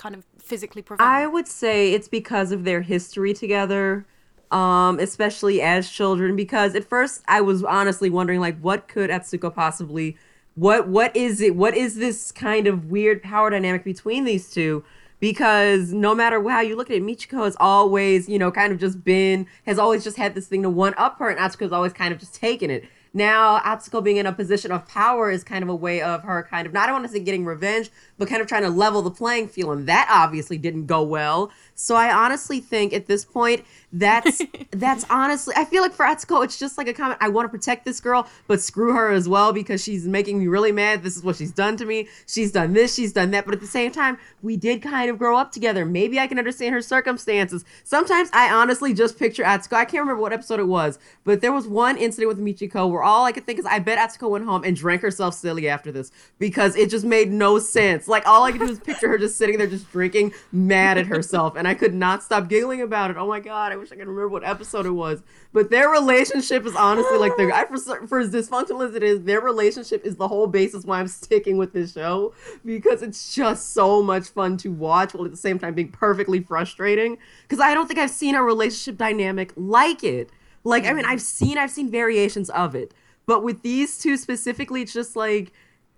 kind 0.00 0.14
of 0.14 0.24
physically 0.38 0.82
prevent. 0.82 1.08
I 1.08 1.26
would 1.26 1.46
say 1.46 1.92
it's 1.92 2.08
because 2.08 2.52
of 2.52 2.64
their 2.64 2.80
history 2.80 3.34
together, 3.34 4.06
um, 4.50 4.98
especially 4.98 5.60
as 5.60 5.90
children. 5.90 6.34
Because 6.36 6.74
at 6.74 6.84
first 6.84 7.22
I 7.28 7.40
was 7.42 7.62
honestly 7.62 8.08
wondering, 8.08 8.40
like, 8.40 8.58
what 8.60 8.88
could 8.88 9.10
Atsuko 9.10 9.54
possibly, 9.54 10.16
what 10.54 10.88
what 10.88 11.14
is 11.14 11.40
it? 11.40 11.54
What 11.54 11.76
is 11.76 11.96
this 11.96 12.32
kind 12.32 12.66
of 12.66 12.86
weird 12.86 13.22
power 13.22 13.50
dynamic 13.50 13.84
between 13.84 14.24
these 14.24 14.50
two? 14.50 14.82
Because 15.20 15.92
no 15.92 16.14
matter 16.14 16.42
how 16.48 16.62
you 16.62 16.76
look 16.76 16.88
at 16.88 16.96
it, 16.96 17.02
Michiko 17.02 17.44
has 17.44 17.54
always, 17.60 18.26
you 18.26 18.38
know, 18.38 18.50
kind 18.50 18.72
of 18.72 18.80
just 18.80 19.04
been, 19.04 19.46
has 19.66 19.78
always 19.78 20.02
just 20.02 20.16
had 20.16 20.34
this 20.34 20.48
thing 20.48 20.62
to 20.62 20.70
one 20.70 20.94
up 20.96 21.18
her, 21.18 21.28
and 21.28 21.38
Atsuko's 21.38 21.72
always 21.72 21.92
kind 21.92 22.10
of 22.14 22.18
just 22.18 22.34
taken 22.34 22.70
it. 22.70 22.84
Now, 23.12 23.58
Atsuko 23.60 24.02
being 24.02 24.18
in 24.18 24.26
a 24.26 24.32
position 24.32 24.70
of 24.70 24.86
power 24.86 25.30
is 25.30 25.42
kind 25.42 25.64
of 25.64 25.68
a 25.68 25.74
way 25.74 26.00
of 26.00 26.22
her 26.22 26.46
kind 26.48 26.66
of, 26.66 26.72
not 26.72 26.84
I 26.84 26.86
don't 26.86 27.02
want 27.02 27.06
to 27.06 27.12
say 27.12 27.18
getting 27.18 27.44
revenge, 27.44 27.90
but 28.18 28.28
kind 28.28 28.40
of 28.40 28.46
trying 28.46 28.62
to 28.62 28.70
level 28.70 29.02
the 29.02 29.10
playing 29.10 29.48
field. 29.48 29.76
And 29.76 29.88
that 29.88 30.08
obviously 30.10 30.58
didn't 30.58 30.86
go 30.86 31.02
well. 31.02 31.50
So 31.74 31.96
I 31.96 32.12
honestly 32.12 32.60
think 32.60 32.92
at 32.92 33.06
this 33.06 33.24
point, 33.24 33.64
that's 33.92 34.42
that's 34.70 35.04
honestly 35.10 35.54
I 35.56 35.64
feel 35.64 35.82
like 35.82 35.92
for 35.92 36.04
Atsuko, 36.04 36.44
it's 36.44 36.58
just 36.58 36.78
like 36.78 36.88
a 36.88 36.92
comment. 36.92 37.18
I 37.20 37.28
want 37.28 37.46
to 37.46 37.48
protect 37.48 37.84
this 37.84 38.00
girl, 38.00 38.28
but 38.46 38.60
screw 38.60 38.92
her 38.94 39.10
as 39.10 39.28
well 39.28 39.52
because 39.52 39.82
she's 39.82 40.06
making 40.06 40.38
me 40.38 40.46
really 40.46 40.72
mad. 40.72 41.02
This 41.02 41.16
is 41.16 41.24
what 41.24 41.36
she's 41.36 41.52
done 41.52 41.76
to 41.78 41.84
me. 41.84 42.08
She's 42.26 42.52
done 42.52 42.72
this, 42.74 42.94
she's 42.94 43.12
done 43.12 43.30
that. 43.32 43.44
But 43.44 43.54
at 43.54 43.60
the 43.60 43.66
same 43.66 43.90
time, 43.90 44.18
we 44.42 44.56
did 44.56 44.82
kind 44.82 45.10
of 45.10 45.18
grow 45.18 45.36
up 45.36 45.52
together. 45.52 45.84
Maybe 45.84 46.20
I 46.20 46.26
can 46.26 46.38
understand 46.38 46.74
her 46.74 46.82
circumstances. 46.82 47.64
Sometimes 47.82 48.30
I 48.32 48.52
honestly 48.52 48.94
just 48.94 49.18
picture 49.18 49.42
Atsuko. 49.42 49.76
I 49.76 49.84
can't 49.84 50.02
remember 50.02 50.20
what 50.20 50.32
episode 50.32 50.60
it 50.60 50.68
was, 50.68 50.98
but 51.24 51.40
there 51.40 51.52
was 51.52 51.66
one 51.66 51.96
incident 51.96 52.28
with 52.28 52.38
Michiko 52.38 52.90
where 52.90 52.99
all 53.02 53.24
I 53.24 53.32
could 53.32 53.46
think 53.46 53.58
is 53.58 53.66
I 53.66 53.78
bet 53.78 53.98
Atsuko 53.98 54.30
went 54.30 54.44
home 54.44 54.64
and 54.64 54.76
drank 54.76 55.02
herself 55.02 55.34
silly 55.34 55.68
after 55.68 55.92
this 55.92 56.10
because 56.38 56.76
it 56.76 56.90
just 56.90 57.04
made 57.04 57.30
no 57.30 57.58
sense. 57.58 58.08
Like 58.08 58.26
all 58.26 58.44
I 58.44 58.52
could 58.52 58.60
do 58.60 58.66
was 58.66 58.78
picture 58.80 59.08
her 59.08 59.18
just 59.18 59.36
sitting 59.36 59.58
there 59.58 59.66
just 59.66 59.90
drinking, 59.90 60.32
mad 60.52 60.98
at 60.98 61.06
herself, 61.06 61.56
and 61.56 61.66
I 61.66 61.74
could 61.74 61.94
not 61.94 62.22
stop 62.22 62.48
giggling 62.48 62.80
about 62.80 63.10
it. 63.10 63.16
Oh 63.16 63.26
my 63.26 63.40
god, 63.40 63.72
I 63.72 63.76
wish 63.76 63.92
I 63.92 63.96
could 63.96 64.06
remember 64.06 64.28
what 64.28 64.44
episode 64.44 64.86
it 64.86 64.90
was. 64.90 65.22
But 65.52 65.70
their 65.70 65.88
relationship 65.88 66.64
is 66.64 66.76
honestly 66.76 67.18
like 67.18 67.36
the 67.36 67.50
I, 67.52 67.64
for, 67.66 68.06
for 68.06 68.20
as 68.20 68.30
dysfunctional 68.30 68.86
as 68.86 68.94
it 68.94 69.02
is, 69.02 69.22
their 69.22 69.40
relationship 69.40 70.04
is 70.04 70.16
the 70.16 70.28
whole 70.28 70.46
basis 70.46 70.84
why 70.84 71.00
I'm 71.00 71.08
sticking 71.08 71.58
with 71.58 71.72
this 71.72 71.92
show 71.92 72.34
because 72.64 73.02
it's 73.02 73.34
just 73.34 73.72
so 73.72 74.02
much 74.02 74.28
fun 74.28 74.56
to 74.58 74.70
watch 74.70 75.14
while 75.14 75.24
at 75.24 75.30
the 75.30 75.36
same 75.36 75.58
time 75.58 75.74
being 75.74 75.90
perfectly 75.90 76.40
frustrating. 76.40 77.18
Because 77.42 77.60
I 77.60 77.74
don't 77.74 77.86
think 77.86 77.98
I've 77.98 78.10
seen 78.10 78.34
a 78.34 78.42
relationship 78.42 78.96
dynamic 78.96 79.52
like 79.56 80.04
it. 80.04 80.30
Like 80.64 80.84
I 80.84 80.92
mean, 80.92 81.04
mm-hmm. 81.04 81.12
I've 81.12 81.22
seen 81.22 81.58
I've 81.58 81.70
seen 81.70 81.90
variations 81.90 82.50
of 82.50 82.74
it, 82.74 82.92
but 83.26 83.42
with 83.42 83.62
these 83.62 83.98
two 83.98 84.16
specifically, 84.16 84.82
it's 84.82 84.92
just 84.92 85.16
like 85.16 85.52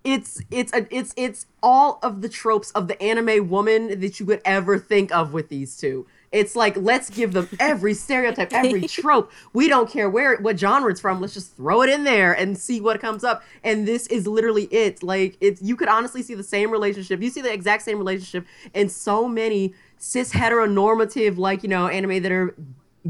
it's 0.05 0.43
it's 0.51 0.73
a, 0.73 0.87
it's 0.91 1.15
it's 1.17 1.47
all 1.63 1.99
of 2.03 2.23
the 2.23 2.29
tropes 2.29 2.71
of 2.73 2.89
the 2.89 3.01
anime 3.01 3.49
woman 3.49 4.01
that 4.01 4.19
you 4.19 4.27
could 4.27 4.41
ever 4.45 4.79
think 4.79 5.15
of 5.15 5.33
with 5.33 5.49
these 5.49 5.77
two. 5.77 6.07
It's 6.33 6.57
like 6.57 6.77
let's 6.77 7.11
give 7.11 7.33
them 7.33 7.49
every 7.61 7.95
stereotype, 7.95 8.53
every 8.53 8.83
trope. 8.83 9.31
We 9.53 9.69
don't 9.69 9.89
care 9.89 10.09
where 10.09 10.37
what 10.39 10.59
genre 10.59 10.91
it's 10.91 11.01
from. 11.01 11.21
Let's 11.21 11.35
just 11.35 11.57
throw 11.57 11.83
it 11.83 11.91
in 11.91 12.05
there 12.05 12.33
and 12.33 12.59
see 12.59 12.81
what 12.81 13.01
comes 13.01 13.23
up. 13.23 13.43
And 13.63 13.87
this 13.87 14.07
is 14.09 14.27
literally 14.27 14.65
it. 14.65 15.03
Like 15.03 15.37
it's 15.41 15.63
you 15.63 15.77
could 15.77 15.89
honestly 15.89 16.23
see 16.23 16.35
the 16.35 16.43
same 16.43 16.71
relationship. 16.71 17.23
You 17.23 17.31
see 17.31 17.43
the 17.43 17.53
exact 17.53 17.83
same 17.83 17.99
relationship 17.99 18.47
in 18.75 18.89
so 18.89 19.29
many 19.29 19.75
cis 19.99 20.33
heteronormative 20.33 21.37
like 21.37 21.63
you 21.63 21.69
know 21.69 21.87
anime 21.87 22.23
that 22.23 22.33
are 22.33 22.57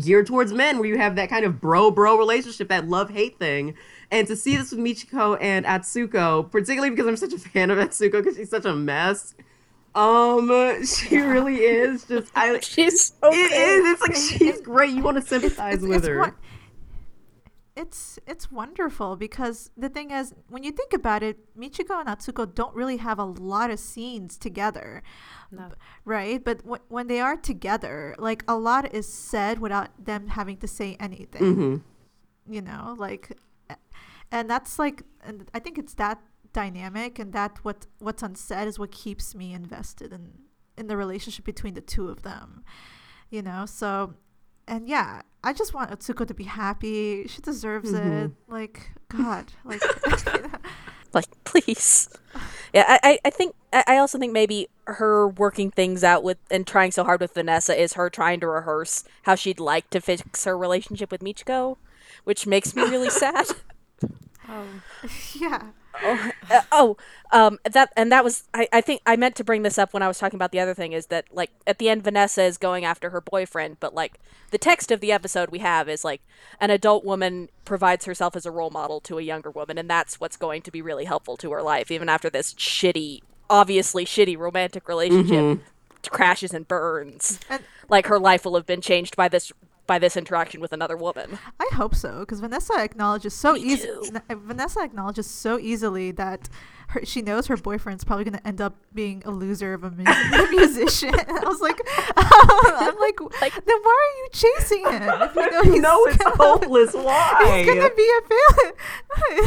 geared 0.00 0.26
towards 0.26 0.52
men 0.52 0.78
where 0.78 0.88
you 0.88 0.96
have 0.98 1.16
that 1.16 1.28
kind 1.28 1.44
of 1.44 1.60
bro 1.60 1.90
bro 1.90 2.16
relationship 2.16 2.68
that 2.68 2.88
love 2.88 3.10
hate 3.10 3.38
thing. 3.38 3.74
And 4.10 4.26
to 4.28 4.36
see 4.36 4.56
this 4.56 4.70
with 4.70 4.80
michiko 4.80 5.38
and 5.40 5.64
atsuko 5.64 6.50
particularly 6.50 6.90
because 6.90 7.06
i'm 7.06 7.16
such 7.16 7.32
a 7.32 7.38
fan 7.38 7.70
of 7.70 7.78
atsuko 7.78 8.12
because 8.22 8.36
she's 8.36 8.50
such 8.50 8.66
a 8.66 8.74
mess 8.74 9.34
um 9.94 10.50
she 10.84 11.18
really 11.18 11.56
is 11.56 12.04
just 12.04 12.30
i 12.34 12.58
she's 12.62 13.12
it 13.22 13.26
okay. 13.26 13.36
is 13.40 13.90
it's 13.90 14.00
like 14.02 14.14
she's 14.14 14.60
great. 14.60 14.90
You 14.90 15.02
want 15.02 15.16
to 15.16 15.22
sympathize 15.22 15.76
it's, 15.76 15.84
with 15.84 15.98
it's 15.98 16.06
her. 16.08 16.18
won- 16.18 16.34
it's 17.82 18.18
it's 18.26 18.50
wonderful 18.50 19.16
because 19.16 19.70
the 19.76 19.88
thing 19.88 20.10
is 20.10 20.34
when 20.48 20.62
you 20.62 20.72
think 20.72 20.92
about 20.92 21.22
it 21.22 21.36
michiko 21.62 21.94
and 22.00 22.08
atsuko 22.08 22.42
don't 22.60 22.74
really 22.74 22.98
have 23.08 23.18
a 23.18 23.24
lot 23.24 23.70
of 23.70 23.78
scenes 23.78 24.38
together. 24.38 25.02
No. 25.50 25.72
right? 26.04 26.42
But 26.42 26.58
w- 26.64 26.82
when 26.88 27.06
they 27.08 27.20
are 27.20 27.36
together 27.36 28.14
like 28.18 28.42
a 28.48 28.56
lot 28.56 28.94
is 28.94 29.06
said 29.12 29.58
without 29.58 29.90
them 30.02 30.28
having 30.28 30.56
to 30.58 30.68
say 30.68 30.96
anything. 30.98 31.54
Hmm 31.54 31.76
you 32.48 32.60
know 32.60 32.94
like 32.98 33.38
and 34.30 34.50
that's 34.50 34.78
like 34.78 35.02
and 35.24 35.48
i 35.54 35.58
think 35.58 35.78
it's 35.78 35.94
that 35.94 36.18
dynamic 36.52 37.18
and 37.18 37.32
that 37.32 37.58
what 37.62 37.86
what's 37.98 38.22
unsaid 38.22 38.68
is 38.68 38.78
what 38.78 38.90
keeps 38.90 39.34
me 39.34 39.54
invested 39.54 40.12
in 40.12 40.32
in 40.76 40.86
the 40.86 40.96
relationship 40.96 41.44
between 41.44 41.74
the 41.74 41.80
two 41.80 42.08
of 42.08 42.22
them. 42.22 42.64
You 43.30 43.42
know 43.42 43.64
so 43.66 44.14
and 44.66 44.88
yeah 44.88 45.22
i 45.44 45.52
just 45.52 45.74
want 45.74 45.90
atsuko 45.90 46.26
to 46.26 46.34
be 46.34 46.44
happy. 46.44 47.26
She 47.28 47.42
deserves 47.42 47.92
Mhm. 47.92 48.24
it 48.26 48.30
like 48.48 48.90
god 49.08 49.52
like 49.64 49.82
like 51.12 51.26
please. 51.44 52.08
Yeah 52.72 52.84
i 53.02 53.18
I- 53.24 53.30
think 53.30 53.54
i 53.72 53.84
I 53.86 53.96
also 53.98 54.18
think 54.18 54.32
maybe 54.32 54.68
her 54.86 55.28
working 55.28 55.70
things 55.70 56.02
out 56.04 56.22
with 56.22 56.38
and 56.50 56.66
trying 56.66 56.90
so 56.92 57.04
hard 57.04 57.20
with 57.20 57.34
vanessa 57.34 57.74
is 57.80 57.94
her 57.94 58.08
trying 58.10 58.40
to 58.40 58.46
rehearse 58.48 59.04
how 59.22 59.34
she'd 59.34 59.60
like 59.60 59.88
to 59.90 60.00
fix 60.00 60.44
her 60.44 60.56
relationship 60.56 61.10
with 61.10 61.20
michiko 61.22 61.76
which 62.24 62.46
makes 62.46 62.74
me 62.76 62.82
really 62.82 63.10
sad. 63.24 63.46
Oh. 64.48 64.66
yeah 65.34 65.62
oh, 66.02 66.30
uh, 66.50 66.62
oh 66.72 66.96
um 67.32 67.58
that 67.70 67.92
and 67.96 68.10
that 68.10 68.24
was 68.24 68.44
I, 68.54 68.68
I 68.72 68.80
think 68.80 69.02
i 69.06 69.16
meant 69.16 69.36
to 69.36 69.44
bring 69.44 69.62
this 69.62 69.78
up 69.78 69.92
when 69.92 70.02
i 70.02 70.08
was 70.08 70.18
talking 70.18 70.36
about 70.36 70.52
the 70.52 70.60
other 70.60 70.74
thing 70.74 70.92
is 70.92 71.06
that 71.06 71.26
like 71.32 71.50
at 71.66 71.78
the 71.78 71.88
end 71.88 72.02
vanessa 72.02 72.42
is 72.42 72.58
going 72.58 72.84
after 72.84 73.10
her 73.10 73.20
boyfriend 73.20 73.78
but 73.80 73.94
like 73.94 74.18
the 74.50 74.58
text 74.58 74.90
of 74.90 75.00
the 75.00 75.12
episode 75.12 75.50
we 75.50 75.58
have 75.58 75.88
is 75.88 76.04
like 76.04 76.22
an 76.60 76.70
adult 76.70 77.04
woman 77.04 77.48
provides 77.64 78.04
herself 78.04 78.36
as 78.36 78.46
a 78.46 78.50
role 78.50 78.70
model 78.70 79.00
to 79.00 79.18
a 79.18 79.22
younger 79.22 79.50
woman 79.50 79.78
and 79.78 79.88
that's 79.88 80.20
what's 80.20 80.36
going 80.36 80.62
to 80.62 80.70
be 80.70 80.82
really 80.82 81.04
helpful 81.04 81.36
to 81.36 81.50
her 81.52 81.62
life 81.62 81.90
even 81.90 82.08
after 82.08 82.30
this 82.30 82.54
shitty 82.54 83.20
obviously 83.50 84.04
shitty 84.04 84.36
romantic 84.36 84.88
relationship 84.88 85.60
crashes 86.10 86.52
and 86.52 86.66
burns. 86.66 87.38
And- 87.48 87.62
like 87.88 88.06
her 88.06 88.18
life 88.18 88.44
will 88.44 88.54
have 88.54 88.66
been 88.66 88.80
changed 88.80 89.16
by 89.16 89.28
this 89.28 89.52
by 89.92 89.98
this 89.98 90.16
interaction 90.16 90.58
with 90.58 90.72
another 90.72 90.96
woman 90.96 91.38
I 91.60 91.68
hope 91.74 91.94
so 91.94 92.20
because 92.20 92.40
Vanessa 92.40 92.72
acknowledges 92.78 93.34
so 93.34 93.56
too. 93.56 94.10
Vanessa 94.30 94.80
acknowledges 94.80 95.26
so 95.26 95.58
easily 95.58 96.12
that 96.12 96.48
her, 96.92 97.04
she 97.04 97.22
knows 97.22 97.46
her 97.48 97.56
boyfriend's 97.56 98.04
probably 98.04 98.24
going 98.24 98.38
to 98.38 98.46
end 98.46 98.60
up 98.60 98.74
being 98.94 99.22
a 99.26 99.30
loser 99.30 99.74
of 99.74 99.84
a, 99.84 99.90
mu- 99.90 100.04
a 100.04 100.46
musician. 100.50 101.14
I 101.28 101.42
was 101.44 101.60
like, 101.60 101.78
I'm 102.16 102.96
like, 102.98 103.20
Like- 103.40 103.54
then 103.64 103.76
why 103.82 103.98
are 104.08 104.16
you 104.22 104.28
chasing 104.32 104.84
him? 104.90 105.02
If 105.22 105.34
you 105.34 105.50
know 105.50 105.62
you 105.62 105.72
he's 105.72 105.82
know 105.82 106.04
it's 106.06 106.16
gonna- 106.18 106.36
hopeless 106.36 106.94
why 106.94 107.62
He's 107.64 107.74
gonna 107.74 107.94
be 107.94 108.10
a 108.18 108.28
failure. 108.28 108.74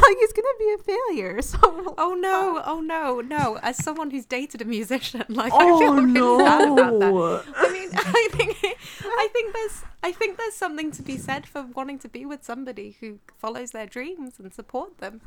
like 0.01 0.17
he's 0.19 0.33
gonna 0.33 0.57
be 0.59 0.73
a 0.73 0.83
failure. 0.83 1.41
So 1.41 1.93
Oh 1.97 2.13
no! 2.19 2.61
Oh 2.65 2.81
no! 2.81 3.21
No! 3.21 3.57
As 3.61 3.77
someone 3.83 4.11
who's 4.11 4.25
dated 4.25 4.61
a 4.61 4.65
musician, 4.65 5.23
like 5.29 5.53
I 5.53 5.57
oh 5.61 5.79
feel 5.79 5.93
really 5.95 6.43
bad 6.43 6.67
about 6.67 6.99
that. 6.99 7.11
no 7.11 7.41
I 7.55 7.71
mean, 7.71 7.89
I 7.93 8.27
think, 8.31 8.57
I 9.03 9.27
think 9.31 9.53
there's, 9.53 9.81
I 10.03 10.11
think 10.11 10.37
there's 10.37 10.55
something 10.55 10.91
to 10.91 11.01
be 11.01 11.17
said 11.17 11.45
for 11.45 11.63
wanting 11.75 11.99
to 11.99 12.09
be 12.09 12.25
with 12.25 12.43
somebody 12.43 12.97
who 12.99 13.19
follows 13.37 13.71
their 13.71 13.85
dreams 13.85 14.33
and 14.39 14.53
support 14.53 14.97
them. 14.99 15.21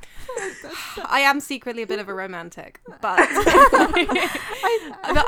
I 1.04 1.20
am 1.20 1.40
secretly 1.40 1.82
a 1.82 1.86
bit 1.86 1.98
of 1.98 2.07
a 2.08 2.14
romantic, 2.14 2.80
but, 3.00 3.00
but 3.28 3.28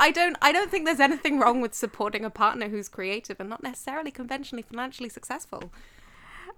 I 0.01 0.11
don't, 0.13 0.37
I 0.41 0.51
don't 0.51 0.69
think 0.69 0.85
there's 0.85 0.99
anything 0.99 1.39
wrong 1.39 1.61
with 1.61 1.73
supporting 1.73 2.25
a 2.25 2.29
partner 2.29 2.69
who's 2.69 2.89
creative 2.89 3.39
and 3.39 3.49
not 3.49 3.63
necessarily 3.63 4.11
conventionally 4.11 4.63
financially 4.63 5.09
successful. 5.09 5.71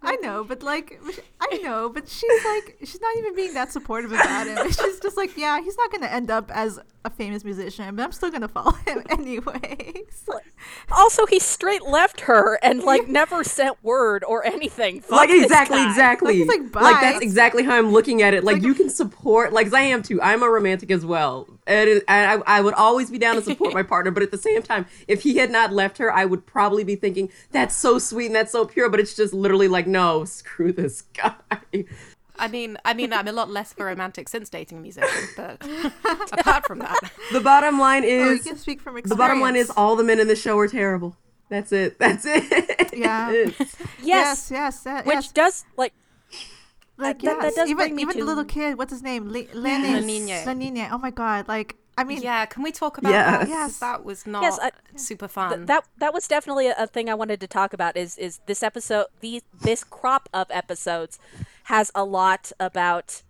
I 0.03 0.15
know, 0.17 0.43
but 0.43 0.61
like, 0.63 0.99
I 1.39 1.57
know, 1.57 1.89
but 1.89 2.07
she's 2.09 2.45
like, 2.45 2.77
she's 2.81 2.99
not 3.01 3.15
even 3.17 3.35
being 3.35 3.53
that 3.53 3.71
supportive 3.71 4.11
about 4.11 4.47
him. 4.47 4.57
She's 4.71 4.99
just 4.99 5.17
like, 5.17 5.37
yeah, 5.37 5.61
he's 5.61 5.77
not 5.77 5.91
gonna 5.91 6.07
end 6.07 6.29
up 6.29 6.51
as 6.51 6.79
a 7.05 7.09
famous 7.09 7.43
musician, 7.43 7.95
but 7.95 8.03
I'm 8.03 8.11
still 8.11 8.29
gonna 8.31 8.47
follow 8.47 8.71
him 8.85 9.03
anyway. 9.09 10.03
So- 10.11 10.39
Also, 10.91 11.25
he 11.25 11.39
straight 11.39 11.83
left 11.83 12.21
her 12.21 12.57
and 12.63 12.83
like 12.83 13.07
never 13.07 13.43
sent 13.43 13.81
word 13.83 14.23
or 14.23 14.45
anything. 14.45 15.01
Fuck 15.01 15.11
like 15.11 15.29
exactly, 15.29 15.83
exactly. 15.83 16.27
Like, 16.27 16.35
he's 16.37 16.47
like, 16.47 16.71
bye. 16.71 16.97
that's 17.01 17.21
exactly 17.21 17.63
how 17.63 17.75
I'm 17.77 17.91
looking 17.91 18.21
at 18.21 18.33
it. 18.33 18.43
Like, 18.43 18.61
you 18.61 18.73
can 18.73 18.89
support, 18.89 19.51
like 19.53 19.73
I 19.73 19.81
am 19.81 20.03
too. 20.03 20.21
I'm 20.21 20.43
a 20.43 20.49
romantic 20.49 20.91
as 20.91 21.05
well, 21.05 21.47
and, 21.67 21.89
it, 21.89 22.03
and 22.07 22.43
I, 22.45 22.57
I 22.57 22.61
would 22.61 22.73
always 22.73 23.09
be 23.09 23.17
down 23.17 23.35
to 23.35 23.41
support 23.41 23.73
my 23.73 23.83
partner. 23.93 24.11
But 24.11 24.23
at 24.23 24.31
the 24.31 24.37
same 24.37 24.61
time, 24.61 24.85
if 25.07 25.23
he 25.23 25.37
had 25.37 25.51
not 25.51 25.71
left 25.73 25.97
her, 25.97 26.11
I 26.11 26.25
would 26.25 26.45
probably 26.45 26.83
be 26.83 26.95
thinking 26.95 27.29
that's 27.51 27.75
so 27.75 27.99
sweet 27.99 28.27
and 28.27 28.35
that's 28.35 28.51
so 28.51 28.65
pure. 28.65 28.89
But 28.89 28.99
it's 28.99 29.15
just 29.15 29.33
literally 29.33 29.67
like, 29.67 29.87
no, 29.87 30.25
screw 30.25 30.71
this 30.71 31.01
guy. 31.13 31.33
I 32.39 32.47
mean, 32.47 32.77
I 32.83 32.93
mean, 32.93 33.13
I'm 33.13 33.27
a 33.27 33.31
lot 33.31 33.49
less 33.49 33.71
of 33.73 33.79
a 33.79 33.85
romantic 33.85 34.27
since 34.27 34.49
dating 34.49 34.79
a 34.79 34.81
musician, 34.81 35.29
but 35.37 35.63
apart 36.31 36.65
from 36.65 36.79
that, 36.79 36.99
The 37.31 37.39
bottom 37.41 37.79
line 37.79 38.03
Oh, 38.03 38.07
you 38.07 38.31
is, 38.31 38.43
can 38.43 38.57
speak 38.57 38.81
from 38.81 38.97
experience. 38.97 39.09
the 39.09 39.15
bottom 39.15 39.39
line 39.39 39.55
is, 39.55 39.69
all 39.69 39.95
the 39.95 40.03
men 40.03 40.19
in 40.19 40.27
the 40.27 40.35
show 40.35 40.57
are 40.57 40.67
terrible. 40.67 41.15
That's 41.49 41.71
it. 41.71 41.99
That's 41.99 42.25
it. 42.25 42.97
Yeah. 42.97 43.29
Yes, 44.01 44.49
yes, 44.51 44.51
yes, 44.51 44.81
yes. 44.85 45.05
which 45.05 45.15
yes. 45.15 45.31
does 45.31 45.65
like 45.77 45.93
like 46.97 47.21
that- 47.21 47.39
that 47.39 47.43
yes. 47.45 47.55
does 47.55 47.69
even 47.69 47.77
bring 47.77 47.95
me 47.95 48.01
even 48.03 48.15
the 48.17 48.21
to- 48.21 48.25
little 48.25 48.45
kid. 48.45 48.77
What's 48.77 48.91
his 48.91 49.01
name? 49.03 49.27
Le- 49.29 49.45
La 49.53 49.61
Lenny. 49.61 50.19
Niña. 50.27 50.45
La 50.45 50.53
Niña. 50.53 50.89
Oh 50.91 50.97
my 50.97 51.09
god! 51.11 51.47
Like, 51.47 51.75
I 51.97 52.03
mean, 52.03 52.21
yeah. 52.21 52.45
Can 52.45 52.63
we 52.63 52.71
talk 52.71 52.97
about 52.97 53.11
Yes. 53.11 53.25
that? 53.25 53.39
'Cause 53.41 53.49
Yes. 53.49 53.79
that 53.79 54.03
was 54.05 54.25
not 54.27 54.43
Yes, 54.43 54.59
I- 54.61 54.71
super 54.95 55.25
th- 55.27 55.31
fun. 55.33 55.65
that 55.65 55.85
that 55.97 56.13
was 56.13 56.27
definitely 56.27 56.67
a, 56.67 56.75
a 56.77 56.87
thing 56.87 57.09
I 57.09 57.13
wanted 57.13 57.39
to 57.41 57.47
talk 57.47 57.73
about. 57.73 57.97
Is 57.97 58.17
is 58.17 58.39
this 58.45 58.61
episode? 58.63 59.05
These 59.21 59.41
this 59.61 59.83
crop 59.83 60.29
of 60.33 60.47
episodes 60.49 61.19
has 61.65 61.91
a 61.95 62.03
lot 62.03 62.51
about 62.59 63.23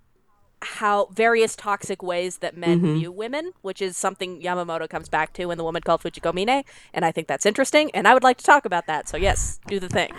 how 0.79 1.07
various 1.11 1.57
toxic 1.57 2.01
ways 2.01 2.37
that 2.37 2.55
men 2.55 2.77
mm-hmm. 2.79 2.93
view 2.99 3.11
women, 3.11 3.51
which 3.63 3.81
is 3.81 3.97
something 3.97 4.41
Yamamoto 4.41 4.89
comes 4.89 5.09
back 5.09 5.33
to 5.33 5.51
in 5.51 5.57
the 5.57 5.63
woman 5.63 5.81
called 5.81 6.01
Fujiko 6.01 6.33
Mine, 6.33 6.63
and 6.93 7.03
I 7.03 7.11
think 7.11 7.27
that's 7.27 7.45
interesting, 7.45 7.91
and 7.93 8.07
I 8.07 8.13
would 8.13 8.23
like 8.23 8.37
to 8.37 8.45
talk 8.45 8.63
about 8.65 8.87
that. 8.87 9.09
So 9.09 9.17
yes, 9.17 9.59
do 9.67 9.77
the 9.77 9.89
thing. 9.89 10.11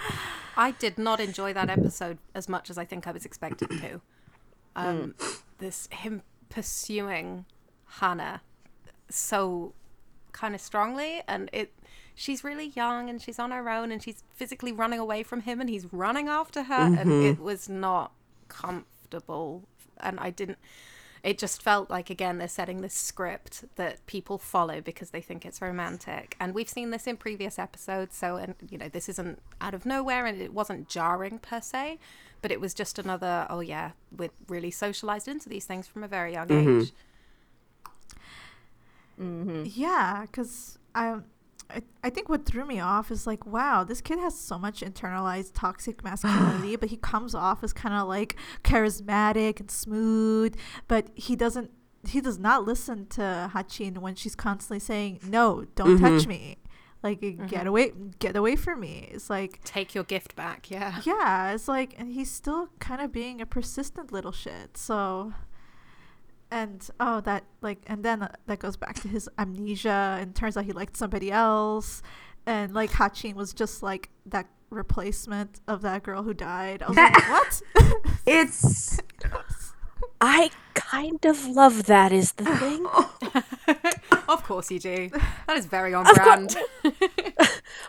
I 0.57 0.71
did 0.73 0.99
not 0.99 1.21
enjoy 1.21 1.53
that 1.53 1.69
episode 1.71 2.19
as 2.35 2.49
much 2.49 2.71
as 2.71 2.79
I 2.79 2.85
think 2.85 3.07
I 3.07 3.11
was 3.13 3.25
expected 3.25 3.71
to. 3.71 4.01
Um, 4.77 5.15
This 5.59 5.89
him 5.93 6.23
pursuing 6.49 7.45
Hana 8.01 8.43
so 9.09 9.73
kind 10.33 10.55
of 10.55 10.61
strongly, 10.61 11.23
and 11.29 11.49
it. 11.53 11.73
She's 12.17 12.45
really 12.45 12.67
young 12.77 13.11
and 13.11 13.21
she's 13.21 13.41
on 13.41 13.51
her 13.51 13.69
own, 13.69 13.91
and 13.91 14.01
she's 14.03 14.23
physically 14.35 14.71
running 14.73 15.01
away 15.01 15.23
from 15.25 15.41
him, 15.43 15.61
and 15.61 15.69
he's 15.69 15.93
running 15.93 16.29
after 16.29 16.65
her, 16.65 16.75
and 17.01 17.11
it 17.25 17.41
was 17.41 17.69
not 17.69 18.13
comfortable. 18.49 19.65
And 19.99 20.21
I 20.21 20.31
didn't. 20.31 20.59
It 21.25 21.39
just 21.39 21.63
felt 21.63 21.89
like 21.89 22.11
again 22.11 22.37
they're 22.37 22.49
setting 22.49 22.83
this 22.83 22.93
script 22.93 23.65
that 23.77 24.05
people 24.07 24.37
follow 24.37 24.83
because 24.83 25.09
they 25.09 25.23
think 25.23 25.47
it's 25.47 25.63
romantic, 25.63 26.37
and 26.39 26.55
we've 26.55 26.69
seen 26.69 26.91
this 26.91 27.07
in 27.07 27.17
previous 27.17 27.59
episodes. 27.59 28.15
So, 28.15 28.37
and 28.37 28.55
you 28.71 28.77
know, 28.77 28.91
this 28.91 29.09
isn't 29.09 29.41
out 29.59 29.73
of 29.73 29.87
nowhere, 29.87 30.27
and 30.27 30.39
it 30.41 30.53
wasn't 30.53 30.87
jarring 30.87 31.39
per 31.39 31.63
se, 31.63 31.99
but 32.43 32.53
it 32.53 32.61
was 32.61 32.75
just 32.75 32.99
another. 32.99 33.47
Oh 33.49 33.61
yeah, 33.61 33.93
we're 34.15 34.29
really 34.49 34.71
socialized 34.71 35.27
into 35.27 35.49
these 35.49 35.65
things 35.65 35.87
from 35.87 36.05
a 36.05 36.09
very 36.09 36.35
young 36.35 36.49
mm-hmm. 36.49 36.81
age. 36.83 36.93
Mm-hmm. 39.19 39.63
Yeah, 39.67 40.27
because 40.27 40.79
I, 40.95 41.21
I, 41.71 41.83
I 42.03 42.11
think 42.11 42.29
what 42.29 42.47
threw 42.47 42.65
me 42.65 42.81
off 42.81 43.11
is 43.11 43.27
like, 43.27 43.47
wow, 43.47 43.85
this 43.85 44.01
kid 44.01 44.19
has 44.19 44.39
so 44.39 44.59
much 44.59 44.81
internalized 44.81 45.53
toxic 45.55 46.05
masculinity, 46.05 46.77
but 46.81 46.91
he 46.91 46.97
comes 46.97 47.35
off 47.35 47.65
as 47.65 47.73
kind 47.73 47.95
of 47.95 48.09
like 48.09 48.37
charismatic 48.63 49.61
and 49.61 49.71
smooth, 49.71 50.57
but 50.89 51.09
he 51.15 51.37
doesn't. 51.37 51.71
He 52.07 52.21
does 52.21 52.39
not 52.39 52.65
listen 52.65 53.07
to 53.07 53.51
Hatchin 53.55 54.03
when 54.03 54.15
she's 54.15 54.35
constantly 54.35 54.79
saying, 54.79 55.21
"No, 55.27 55.65
don't 55.75 55.97
mm-hmm. 55.97 56.17
touch 56.17 56.27
me." 56.27 56.59
Like 57.05 57.19
uh, 57.19 57.27
mm-hmm. 57.27 57.47
get 57.47 57.67
away, 57.67 57.93
get 58.19 58.35
away 58.35 58.57
from 58.57 58.81
me. 58.81 59.11
It's 59.13 59.29
like, 59.29 59.61
Take 59.63 59.95
your 59.95 60.05
gift 60.05 60.35
back, 60.37 60.71
yeah. 60.71 61.03
yeah, 61.05 61.53
it's 61.53 61.69
like, 61.69 61.95
and 61.99 62.11
he's 62.11 62.31
still 62.31 62.71
kind 62.79 63.03
of 63.03 63.13
being 63.13 63.43
a 63.43 63.47
persistent 63.47 64.11
little 64.11 64.33
shit. 64.33 64.79
So, 64.79 65.35
and 66.55 66.89
oh, 67.01 67.21
that 67.23 67.45
like, 67.63 67.79
and 67.89 68.05
then 68.05 68.23
uh, 68.23 68.33
that 68.47 68.61
goes 68.61 68.77
back 68.77 68.95
to 69.01 69.09
his 69.09 69.29
amnesia, 69.39 70.19
and 70.21 70.35
turns 70.37 70.57
out 70.57 70.65
he 70.65 70.73
liked 70.73 70.97
somebody 70.97 71.33
else, 71.33 72.01
and 72.47 72.73
like 72.73 72.93
Hatchin 72.93 73.35
was 73.35 73.53
just 73.53 73.83
like 73.83 74.09
that 74.25 74.47
replacement 74.71 75.61
of 75.67 75.83
that 75.83 76.05
girl 76.05 76.23
who 76.23 76.33
died. 76.33 76.83
I 76.83 76.89
was 76.89 76.97
like, 76.97 77.29
what? 77.29 77.63
It's 78.25 79.01
I 80.21 80.53
kind 80.75 81.25
of 81.25 81.45
love 81.45 81.87
that. 81.87 82.13
Is 82.13 82.33
the 82.33 82.45
thing. 82.45 82.87
of 84.29 84.45
course 84.45 84.71
you 84.71 84.79
do. 84.79 85.11
That 85.49 85.57
is 85.57 85.67
very 85.67 85.93
on 85.93 86.05
cour- 86.05 86.15
brand. 86.15 86.57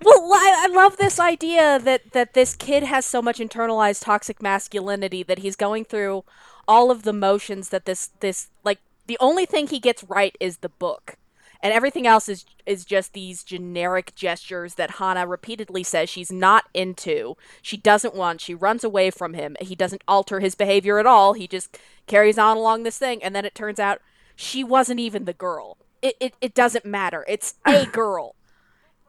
Well, 0.04 0.34
I, 0.34 0.68
I 0.68 0.74
love 0.74 0.98
this 0.98 1.20
idea 1.20 1.80
that 1.80 2.14
that 2.14 2.34
this 2.34 2.56
kid 2.56 2.82
has 2.82 3.06
so 3.06 3.22
much 3.22 3.38
internalized 3.38 4.04
toxic 4.04 4.42
masculinity 4.42 5.22
that 5.22 5.40
he's 5.40 5.56
going 5.56 5.86
through 5.86 6.24
all 6.68 6.92
of 6.92 7.04
the 7.04 7.14
motions 7.14 7.70
that 7.70 7.86
this 7.86 8.12
this 8.20 8.50
like 8.64 8.80
the 9.08 9.18
only 9.20 9.46
thing 9.46 9.68
he 9.68 9.80
gets 9.80 10.04
right 10.04 10.36
is 10.40 10.58
the 10.58 10.70
book. 10.70 11.16
And 11.62 11.74
everything 11.74 12.06
else 12.06 12.30
is 12.30 12.46
is 12.66 12.86
just 12.86 13.14
these 13.14 13.44
generic 13.44 14.14
gestures 14.16 14.76
that 14.76 14.92
Hana 14.92 15.26
repeatedly 15.26 15.84
says 15.84 16.10
she's 16.10 16.32
not 16.32 16.66
into. 16.74 17.38
She 17.62 17.78
doesn't 17.78 18.16
want. 18.16 18.42
She 18.42 18.54
runs 18.54 18.84
away 18.84 19.10
from 19.10 19.34
him. 19.34 19.56
He 19.60 19.76
doesn't 19.76 20.04
alter 20.08 20.40
his 20.40 20.56
behavior 20.56 21.00
at 21.00 21.06
all. 21.06 21.34
He 21.34 21.48
just 21.48 21.78
carries 22.08 22.38
on 22.38 22.58
along 22.58 22.84
this 22.84 22.98
thing 22.98 23.24
and 23.24 23.36
then 23.36 23.46
it 23.46 23.56
turns 23.56 23.80
out 23.80 24.02
she 24.36 24.64
wasn't 24.64 25.00
even 25.00 25.26
the 25.26 25.34
girl. 25.34 25.78
It 26.02 26.16
it, 26.20 26.34
it 26.42 26.54
doesn't 26.54 26.86
matter. 26.86 27.26
It's 27.28 27.56
a 27.66 27.86
girl 27.92 28.36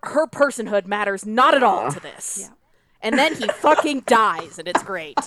her 0.07 0.27
personhood 0.27 0.87
matters 0.87 1.27
not 1.27 1.55
at 1.55 1.63
all 1.63 1.91
to 1.91 2.01
this. 2.01 2.39
Yeah. 2.43 2.49
And 3.03 3.17
then 3.19 3.35
he 3.37 3.47
fucking 3.49 4.01
dies, 4.07 4.59
and 4.59 4.67
it's 4.67 4.83
great. 4.83 5.19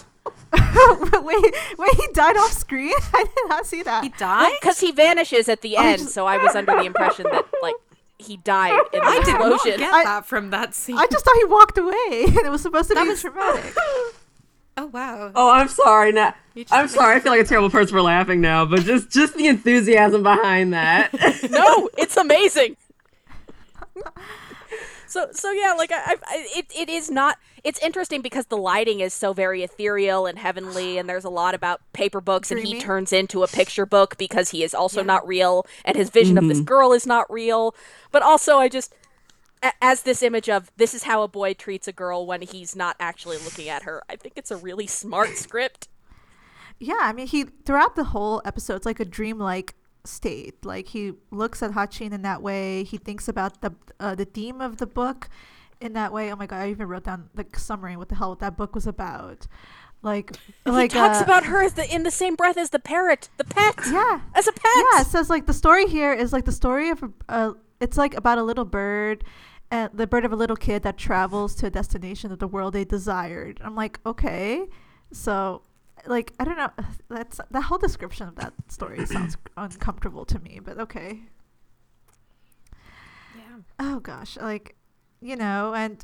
wait, 0.53 1.53
wait, 1.77 1.93
he 1.95 2.07
died 2.13 2.35
off 2.37 2.51
screen? 2.51 2.93
I 3.13 3.23
did 3.23 3.49
not 3.49 3.65
see 3.65 3.83
that. 3.83 4.03
He 4.03 4.09
died? 4.09 4.53
Because 4.59 4.79
he 4.79 4.91
vanishes 4.91 5.47
at 5.47 5.61
the 5.61 5.77
I 5.77 5.87
end, 5.91 6.01
just- 6.01 6.13
so 6.13 6.25
I 6.25 6.37
was 6.37 6.55
under 6.55 6.73
the 6.73 6.83
impression 6.83 7.25
that, 7.31 7.45
like, 7.61 7.75
he 8.17 8.37
died 8.37 8.77
in 8.93 8.99
the 8.99 9.05
I 9.05 9.21
did 9.23 9.33
not 9.33 9.51
explosion. 9.53 9.79
get 9.79 9.93
I- 9.93 10.03
that 10.03 10.25
from 10.25 10.49
that 10.49 10.73
scene. 10.73 10.97
I 10.97 11.05
just 11.11 11.23
thought 11.23 11.35
he 11.37 11.45
walked 11.45 11.77
away, 11.77 12.25
and 12.27 12.37
it 12.45 12.51
was 12.51 12.61
supposed 12.61 12.89
to 12.89 12.95
That 12.95 13.03
be 13.03 13.09
was- 13.11 13.21
traumatic. 13.21 13.73
oh 14.77 14.85
wow. 14.87 15.31
oh, 15.35 15.51
I'm 15.51 15.67
sorry. 15.69 16.11
Now 16.11 16.33
I'm 16.71 16.87
sorry. 16.89 17.15
I 17.15 17.19
feel 17.21 17.31
like 17.31 17.41
a 17.41 17.45
terrible 17.45 17.69
person 17.69 17.91
for 17.93 18.01
laughing 18.01 18.41
now, 18.41 18.65
but 18.65 18.81
just 18.81 19.09
just 19.11 19.35
the 19.37 19.47
enthusiasm 19.47 20.23
behind 20.23 20.73
that. 20.73 21.13
no, 21.49 21.89
it's 21.97 22.17
amazing. 22.17 22.75
So, 25.09 25.29
so 25.31 25.51
yeah, 25.51 25.73
like 25.73 25.91
I, 25.91 25.95
I, 25.95 26.15
I- 26.27 26.47
it, 26.55 26.67
it 26.75 26.87
is 26.87 27.09
not. 27.09 27.37
It's 27.63 27.79
interesting 27.83 28.21
because 28.21 28.45
the 28.45 28.57
lighting 28.57 28.99
is 28.99 29.13
so 29.13 29.33
very 29.33 29.63
ethereal 29.63 30.25
and 30.25 30.37
heavenly, 30.37 30.97
and 30.97 31.09
there's 31.09 31.25
a 31.25 31.29
lot 31.29 31.55
about 31.55 31.81
paper 31.93 32.21
books, 32.21 32.51
and 32.51 32.59
he 32.61 32.79
turns 32.79 33.11
into 33.11 33.43
a 33.43 33.47
picture 33.47 33.85
book 33.85 34.17
because 34.17 34.51
he 34.51 34.63
is 34.63 34.73
also 34.73 35.03
not 35.03 35.27
real, 35.27 35.65
and 35.83 35.97
his 35.97 36.09
vision 36.09 36.37
of 36.37 36.47
this 36.47 36.59
mm-hmm. 36.59 36.65
girl 36.65 36.93
is 36.93 37.05
not 37.05 37.29
real. 37.31 37.75
But 38.11 38.21
also, 38.21 38.57
I 38.57 38.69
just, 38.69 38.93
a- 39.61 39.73
as 39.81 40.03
this 40.03 40.21
image 40.21 40.47
of 40.47 40.71
this 40.77 40.93
is 40.93 41.03
how 41.03 41.23
a 41.23 41.27
boy 41.27 41.53
treats 41.53 41.87
a 41.87 41.91
girl 41.91 42.25
when 42.25 42.41
he's 42.43 42.75
not 42.75 42.95
actually 42.99 43.37
looking 43.39 43.67
at 43.67 43.83
her. 43.83 44.03
I 44.09 44.15
think 44.15 44.35
it's 44.37 44.51
a 44.51 44.57
really 44.57 44.87
smart 44.87 45.37
script. 45.37 45.89
Yeah, 46.79 46.99
I 47.01 47.11
mean, 47.13 47.27
he 47.27 47.43
throughout 47.43 47.95
the 47.95 48.05
whole 48.05 48.41
episode, 48.45 48.75
it's 48.75 48.85
like 48.85 49.01
a 49.01 49.05
dreamlike 49.05 49.73
state. 50.03 50.63
Like 50.65 50.87
he 50.89 51.13
looks 51.31 51.61
at 51.61 51.71
Hatchin 51.71 52.13
in 52.13 52.21
that 52.23 52.41
way. 52.41 52.83
He 52.83 52.97
thinks 52.97 53.27
about 53.27 53.61
the 53.61 53.73
uh, 53.99 54.15
the 54.15 54.25
theme 54.25 54.61
of 54.61 54.77
the 54.77 54.87
book 54.87 55.29
in 55.81 55.93
that 55.93 56.11
way. 56.13 56.31
Oh 56.31 56.35
my 56.35 56.45
god, 56.45 56.61
I 56.61 56.69
even 56.69 56.87
wrote 56.87 57.03
down 57.03 57.29
the 57.33 57.45
summary 57.55 57.95
what 57.95 58.09
the 58.09 58.15
hell 58.15 58.35
that 58.35 58.57
book 58.57 58.75
was 58.75 58.87
about. 58.87 59.47
Like, 60.01 60.37
like 60.65 60.93
he 60.93 60.97
talks 60.97 61.19
uh, 61.19 61.25
about 61.25 61.45
her 61.45 61.61
as 61.61 61.73
the, 61.73 61.93
in 61.93 62.03
the 62.03 62.11
same 62.11 62.35
breath 62.35 62.57
as 62.57 62.69
the 62.69 62.79
parrot, 62.79 63.27
the 63.35 63.43
pet, 63.43 63.75
yeah, 63.91 64.21
as 64.33 64.47
a 64.47 64.53
pet. 64.53 64.71
yeah. 64.93 65.01
It 65.01 65.07
says 65.07 65.29
like 65.29 65.45
the 65.45 65.53
story 65.53 65.87
here 65.87 66.13
is 66.13 66.31
like 66.31 66.45
the 66.45 66.51
story 66.51 66.89
of 66.89 67.03
a. 67.03 67.09
Uh, 67.27 67.53
it's 67.79 67.97
like 67.97 68.13
about 68.15 68.37
a 68.37 68.43
little 68.43 68.65
bird. 68.65 69.23
And 69.71 69.91
the 69.93 70.07
bird 70.07 70.25
of 70.25 70.33
a 70.33 70.35
little 70.35 70.55
kid 70.55 70.81
that 70.81 70.97
travels 70.97 71.53
to 71.57 71.67
a 71.67 71.69
destination 71.69 72.31
of 72.31 72.39
the 72.39 72.47
world 72.47 72.73
they 72.73 72.85
desired. 72.85 73.61
I'm 73.63 73.75
like, 73.75 73.99
okay, 74.03 74.65
so 75.11 75.61
like 76.05 76.33
I 76.39 76.45
don't 76.45 76.57
know. 76.57 76.69
That's 77.09 77.39
the 77.51 77.61
whole 77.61 77.77
description 77.77 78.27
of 78.27 78.35
that 78.35 78.53
story 78.69 79.05
sounds 79.05 79.37
uncomfortable 79.57 80.25
to 80.25 80.39
me, 80.39 80.59
but 80.63 80.79
okay. 80.79 81.21
Yeah. 83.35 83.41
Oh 83.79 83.99
gosh, 83.99 84.37
like 84.37 84.75
you 85.21 85.35
know, 85.35 85.73
and 85.73 86.03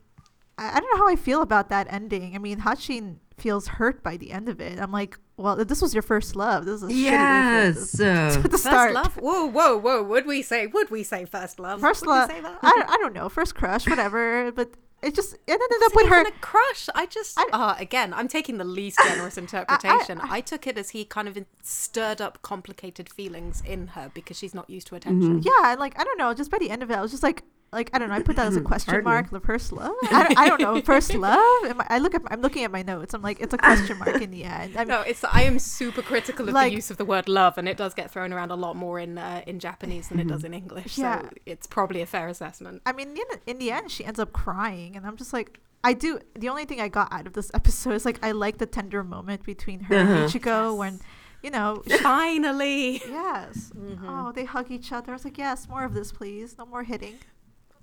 I, 0.58 0.78
I 0.78 0.80
don't 0.80 0.92
know 0.98 1.06
how 1.06 1.10
I 1.12 1.16
feel 1.16 1.42
about 1.42 1.70
that 1.70 1.88
ending. 1.90 2.36
I 2.36 2.40
mean, 2.40 2.60
Hatchin 2.60 3.20
feels 3.38 3.68
hurt 3.68 4.02
by 4.04 4.18
the 4.18 4.32
end 4.32 4.48
of 4.50 4.62
it. 4.62 4.80
I'm 4.80 4.92
like, 4.92 5.18
well, 5.38 5.58
this 5.58 5.82
was 5.82 5.94
your 5.94 6.02
first 6.04 6.36
love. 6.36 6.66
This 6.66 6.76
is 6.82 6.84
a 6.84 6.88
shitty 6.88 6.90
way 6.90 7.02
yes. 7.02 7.96
for 7.98 8.04
uh, 8.06 8.30
it 8.30 8.34
to, 8.34 8.42
to 8.44 8.50
First 8.50 8.64
start. 8.64 8.94
love? 8.94 9.16
Whoa, 9.18 9.46
whoa, 9.46 9.78
whoa. 9.78 10.04
Would 10.04 10.26
we 10.26 10.42
say 10.42 10.68
would 10.68 10.90
we 10.90 11.04
say 11.04 11.26
first 11.26 11.60
love? 11.60 11.82
First 11.82 12.06
Would 12.06 12.12
love. 12.12 12.30
say 12.30 12.42
that? 12.42 12.60
I, 12.62 12.72
don't- 12.72 12.90
I 12.90 12.98
don't 12.98 13.14
know. 13.14 13.30
First 13.30 13.56
crush, 13.56 13.88
whatever. 13.88 14.52
But 14.52 14.72
it 15.06 15.14
just 15.16 15.34
it 15.34 15.40
ended 15.48 15.82
up 15.86 15.96
with 15.96 16.08
her. 16.08 16.22
a 16.28 16.32
crush. 16.42 16.90
I 16.96 17.06
just 17.06 17.40
I- 17.40 17.50
uh, 17.54 17.76
again, 17.78 18.14
I'm 18.14 18.28
taking 18.28 18.58
the 18.58 18.64
least 18.66 18.98
generous 19.08 19.38
interpretation. 19.38 20.20
I, 20.22 20.42
took 20.42 20.68
it 20.68 20.78
as 20.78 20.90
he 20.90 21.06
kind 21.06 21.28
of 21.28 21.38
stirred 21.64 22.22
up 22.22 22.42
complicated 22.42 23.10
feelings 23.10 23.62
in 23.66 23.88
her 23.88 24.12
because 24.14 24.38
she's 24.38 24.54
not 24.56 24.70
used 24.70 24.88
to 24.88 24.96
attention. 24.96 25.44
Yeah, 25.44 25.76
like 25.78 25.98
I 26.00 26.04
don't 26.04 26.18
know. 26.18 26.34
Just 26.34 26.52
by 26.52 26.58
the 26.58 26.70
end 26.70 26.82
of 26.84 26.90
it, 26.92 26.96
I 26.98 27.02
was 27.02 27.12
just 27.12 27.24
like, 27.24 27.44
like 27.76 27.90
I 27.94 28.00
don't 28.00 28.10
know. 28.10 28.16
I 28.16 28.22
put 28.24 28.36
that 28.38 28.48
as 28.48 28.56
a 28.56 28.62
question 28.72 29.04
mark. 29.04 29.30
The 29.30 29.40
first 29.40 29.72
love. 29.72 29.94
I 30.04 30.24
don't, 30.24 30.38
I 30.40 30.48
don't 30.50 30.62
know. 30.62 30.82
First 30.82 31.14
love. 31.14 31.38
I, 31.38 31.86
I 31.96 31.98
look 32.00 32.16
at. 32.16 32.22
I'm 32.32 32.42
looking 32.42 32.64
at 32.64 32.72
my 32.72 32.82
notes. 32.82 33.14
I'm 33.14 33.22
like, 33.22 33.40
it's 33.40 33.54
a 33.54 33.58
question 33.58 34.00
mark 34.00 34.22
in 34.22 34.32
the 34.32 34.44
end. 34.60 34.76
I'm, 34.78 34.88
No, 34.88 35.02
it's 35.02 35.24
I 35.24 35.42
am 35.44 35.60
super 35.60 36.02
critical 36.02 36.48
of 36.48 36.54
Like- 36.56 36.72
the 36.72 36.76
use 36.76 36.90
of 36.90 36.98
the 36.98 37.06
word 37.06 37.28
love, 37.30 37.58
and 37.60 37.68
it 37.70 37.78
does 37.78 37.94
get 37.94 38.10
thrown 38.12 38.34
around 38.34 38.52
a 38.52 38.56
lot 38.56 38.76
more 38.76 39.00
in 39.00 39.18
uh, 39.18 39.42
in 39.46 39.60
Japanese 39.60 40.10
than 40.10 40.20
it 40.20 40.28
does 40.28 40.44
in 40.44 40.54
English. 40.54 40.98
Yeah. 40.98 41.22
So 41.22 41.30
it's 41.46 41.68
probably 41.68 42.02
a 42.02 42.06
fair 42.08 42.28
assessment. 42.28 42.82
I 42.86 42.94
mean, 42.94 43.10
in 43.10 43.16
the, 43.30 43.40
in 43.46 43.58
the 43.60 43.70
end, 43.72 43.92
she 43.92 44.04
ends 44.06 44.20
up 44.20 44.34
crying, 44.34 44.96
and 44.96 45.06
I'm 45.06 45.18
just 45.18 45.34
like, 45.34 45.60
I 45.84 45.94
do. 45.94 46.20
The 46.34 46.50
only 46.50 46.66
thing 46.66 46.82
I 46.82 46.88
got 46.88 47.12
out 47.14 47.28
of 47.28 47.34
this 47.34 47.52
episode 47.54 47.94
is 47.94 48.06
like, 48.06 48.20
I 48.24 48.32
like 48.32 48.58
the 48.58 48.66
tender 48.66 49.04
moment 49.04 49.44
between 49.44 49.82
her 49.82 49.96
and 49.96 50.10
Uh-huh. 50.10 50.26
Ichigo 50.28 50.76
when, 50.78 51.00
you 51.44 51.52
know, 51.52 51.84
she- 51.88 51.98
Finally, 52.00 53.02
yes, 53.08 53.72
oh, 54.04 54.32
they 54.32 54.46
hug 54.46 54.72
each 54.72 54.92
other. 54.92 55.12
I 55.12 55.16
was 55.16 55.26
like, 55.26 55.38
yes, 55.38 55.68
more 55.70 55.84
of 55.84 55.94
this, 55.94 56.12
please. 56.12 56.56
No 56.58 56.66
more 56.66 56.84
hitting. 56.84 57.16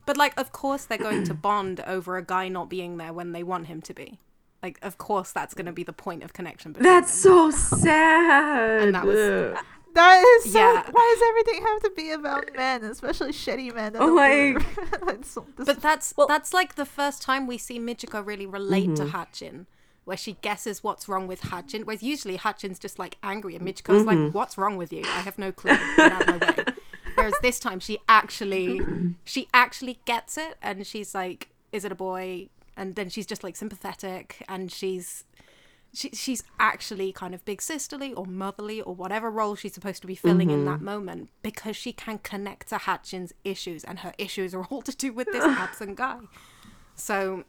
But 0.06 0.16
like, 0.16 0.38
of 0.38 0.52
course, 0.52 0.84
they're 0.84 0.98
going 0.98 1.24
to 1.24 1.34
bond 1.34 1.80
over 1.86 2.16
a 2.16 2.24
guy 2.24 2.48
not 2.48 2.68
being 2.68 2.96
there 2.96 3.12
when 3.12 3.32
they 3.32 3.42
want 3.42 3.66
him 3.68 3.80
to 3.82 3.94
be. 3.94 4.18
Like, 4.62 4.78
of 4.82 4.96
course, 4.98 5.32
that's 5.32 5.54
going 5.54 5.66
to 5.66 5.72
be 5.72 5.82
the 5.84 5.92
point 5.92 6.22
of 6.22 6.32
connection. 6.32 6.72
Between 6.72 6.84
That's 6.92 7.10
them. 7.22 7.50
so 7.50 7.50
sad. 7.78 8.82
And 8.82 8.94
that 8.94 9.04
was- 9.04 9.16
Ugh. 9.56 9.64
That 9.94 10.24
is 10.24 10.52
so. 10.54 10.58
Yeah. 10.58 10.88
Why 10.90 11.14
does 11.18 11.28
everything 11.28 11.66
have 11.66 11.82
to 11.82 11.90
be 11.94 12.10
about 12.12 12.48
men, 12.56 12.82
especially 12.84 13.32
shitty 13.32 13.74
men? 13.74 13.92
that 13.92 14.00
Oh 14.00 14.06
don't 14.06 14.14
my- 14.16 14.54
do- 14.58 15.08
It's 15.08 15.32
so- 15.32 15.46
this 15.58 15.66
But 15.66 15.82
that's 15.82 16.14
Well- 16.16 16.26
that's 16.28 16.54
like 16.54 16.76
the 16.76 16.86
first 16.86 17.20
time 17.22 17.46
we 17.46 17.58
see 17.58 17.78
Michiko 17.78 18.24
really 18.26 18.46
relate 18.46 18.96
to 18.96 19.02
Mm-hmm. 19.02 19.10
Hatchin, 19.10 19.66
where 20.04 20.16
she 20.16 20.38
guesses 20.40 20.82
what's 20.82 21.08
wrong 21.08 21.26
with 21.26 21.42
Hatchin. 21.42 21.82
Whereas 21.82 22.02
usually 22.02 22.36
Hatchin's 22.38 22.78
just 22.78 22.98
like 22.98 23.18
angry, 23.22 23.54
and 23.54 23.66
Michiko's 23.66 24.04
Mm-hmm. 24.06 24.24
like, 24.26 24.34
"What's 24.34 24.56
wrong 24.56 24.76
with 24.78 24.92
you? 24.94 25.02
I 25.04 25.20
have 25.20 25.38
no 25.38 25.52
clue. 25.52 25.72
Whereas 27.22 27.34
this 27.40 27.60
time 27.60 27.78
she 27.78 27.98
actually 28.08 28.80
she 29.24 29.46
actually 29.54 30.00
gets 30.04 30.36
it, 30.36 30.56
and 30.60 30.84
she's 30.84 31.14
like, 31.14 31.50
"Is 31.70 31.84
it 31.84 31.92
a 31.92 31.94
boy?" 31.94 32.48
And 32.76 32.96
then 32.96 33.10
she's 33.10 33.26
just 33.26 33.44
like 33.44 33.54
sympathetic, 33.54 34.44
and 34.48 34.72
she's 34.72 35.24
she, 35.94 36.08
she's 36.10 36.42
actually 36.58 37.12
kind 37.12 37.32
of 37.32 37.44
big 37.44 37.62
sisterly 37.62 38.12
or 38.14 38.26
motherly 38.26 38.80
or 38.80 38.94
whatever 38.94 39.30
role 39.30 39.54
she's 39.54 39.74
supposed 39.74 40.00
to 40.00 40.08
be 40.08 40.16
filling 40.16 40.50
in 40.50 40.64
that 40.64 40.76
mm-hmm. 40.76 40.86
moment 40.86 41.30
because 41.42 41.76
she 41.76 41.92
can 41.92 42.18
connect 42.18 42.70
to 42.70 42.76
Hatchin's 42.76 43.32
issues 43.44 43.84
and 43.84 44.00
her 44.00 44.14
issues 44.18 44.54
are 44.54 44.64
all 44.64 44.82
to 44.82 44.96
do 44.96 45.12
with 45.12 45.28
this 45.30 45.44
absent 45.58 45.96
guy. 45.96 46.18
So 46.96 47.44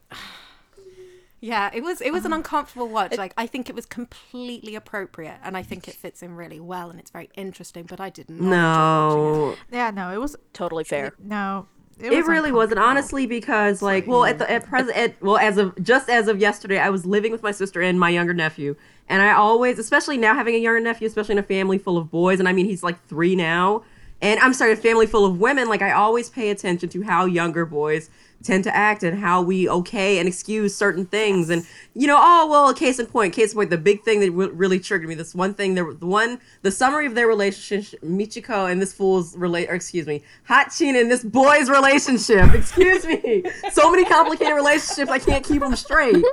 yeah, 1.44 1.70
it 1.74 1.84
was 1.84 2.00
it 2.00 2.14
was 2.14 2.24
an 2.24 2.32
uh-huh. 2.32 2.38
uncomfortable 2.38 2.88
watch. 2.88 3.18
Like 3.18 3.34
I 3.36 3.48
think 3.48 3.70
it 3.70 3.76
was 3.76 3.86
completely 3.86 4.76
appropriate 4.76 5.40
and 5.44 5.58
I 5.58 5.62
think 5.62 5.90
it 5.90 5.94
fits 5.94 6.24
in 6.24 6.36
really 6.36 6.62
well 6.62 6.90
and 6.90 6.98
it's 7.02 7.12
very 7.12 7.30
interesting, 7.36 7.84
but 7.84 8.00
I 8.00 8.10
didn't 8.10 8.40
No, 8.40 9.56
yeah, 9.70 9.92
no, 9.92 10.14
it 10.14 10.22
was 10.22 10.38
Totally 10.54 10.86
fair. 10.86 11.14
no. 11.20 11.68
it 12.00 12.26
really 12.26 12.54
wasn't 12.54 12.80
honestly 12.80 13.26
because 13.26 13.82
like 13.82 14.08
well 14.08 14.24
at 14.24 14.40
the 14.40 14.50
at 14.50 14.64
mm. 14.64 14.70
present 14.70 14.98
at, 14.98 15.22
well 15.22 15.38
as 15.38 15.58
of 15.58 15.76
just 15.84 16.10
as 16.10 16.28
of 16.28 16.40
yesterday 16.40 16.80
i 16.80 16.90
was 16.90 17.06
living 17.06 17.32
with 17.32 17.44
my 17.44 17.52
sister 17.52 17.82
and 17.82 18.00
my 18.00 18.10
younger 18.10 18.34
nephew 18.34 18.76
and 19.08 19.22
i 19.22 19.32
always 19.32 19.78
especially 19.78 20.18
now 20.18 20.34
having 20.34 20.56
a 20.56 20.58
younger 20.58 20.80
nephew 20.80 21.06
especially 21.06 21.34
in 21.34 21.38
a 21.38 21.44
family 21.44 21.78
full 21.78 21.96
of 21.96 22.10
boys 22.10 22.40
and 22.40 22.50
i 22.50 22.52
mean 22.52 22.66
he's 22.66 22.82
like 22.82 22.98
three 23.06 23.36
now 23.36 23.84
and 24.22 24.40
i'm 24.40 24.56
sorry 24.56 24.72
a 24.72 24.76
family 24.76 25.06
full 25.06 25.24
of 25.24 25.40
women 25.40 25.70
like 25.70 25.84
i 25.84 25.92
always 25.92 26.32
pay 26.32 26.50
attention 26.50 26.90
to 26.90 27.04
how 27.04 27.26
younger 27.26 27.64
boys 27.64 28.10
tend 28.44 28.64
to 28.64 28.76
act 28.76 29.04
and 29.04 29.18
how 29.18 29.42
we 29.42 29.68
okay 29.70 30.20
and 30.20 30.28
excuse 30.28 30.76
certain 30.76 31.06
things 31.06 31.50
and 31.50 31.66
you 31.94 32.06
know 32.06 32.18
oh 32.20 32.48
well 32.48 32.74
case 32.74 33.00
in 33.00 33.06
point 33.06 33.34
case 33.34 33.52
in 33.52 33.58
point 33.58 33.70
the 33.70 33.78
big 33.78 34.04
thing 34.04 34.20
that 34.20 34.32
re- 34.32 34.48
really 34.48 34.80
triggered 34.80 35.08
me 35.08 35.16
this 35.16 35.34
one 35.34 35.54
thing 35.54 35.76
there 35.76 35.94
the 35.94 36.06
one 36.06 36.40
the 36.62 36.72
summary 36.72 37.06
of 37.06 37.16
their 37.16 37.28
relationship 37.28 38.00
michiko 38.02 38.70
and 38.72 38.82
this 38.82 38.94
fool's 38.94 39.36
relate 39.38 39.70
or 39.70 39.74
excuse 39.74 40.06
me 40.06 40.22
hatchin 40.44 40.96
and 40.96 41.10
this 41.10 41.24
boy's 41.24 41.70
relationship 41.70 42.54
excuse 42.54 43.06
me 43.06 43.44
so 43.72 43.90
many 43.90 44.06
complicated 44.06 44.54
relationships 44.54 45.10
i 45.10 45.20
can't 45.20 45.46
keep 45.46 45.62
them 45.62 45.76
straight 45.76 46.24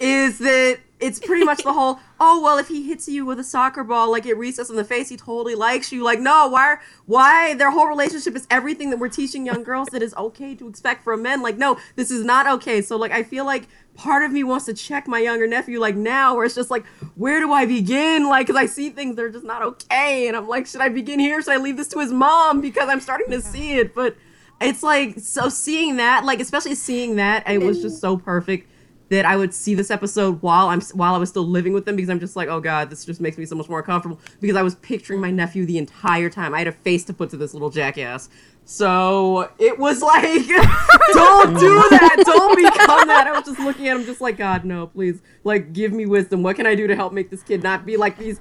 is 0.00 0.38
that 0.38 0.78
it's 1.00 1.18
pretty 1.18 1.44
much 1.44 1.62
the 1.62 1.72
whole 1.72 1.98
oh 2.20 2.40
well 2.42 2.58
if 2.58 2.68
he 2.68 2.86
hits 2.86 3.08
you 3.08 3.24
with 3.24 3.38
a 3.38 3.44
soccer 3.44 3.82
ball 3.82 4.10
like 4.10 4.26
it 4.26 4.34
recess 4.36 4.70
in 4.70 4.76
the 4.76 4.84
face 4.84 5.08
he 5.08 5.16
totally 5.16 5.54
likes 5.54 5.90
you. 5.90 6.04
Like 6.04 6.20
no 6.20 6.48
why 6.48 6.76
why 7.06 7.54
their 7.54 7.70
whole 7.70 7.86
relationship 7.86 8.36
is 8.36 8.46
everything 8.50 8.90
that 8.90 8.98
we're 8.98 9.08
teaching 9.08 9.46
young 9.46 9.64
girls 9.64 9.88
that 9.88 10.02
is 10.02 10.14
okay 10.14 10.54
to 10.54 10.68
expect 10.68 11.02
from 11.02 11.22
men. 11.22 11.42
Like 11.42 11.56
no 11.56 11.78
this 11.96 12.10
is 12.10 12.24
not 12.24 12.46
okay. 12.46 12.82
So 12.82 12.96
like 12.96 13.12
i 13.12 13.22
feel 13.22 13.44
like 13.44 13.68
part 13.94 14.22
of 14.22 14.32
me 14.32 14.44
wants 14.44 14.66
to 14.66 14.74
check 14.74 15.08
my 15.08 15.18
younger 15.18 15.46
nephew 15.46 15.78
like 15.80 15.96
now 15.96 16.34
where 16.36 16.44
it's 16.44 16.54
just 16.54 16.70
like 16.70 16.86
where 17.16 17.40
do 17.40 17.52
i 17.52 17.66
begin? 17.66 18.28
Like 18.28 18.46
because 18.46 18.60
i 18.60 18.66
see 18.66 18.90
things 18.90 19.16
that 19.16 19.24
are 19.24 19.30
just 19.30 19.44
not 19.44 19.62
okay 19.62 20.28
and 20.28 20.36
i'm 20.36 20.48
like 20.48 20.66
should 20.66 20.80
i 20.80 20.88
begin 20.88 21.18
here? 21.18 21.40
Should 21.42 21.54
i 21.54 21.56
leave 21.56 21.76
this 21.76 21.88
to 21.88 21.98
his 21.98 22.12
mom? 22.12 22.60
Because 22.60 22.88
i'm 22.88 23.00
starting 23.00 23.30
to 23.30 23.40
see 23.40 23.78
it. 23.78 23.94
But 23.94 24.16
it's 24.60 24.82
like 24.82 25.18
so 25.18 25.48
seeing 25.48 25.96
that 25.96 26.24
like 26.24 26.40
especially 26.40 26.74
seeing 26.74 27.16
that 27.16 27.48
it 27.48 27.62
was 27.62 27.80
just 27.80 28.00
so 28.00 28.16
perfect 28.16 28.69
that 29.10 29.24
I 29.26 29.36
would 29.36 29.52
see 29.52 29.74
this 29.74 29.90
episode 29.90 30.40
while 30.40 30.68
I'm 30.68 30.80
while 30.94 31.14
I 31.14 31.18
was 31.18 31.28
still 31.28 31.46
living 31.46 31.72
with 31.72 31.84
them 31.84 31.96
because 31.96 32.08
I'm 32.08 32.20
just 32.20 32.36
like, 32.36 32.48
oh 32.48 32.60
god, 32.60 32.90
this 32.90 33.04
just 33.04 33.20
makes 33.20 33.36
me 33.36 33.44
so 33.44 33.56
much 33.56 33.68
more 33.68 33.82
comfortable 33.82 34.20
because 34.40 34.56
I 34.56 34.62
was 34.62 34.76
picturing 34.76 35.20
my 35.20 35.30
nephew 35.30 35.66
the 35.66 35.78
entire 35.78 36.30
time. 36.30 36.54
I 36.54 36.58
had 36.58 36.68
a 36.68 36.72
face 36.72 37.04
to 37.04 37.12
put 37.12 37.30
to 37.30 37.36
this 37.36 37.52
little 37.52 37.70
jackass. 37.70 38.28
So 38.64 39.50
it 39.58 39.78
was 39.78 40.00
like, 40.02 40.22
don't 40.22 41.54
do 41.58 41.74
that, 41.90 42.22
don't 42.24 42.56
become 42.56 43.08
that. 43.08 43.26
I 43.26 43.32
was 43.32 43.44
just 43.44 43.58
looking 43.58 43.88
at 43.88 43.96
him, 43.96 44.04
just 44.04 44.20
like, 44.20 44.36
God, 44.36 44.64
no, 44.64 44.86
please, 44.86 45.20
like, 45.42 45.72
give 45.72 45.92
me 45.92 46.06
wisdom. 46.06 46.44
What 46.44 46.54
can 46.54 46.66
I 46.66 46.76
do 46.76 46.86
to 46.86 46.94
help 46.94 47.12
make 47.12 47.30
this 47.30 47.42
kid 47.42 47.64
not 47.64 47.84
be 47.84 47.96
like 47.96 48.16
these 48.16 48.40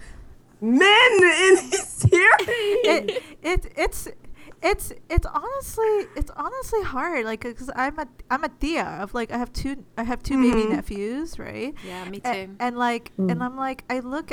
men 0.62 1.12
in 1.14 1.56
this 1.56 1.88
series? 1.88 2.48
it, 2.48 3.24
it 3.42 3.74
it's 3.76 4.08
it's 4.62 4.92
it's 5.10 5.26
honestly 5.26 5.86
it's 6.18 6.32
honestly 6.36 6.84
hard 6.84 7.24
like 7.26 7.42
because 7.42 7.70
i'm 7.76 7.98
a 7.98 8.08
i'm 8.30 8.44
a 8.44 8.50
tia 8.50 8.84
of 9.02 9.14
like 9.14 9.32
i 9.32 9.38
have 9.38 9.52
two 9.54 9.86
i 9.98 10.04
have 10.04 10.22
2 10.22 10.36
baby 10.42 10.64
Mhm. 10.64 10.70
nephews 10.72 11.40
right 11.40 11.74
Yeah, 11.86 12.04
me 12.06 12.20
A- 12.26 12.46
too. 12.48 12.56
and 12.60 12.78
like 12.78 13.12
and 13.18 13.42
i'm 13.44 13.56
like 13.56 13.84
i 13.90 14.00
look 14.00 14.32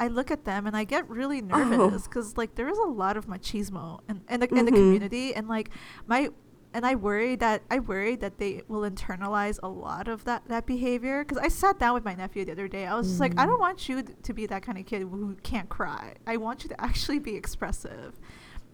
i 0.00 0.08
look 0.08 0.30
at 0.30 0.44
them 0.44 0.66
and 0.66 0.76
i 0.76 0.84
get 0.84 1.08
really 1.08 1.40
nervous 1.40 2.08
because 2.08 2.36
like 2.36 2.54
there 2.56 2.68
is 2.68 2.78
a 2.78 2.82
lot 2.88 3.16
of 3.16 3.26
machismo 3.26 4.00
in, 4.08 4.20
in, 4.28 4.40
the, 4.40 4.48
in 4.54 4.64
the 4.64 4.72
Mhm. 4.72 4.74
community 4.74 5.34
and 5.34 5.48
like 5.48 5.70
my 6.06 6.28
and 6.74 6.84
i 6.84 6.94
worry 6.96 7.36
that 7.36 7.62
i 7.70 7.78
worry 7.78 8.16
that 8.16 8.38
they 8.38 8.62
will 8.68 8.88
internalize 8.88 9.58
a 9.62 9.68
lot 9.68 10.06
of 10.08 10.24
that 10.24 10.42
that 10.48 10.66
behavior 10.66 11.24
because 11.24 11.38
i 11.38 11.48
sat 11.48 11.78
down 11.78 11.94
with 11.94 12.04
my 12.04 12.14
nephew 12.14 12.44
the 12.44 12.52
other 12.52 12.68
day 12.68 12.84
i 12.86 12.94
was 12.96 13.06
just 13.08 13.20
like 13.20 13.32
i 13.38 13.46
don't 13.46 13.60
want 13.60 13.88
you 13.88 14.02
to 14.02 14.32
be 14.34 14.44
that 14.46 14.62
kind 14.62 14.76
of 14.76 14.84
kid 14.86 15.02
who 15.02 15.34
can't 15.42 15.68
cry 15.68 16.14
i 16.26 16.36
want 16.36 16.62
you 16.64 16.68
to 16.68 16.80
actually 16.80 17.18
be 17.18 17.34
expressive 17.36 18.18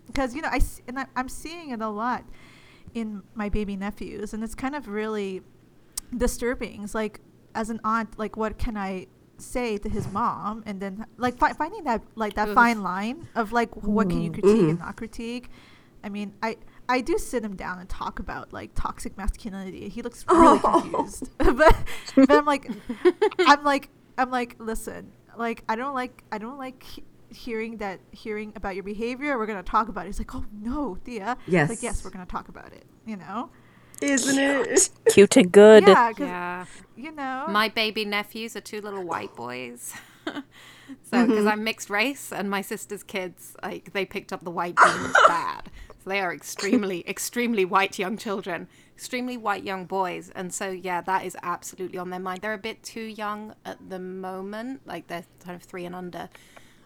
because 0.07 0.35
you 0.35 0.43
know 0.43 0.49
I 0.51 0.57
s- 0.57 0.81
and 0.89 0.99
I, 0.99 1.07
I'm 1.17 1.29
seeing 1.29 1.71
it 1.71 1.81
a 1.81 1.89
lot 1.89 2.25
in 2.95 3.23
my 3.35 3.49
baby 3.49 3.77
nephews, 3.77 4.33
and 4.35 4.43
it's 4.45 4.55
kind 4.55 4.75
of 4.75 4.89
really 4.89 5.43
disturbing. 6.17 6.83
It's 6.85 6.95
like 6.95 7.21
as 7.55 7.71
an 7.71 7.81
aunt, 7.85 8.19
like 8.19 8.37
what 8.37 8.59
can 8.59 8.77
I 8.77 9.07
say 9.39 9.79
to 9.79 9.89
his 9.89 10.11
mom, 10.13 10.63
and 10.67 10.81
then 10.81 11.07
like 11.17 11.39
fi- 11.39 11.53
finding 11.53 11.85
that 11.85 12.03
like 12.15 12.35
that 12.35 12.49
Ugh. 12.51 12.55
fine 12.55 12.83
line 12.83 13.29
of 13.35 13.53
like 13.53 13.75
what 13.83 14.09
can 14.09 14.23
you 14.23 14.31
critique 14.31 14.61
and 14.61 14.79
Mhm. 14.79 14.81
not 14.81 14.97
critique. 14.97 15.51
I 16.03 16.09
mean, 16.09 16.35
I 16.43 16.57
I 16.89 17.01
do 17.01 17.17
sit 17.19 17.43
him 17.43 17.57
down 17.57 17.79
and 17.79 17.89
talk 17.89 18.19
about 18.19 18.53
like 18.53 18.71
toxic 18.75 19.17
masculinity. 19.17 19.89
He 19.89 20.03
looks 20.03 20.25
really 20.31 20.61
Oh. 20.63 20.81
confused, 20.93 21.31
but 21.39 21.77
but 22.15 22.31
I'm 22.31 22.45
like 22.45 22.71
I'm 23.41 23.65
like 23.65 23.89
I'm 24.19 24.31
like 24.31 24.57
listen, 24.59 25.13
like 25.37 25.65
I 25.69 25.77
don't 25.77 25.95
like 25.95 26.23
I 26.31 26.39
don't 26.39 26.59
like 26.59 26.83
he- 26.83 27.05
hearing 27.35 27.79
that 27.79 28.01
hearing 28.11 28.53
about 28.57 28.75
your 28.75 28.85
behavior. 28.85 29.37
We're 29.39 29.47
gonna 29.47 29.63
talk 29.63 29.89
about 29.89 30.07
it. 30.07 30.09
He's 30.09 30.19
like, 30.19 30.35
oh 30.35 30.45
no, 30.53 30.97
Thea. 31.05 31.37
Yes. 31.47 31.69
Like 31.69 31.83
yes, 31.83 32.05
we're 32.05 32.11
gonna 32.11 32.27
talk 32.27 32.49
about 32.49 32.73
it. 32.73 32.85
You 33.07 33.17
know. 33.17 33.51
Isn't 34.01 34.39
it? 34.39 34.91
Cute 35.11 35.37
and 35.37 35.53
good. 35.53 35.87
Yeah, 35.87 36.13
'cause, 36.13 36.21
Yeah. 36.21 36.65
you 36.97 37.13
know. 37.13 37.47
My 37.49 37.69
baby 37.69 38.05
nephews 38.05 38.57
are 38.57 38.61
two 38.61 38.81
little 38.81 39.05
white 39.05 39.35
boys. 39.35 39.95
so, 40.27 40.33
because 40.33 41.29
mm-hmm. 41.29 41.49
I'm 41.49 41.65
mixed 41.65 41.91
race, 41.91 42.33
and 42.33 42.51
my 42.51 42.61
sister's 42.61 43.03
kids, 43.03 43.57
like, 43.63 43.93
they 43.93 44.05
picked 44.05 44.33
up 44.33 44.43
the 44.43 44.51
white 44.51 44.77
genes 44.77 45.15
bad. 45.29 45.71
So 46.03 46.11
they 46.11 46.21
are 46.21 46.35
extremely, 46.35 47.09
extremely 47.09 47.65
white 47.65 47.99
young 47.99 48.17
children, 48.17 48.69
extremely 48.95 49.37
white 49.37 49.65
young 49.65 49.87
boys. 49.87 50.31
And 50.35 50.53
so, 50.53 50.71
yeah, 50.71 51.01
that 51.03 51.25
is 51.25 51.37
absolutely 51.43 51.99
on 51.99 52.11
their 52.11 52.21
mind. 52.21 52.43
They're 52.43 52.53
a 52.53 52.59
bit 52.59 52.83
too 52.83 53.01
young 53.05 53.55
at 53.65 53.89
the 53.89 53.99
moment, 53.99 54.83
like, 54.87 55.07
they're 55.07 55.25
kind 55.43 55.57
of 55.57 55.63
three 55.63 55.85
and 55.85 55.95
under. 55.95 56.29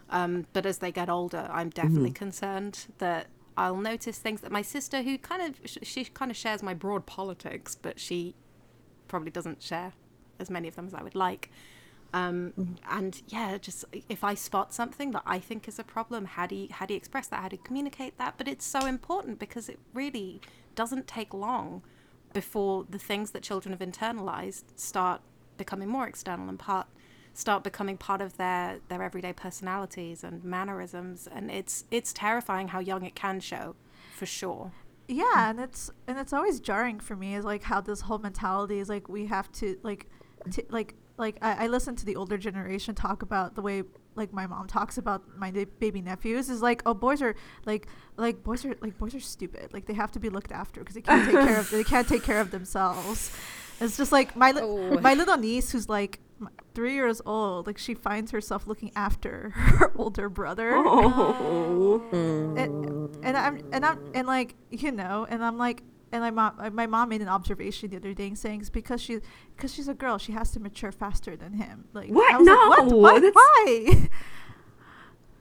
Um, 0.09 0.47
but 0.53 0.65
as 0.65 0.79
they 0.79 0.91
get 0.91 1.09
older, 1.09 1.47
I'm 1.51 1.69
definitely 1.69 2.11
concerned 2.11 2.87
that 2.97 3.27
I'll 3.55 3.77
notice 3.77 4.17
things 4.17 4.41
that 4.41 4.51
my 4.51 4.61
sister, 4.61 5.03
who 5.03 5.17
kind 5.17 5.41
of, 5.41 5.59
she 5.83 6.05
kind 6.05 6.31
of 6.31 6.37
shares 6.37 6.63
my 6.63 6.73
broad 6.73 7.05
politics, 7.05 7.75
but 7.75 7.99
she 7.99 8.33
probably 9.07 9.31
doesn't 9.31 9.61
share 9.61 9.93
as 10.39 10.49
many 10.49 10.67
of 10.67 10.75
them 10.75 10.87
as 10.87 10.93
I 10.93 11.03
would 11.03 11.15
like. 11.15 11.51
Um, 12.11 12.77
and 12.89 13.21
yeah, 13.27 13.57
just 13.59 13.85
if 14.07 14.23
I 14.23 14.33
spot 14.33 14.73
something 14.73 15.11
that 15.11 15.21
I 15.25 15.37
think 15.39 15.67
is 15.67 15.77
a 15.77 15.83
problem, 15.83 16.25
how 16.25 16.47
do 16.47 16.55
you, 16.55 16.67
how 16.71 16.85
do 16.87 16.93
you 16.93 16.97
express 16.97 17.27
that? 17.27 17.41
How 17.41 17.49
do 17.49 17.55
you 17.57 17.61
communicate 17.63 18.17
that? 18.17 18.35
But 18.37 18.47
it's 18.47 18.65
so 18.65 18.85
important 18.87 19.37
because 19.37 19.69
it 19.69 19.77
really 19.93 20.41
doesn't 20.73 21.05
take 21.07 21.33
long 21.33 21.83
before 22.33 22.85
the 22.89 22.97
things 22.97 23.31
that 23.31 23.43
children 23.43 23.77
have 23.77 23.87
internalized 23.87 24.63
start 24.75 25.21
becoming 25.57 25.89
more 25.89 26.07
external 26.07 26.49
and 26.49 26.57
part 26.57 26.87
start 27.33 27.63
becoming 27.63 27.97
part 27.97 28.21
of 28.21 28.37
their 28.37 28.79
their 28.89 29.01
everyday 29.03 29.33
personalities 29.33 30.23
and 30.23 30.43
mannerisms 30.43 31.27
and 31.31 31.49
it's 31.51 31.85
it's 31.91 32.11
terrifying 32.13 32.69
how 32.69 32.79
young 32.79 33.03
it 33.05 33.15
can 33.15 33.39
show 33.39 33.75
for 34.15 34.25
sure. 34.25 34.71
Yeah 35.07 35.49
and 35.49 35.59
it's 35.59 35.89
and 36.07 36.17
it's 36.19 36.33
always 36.33 36.59
jarring 36.59 36.99
for 36.99 37.15
me 37.15 37.35
is 37.35 37.43
like 37.45 37.63
how 37.63 37.81
this 37.81 38.01
whole 38.01 38.19
mentality 38.19 38.79
is 38.79 38.89
like 38.89 39.09
we 39.09 39.25
have 39.25 39.51
to 39.53 39.77
like 39.83 40.07
to, 40.51 40.63
like 40.69 40.95
like 41.17 41.37
I, 41.41 41.65
I 41.65 41.67
listen 41.67 41.95
to 41.97 42.05
the 42.05 42.15
older 42.15 42.37
generation 42.37 42.93
talk 42.95 43.21
about 43.23 43.55
the 43.55 43.61
way 43.61 43.83
like 44.15 44.31
my 44.33 44.45
mom 44.47 44.67
talks 44.67 44.97
about 44.97 45.23
my 45.37 45.49
da- 45.51 45.65
baby 45.79 46.01
nephews 46.01 46.49
is 46.49 46.61
like 46.61 46.81
oh 46.85 46.93
boys 46.93 47.21
are 47.21 47.35
like 47.65 47.87
like 48.17 48.43
boys 48.43 48.65
are 48.65 48.75
like 48.81 48.97
boys 48.97 49.15
are 49.15 49.19
stupid. 49.19 49.73
Like 49.73 49.85
they 49.85 49.93
have 49.93 50.11
to 50.11 50.19
be 50.19 50.29
looked 50.29 50.51
after 50.51 50.81
because 50.81 50.95
they 50.95 51.01
can't 51.01 51.25
take 51.25 51.47
care 51.47 51.59
of 51.59 51.69
they 51.71 51.83
can't 51.83 52.07
take 52.07 52.23
care 52.23 52.41
of 52.41 52.51
themselves. 52.51 53.31
It's 53.81 53.97
just 53.97 54.11
like 54.11 54.35
my 54.35 54.51
li- 54.51 54.61
Oh. 54.63 54.99
my 54.99 55.13
little 55.13 55.37
niece 55.37 55.71
who's 55.71 55.87
like 55.89 56.19
m- 56.19 56.28
three 56.73 56.93
years 56.93 57.21
old 57.25 57.67
like 57.67 57.77
she 57.77 57.93
finds 57.93 58.31
herself 58.31 58.67
looking 58.67 58.91
after 58.95 59.49
her 59.55 59.91
older 59.95 60.29
brother 60.29 60.73
oh. 60.75 62.01
oh. 62.13 62.55
and, 62.57 63.15
and 63.23 63.37
I'm 63.37 63.61
and 63.71 63.85
I'm 63.85 63.99
and 64.13 64.27
like 64.27 64.55
you 64.69 64.91
know, 64.91 65.25
and 65.29 65.43
I'm 65.43 65.57
like, 65.57 65.83
and 66.11 66.21
my 66.21 66.31
mom, 66.31 66.73
my 66.73 66.87
mom 66.87 67.09
made 67.09 67.21
an 67.21 67.27
observation 67.27 67.89
the 67.89 67.97
other 67.97 68.13
day 68.13 68.33
saying 68.33 68.61
it's 68.61 68.69
because 68.69 69.01
she, 69.01 69.19
because 69.55 69.73
she's 69.73 69.87
a 69.87 69.93
girl, 69.93 70.17
she 70.17 70.31
has 70.31 70.51
to 70.51 70.59
mature 70.59 70.91
faster 70.91 71.35
than 71.35 71.53
him. 71.53 71.85
Like 71.93 72.09
What? 72.09 72.33
I 72.33 72.37
was 72.37 72.47
like, 72.47 72.69
what? 72.69 72.87
No, 72.87 72.97
What? 72.97 73.21
that's- 73.21 73.33
Why? 73.33 74.09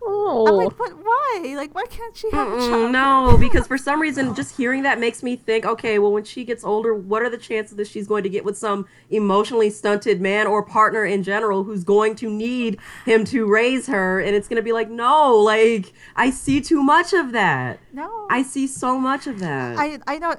Oh. 0.02 0.46
I'm 0.46 0.54
like, 0.56 0.68
oh. 0.72 0.74
what? 0.76 0.92
Why? 1.04 1.54
Like, 1.56 1.74
why 1.74 1.84
can't 1.86 2.16
she 2.16 2.30
have 2.30 2.48
a 2.48 2.50
Mm-mm, 2.52 2.68
child? 2.68 2.92
no, 2.92 3.36
because 3.38 3.66
for 3.66 3.76
some 3.78 4.00
reason, 4.00 4.34
just 4.34 4.56
hearing 4.56 4.82
that 4.82 4.98
makes 4.98 5.22
me 5.22 5.36
think, 5.36 5.64
okay, 5.64 5.98
well, 5.98 6.12
when 6.12 6.24
she 6.24 6.44
gets 6.44 6.64
older, 6.64 6.94
what 6.94 7.22
are 7.22 7.30
the 7.30 7.38
chances 7.38 7.76
that 7.76 7.86
she's 7.86 8.06
going 8.06 8.22
to 8.22 8.28
get 8.28 8.44
with 8.44 8.56
some 8.56 8.86
emotionally 9.10 9.70
stunted 9.70 10.20
man 10.20 10.46
or 10.46 10.62
partner 10.62 11.04
in 11.04 11.22
general 11.22 11.64
who's 11.64 11.84
going 11.84 12.14
to 12.16 12.30
need 12.30 12.78
him 13.04 13.24
to 13.26 13.46
raise 13.46 13.86
her? 13.86 14.20
And 14.20 14.34
it's 14.34 14.48
going 14.48 14.56
to 14.56 14.62
be 14.62 14.72
like, 14.72 14.90
no, 14.90 15.36
like, 15.36 15.92
I 16.16 16.30
see 16.30 16.60
too 16.60 16.82
much 16.82 17.12
of 17.12 17.32
that. 17.32 17.80
No. 17.92 18.26
I 18.30 18.42
see 18.42 18.66
so 18.66 18.98
much 18.98 19.26
of 19.26 19.40
that. 19.40 19.78
I 19.78 19.98
I 20.06 20.18
know. 20.18 20.34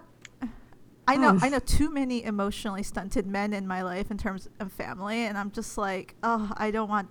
I 1.08 1.18
know. 1.18 1.40
I 1.42 1.50
know 1.50 1.60
too 1.60 1.90
many 1.90 2.24
emotionally 2.24 2.84
stunted 2.84 3.26
men 3.26 3.52
in 3.54 3.66
my 3.66 3.82
life 3.82 4.12
in 4.12 4.18
terms 4.18 4.48
of 4.60 4.72
family 4.72 5.22
and 5.26 5.38
I'm 5.40 5.50
just 5.50 5.76
like, 5.76 6.16
oh, 6.22 6.52
I 6.56 6.70
don't 6.70 6.88
want 6.88 7.10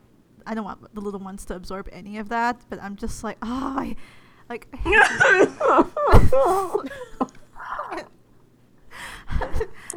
I 0.48 0.54
don't 0.54 0.64
want 0.64 0.94
the 0.94 1.00
little 1.02 1.20
ones 1.20 1.44
to 1.46 1.54
absorb 1.54 1.90
any 1.92 2.16
of 2.16 2.30
that, 2.30 2.62
but 2.70 2.82
I'm 2.82 2.96
just 2.96 3.22
like, 3.22 3.36
oh, 3.42 3.74
I 3.78 3.96
like 4.48 4.66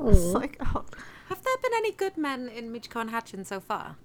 it's 0.02 0.34
like, 0.34 0.58
oh, 0.60 0.84
have 1.30 1.42
there 1.42 1.58
been 1.64 1.72
any 1.78 1.92
good 1.94 2.18
men 2.18 2.50
in 2.50 2.74
Michiko 2.74 3.00
and 3.00 3.12
Hatchin 3.12 3.46
so 3.46 3.62
far 3.62 3.96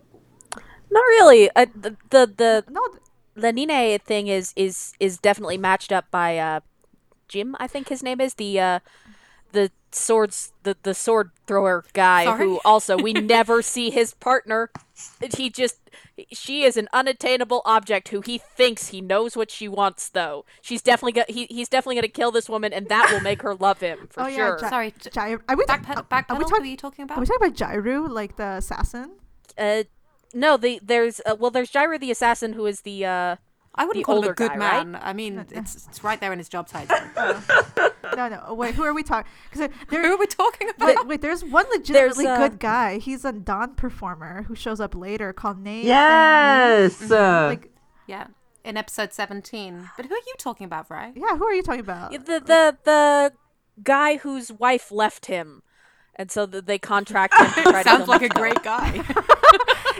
Not 0.88 1.01
really. 1.01 1.51
Uh, 1.57 1.66
the 1.74 1.97
the 2.11 2.32
the 2.36 2.64
no, 2.70 2.80
the 3.34 3.53
Nine 3.53 3.99
thing 3.99 4.28
is 4.28 4.53
is 4.55 4.94
is 5.01 5.18
definitely 5.18 5.59
matched 5.59 5.90
up 5.90 6.09
by 6.12 6.38
uh, 6.38 6.61
Jim. 7.26 7.57
I 7.59 7.66
think 7.66 7.88
his 7.88 8.05
name 8.05 8.20
is 8.20 8.34
the 8.34 8.61
uh, 8.61 8.78
the 9.57 9.70
swords 9.92 10.52
the 10.62 10.76
the 10.82 10.92
sword 10.92 11.30
thrower 11.46 11.82
guy 11.94 12.24
Sorry? 12.24 12.44
who 12.44 12.61
also 12.64 12.98
we 12.98 13.12
never 13.36 13.62
see 13.62 13.88
his 13.90 14.12
partner. 14.14 14.70
He 15.34 15.48
just 15.50 15.76
she 16.32 16.64
is 16.64 16.76
an 16.76 16.88
unattainable 16.92 17.62
object 17.64 18.09
who 18.09 18.20
he 18.20 18.36
thinks 18.38 18.88
he 18.88 19.00
knows 19.00 19.36
what 19.36 19.50
she 19.50 19.68
wants 19.68 20.09
though. 20.11 20.44
She's 20.61 20.82
definitely 20.82 21.12
got 21.12 21.30
he, 21.30 21.46
he's 21.46 21.68
definitely 21.70 21.96
gonna 21.96 22.09
kill 22.09 22.30
this 22.30 22.48
woman 22.48 22.72
and 22.72 22.88
that 22.88 23.11
will 23.11 23.20
make 23.20 23.40
her 23.42 23.54
love 23.54 23.80
him 23.80 24.07
for 24.11 24.24
Oh, 24.24 24.26
yeah, 24.26 24.36
sure. 24.36 24.59
Ja- 24.61 24.68
sorry 24.68 24.90
j- 25.00 25.11
Gyro. 25.11 25.40
Are 25.48 25.57
we, 25.57 25.64
back 25.64 25.86
ta- 25.86 26.02
back 26.02 26.26
are 26.28 26.36
we 26.36 26.44
who 26.44 26.54
are 26.57 26.64
you 26.64 26.76
talking 26.76 27.02
are 27.04 27.07
about 27.07 27.18
we 27.20 27.26
talking 27.26 27.46
about 27.48 27.57
Jairu, 27.57 28.09
like 28.11 28.36
the 28.36 28.50
assassin? 28.62 29.12
uh, 29.57 29.84
no, 30.34 30.57
the 30.59 30.78
there's 30.82 31.20
uh, 31.24 31.36
well 31.38 31.50
there's 31.50 31.70
Jaira 31.70 31.98
the 31.98 32.11
assassin 32.11 32.52
who 32.52 32.66
is 32.66 32.82
the 32.82 33.04
uh 33.07 33.36
I 33.76 33.84
wouldn't 33.84 34.04
call 34.06 34.22
him 34.22 34.30
a 34.30 34.34
good 34.34 34.50
guy, 34.50 34.56
right? 34.56 34.86
man 34.86 35.00
I 35.02 35.12
mean 35.12 35.44
it's 35.50 35.86
it's 35.86 36.02
right 36.02 36.20
there 36.20 36.32
in 36.32 36.38
his 36.38 36.48
job 36.48 36.66
title 36.68 36.96
No, 38.16 38.28
no. 38.28 38.54
Wait, 38.54 38.74
who 38.74 38.82
are 38.84 38.94
we 38.94 39.02
talking? 39.02 39.30
Because 39.50 39.68
who 39.88 39.96
are 39.98 40.16
we 40.16 40.26
talking 40.26 40.70
about 40.70 40.86
wait, 40.86 41.06
wait. 41.06 41.20
There's 41.20 41.44
one 41.44 41.66
legitimately 41.70 42.26
uh, 42.26 42.38
good 42.48 42.58
guy. 42.58 42.96
He's 42.98 43.24
a 43.26 43.32
Don 43.32 43.74
performer 43.74 44.44
who 44.44 44.54
shows 44.54 44.80
up 44.80 44.94
later 44.94 45.32
called 45.34 45.58
Nate. 45.58 45.84
yes. 45.84 47.10
uh, 47.10 47.48
Like, 47.50 47.70
yeah 48.06 48.28
in 48.64 48.76
episode 48.76 49.12
17 49.12 49.90
but 49.96 50.06
who 50.06 50.14
are 50.14 50.18
you 50.26 50.34
talking 50.38 50.64
about 50.64 50.90
right 50.90 51.12
yeah. 51.14 51.36
Who 51.36 51.44
are 51.44 51.52
you 51.54 51.62
talking 51.62 51.80
about? 51.80 52.12
the 52.12 52.40
the 52.40 52.76
the 52.84 53.32
guy 53.82 54.16
whose 54.16 54.50
wife 54.50 54.90
left 54.90 55.26
him, 55.26 55.62
and 56.14 56.30
so 56.30 56.46
th- 56.46 56.64
they 56.64 56.78
contract 56.78 57.34
him 57.34 57.46
to 57.52 57.62
try 57.70 57.82
sounds 57.82 58.04
kill 58.06 58.14
like 58.14 58.22
a 58.22 58.28
great 58.30 58.62
guy 58.62 59.02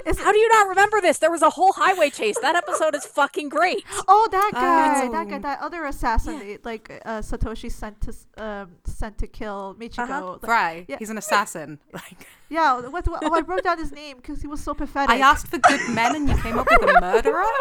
How 0.07 0.32
do 0.32 0.38
you 0.38 0.48
not 0.50 0.68
remember 0.68 1.00
this? 1.00 1.18
There 1.18 1.30
was 1.30 1.42
a 1.42 1.50
whole 1.50 1.72
highway 1.72 2.11
chase. 2.11 2.36
That 2.40 2.54
episode 2.57 2.94
is 2.94 3.04
fucking 3.04 3.48
great. 3.48 3.84
Oh, 4.07 4.28
that 4.30 4.50
guy. 4.54 5.09
That 5.11 5.28
guy. 5.28 5.36
Oh. 5.36 5.40
That 5.40 5.61
other 5.61 5.84
assassin. 5.84 6.38
that, 6.38 6.64
Like 6.64 7.02
uh, 7.04 7.20
Satoshi 7.20 7.70
sent 7.70 8.00
to 8.02 8.42
um, 8.42 8.70
sent 8.84 9.18
to 9.18 9.26
kill 9.26 9.74
Michiko. 9.78 9.98
Uh-huh. 10.04 10.30
Like, 10.32 10.40
Vrai 10.42 10.84
Yeah. 10.88 10.96
he's 10.98 11.11
an 11.11 11.18
assassin 11.18 11.78
like 11.92 12.26
Yeah. 12.48 12.80
What, 12.96 13.07
what, 13.09 13.22
oh, 13.24 13.34
I 13.34 13.40
wrote 13.40 13.64
down 13.64 13.78
his 13.78 13.92
name 13.92 14.16
because 14.18 14.40
he 14.40 14.46
was 14.46 14.62
so 14.62 14.74
pathetic. 14.74 15.11
I 15.11 15.18
asked 15.18 15.48
for 15.48 15.59
good 15.59 15.80
men 15.90 16.14
and 16.16 16.28
you 16.28 16.36
came 16.38 16.59
up 16.59 16.68
with 16.70 16.88
a 16.96 17.00
murderer 17.00 17.44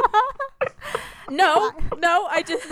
No, 1.30 1.72
no, 1.98 2.28
I 2.30 2.44
just 2.44 2.64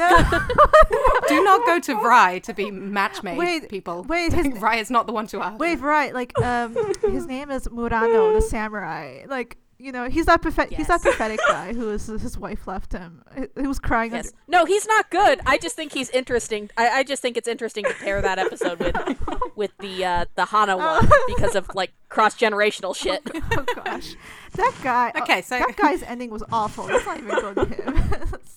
do 1.28 1.44
not 1.44 1.66
go 1.66 1.80
to 1.80 1.96
Vrai 1.96 2.40
to 2.44 2.54
be 2.54 2.66
matchmade 2.66 3.36
Wait, 3.38 3.68
people 3.68 4.04
wait, 4.04 4.32
his- 4.32 4.48
Vrai 4.60 4.78
is 4.80 4.92
not 4.92 5.08
the 5.08 5.14
one 5.14 5.26
to 5.28 5.42
ask 5.42 5.60
Wait, 5.60 5.80
right? 5.80 6.14
Like, 6.14 6.38
um, 6.40 6.76
his 7.12 7.26
name 7.26 7.50
is 7.50 7.68
Murano, 7.72 8.34
the 8.34 8.42
samurai. 8.42 9.24
Like, 9.28 9.58
you 9.84 9.92
know, 9.92 10.10
he's 10.10 10.26
that 10.28 10.42
pathetic. 10.42 10.78
He's 10.78 10.88
that 10.88 11.02
pathetic 11.02 11.40
guy 11.48 11.74
who 11.74 11.90
is 11.92 12.08
his 12.08 12.38
wife 12.38 12.66
left 12.68 12.94
him. 12.94 13.22
He- 13.36 13.62
He 13.64 13.68
was 13.68 13.80
crying. 13.80 14.12
yes. 14.14 14.28
Under, 14.28 14.38
No, 14.48 14.66
he's 14.66 14.88
not 14.88 15.10
good. 15.10 15.42
I 15.46 15.58
just 15.58 15.76
think 15.76 15.92
he's 15.94 16.10
interesting. 16.12 16.70
I, 16.78 16.86
I 17.00 17.04
just 17.04 17.22
think 17.22 17.36
it's 17.38 17.48
interesting 17.48 17.84
to 17.86 17.94
pair 17.94 18.22
that 18.22 18.40
episode 18.40 18.80
with 18.80 18.96
with 19.56 19.72
the 19.80 20.06
uh, 20.06 20.26
the 20.36 20.46
Hana 20.46 20.78
one 20.78 21.08
because 21.36 21.56
of 21.56 21.68
like 21.76 21.92
cross 22.10 22.36
generational 22.36 22.96
shit. 22.96 23.22
oh 23.58 23.66
gosh, 23.84 24.16
that 24.54 24.74
guy. 24.84 25.12
oh, 25.16 25.22
Okay, 25.22 25.42
so- 25.42 25.60
that 25.60 25.76
guy's 25.76 26.02
ending 26.04 26.30
was 26.30 26.44
awful. 26.52 26.86
Let's 26.86 27.06
not 27.06 27.18
even 27.18 27.30
go 27.30 27.54
to 27.54 27.66
him. 27.66 27.94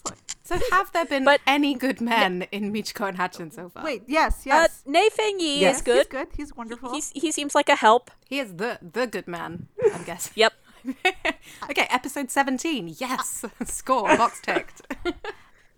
Like- 0.05 0.19
so 0.45 0.57
have 0.71 0.93
there 0.93 1.05
been 1.05 1.25
But- 1.25 1.41
any 1.45 1.75
good 1.75 2.01
men 2.01 2.47
in 2.53 2.73
Michiko 2.73 3.09
and 3.09 3.17
Hatchin 3.17 3.51
so 3.51 3.69
far 3.69 3.83
wait, 3.83 4.03
yes, 4.07 4.33
Uh, 4.47 4.63
yes. 4.63 4.83
Nei 4.87 5.09
Feng 5.11 5.41
Yi 5.41 5.59
Yes. 5.61 5.77
is 5.79 5.83
good. 5.83 5.97
He's 5.97 6.07
good. 6.07 6.29
He's 6.37 6.55
wonderful. 6.57 6.93
He's 6.93 7.11
he 7.11 7.33
seems 7.33 7.53
like 7.57 7.69
a 7.69 7.75
help. 7.75 8.13
he 8.33 8.39
is 8.39 8.55
the 8.63 8.79
the 8.81 9.07
good 9.09 9.27
man 9.27 9.67
I'm 9.95 10.05
guessing 10.05 10.33
Yep. 10.37 10.53
okay 11.71 11.87
episode 11.91 12.31
17 12.31 12.95
yes 12.99 13.45
score 13.65 14.17
box 14.17 14.41
ticked 14.41 14.83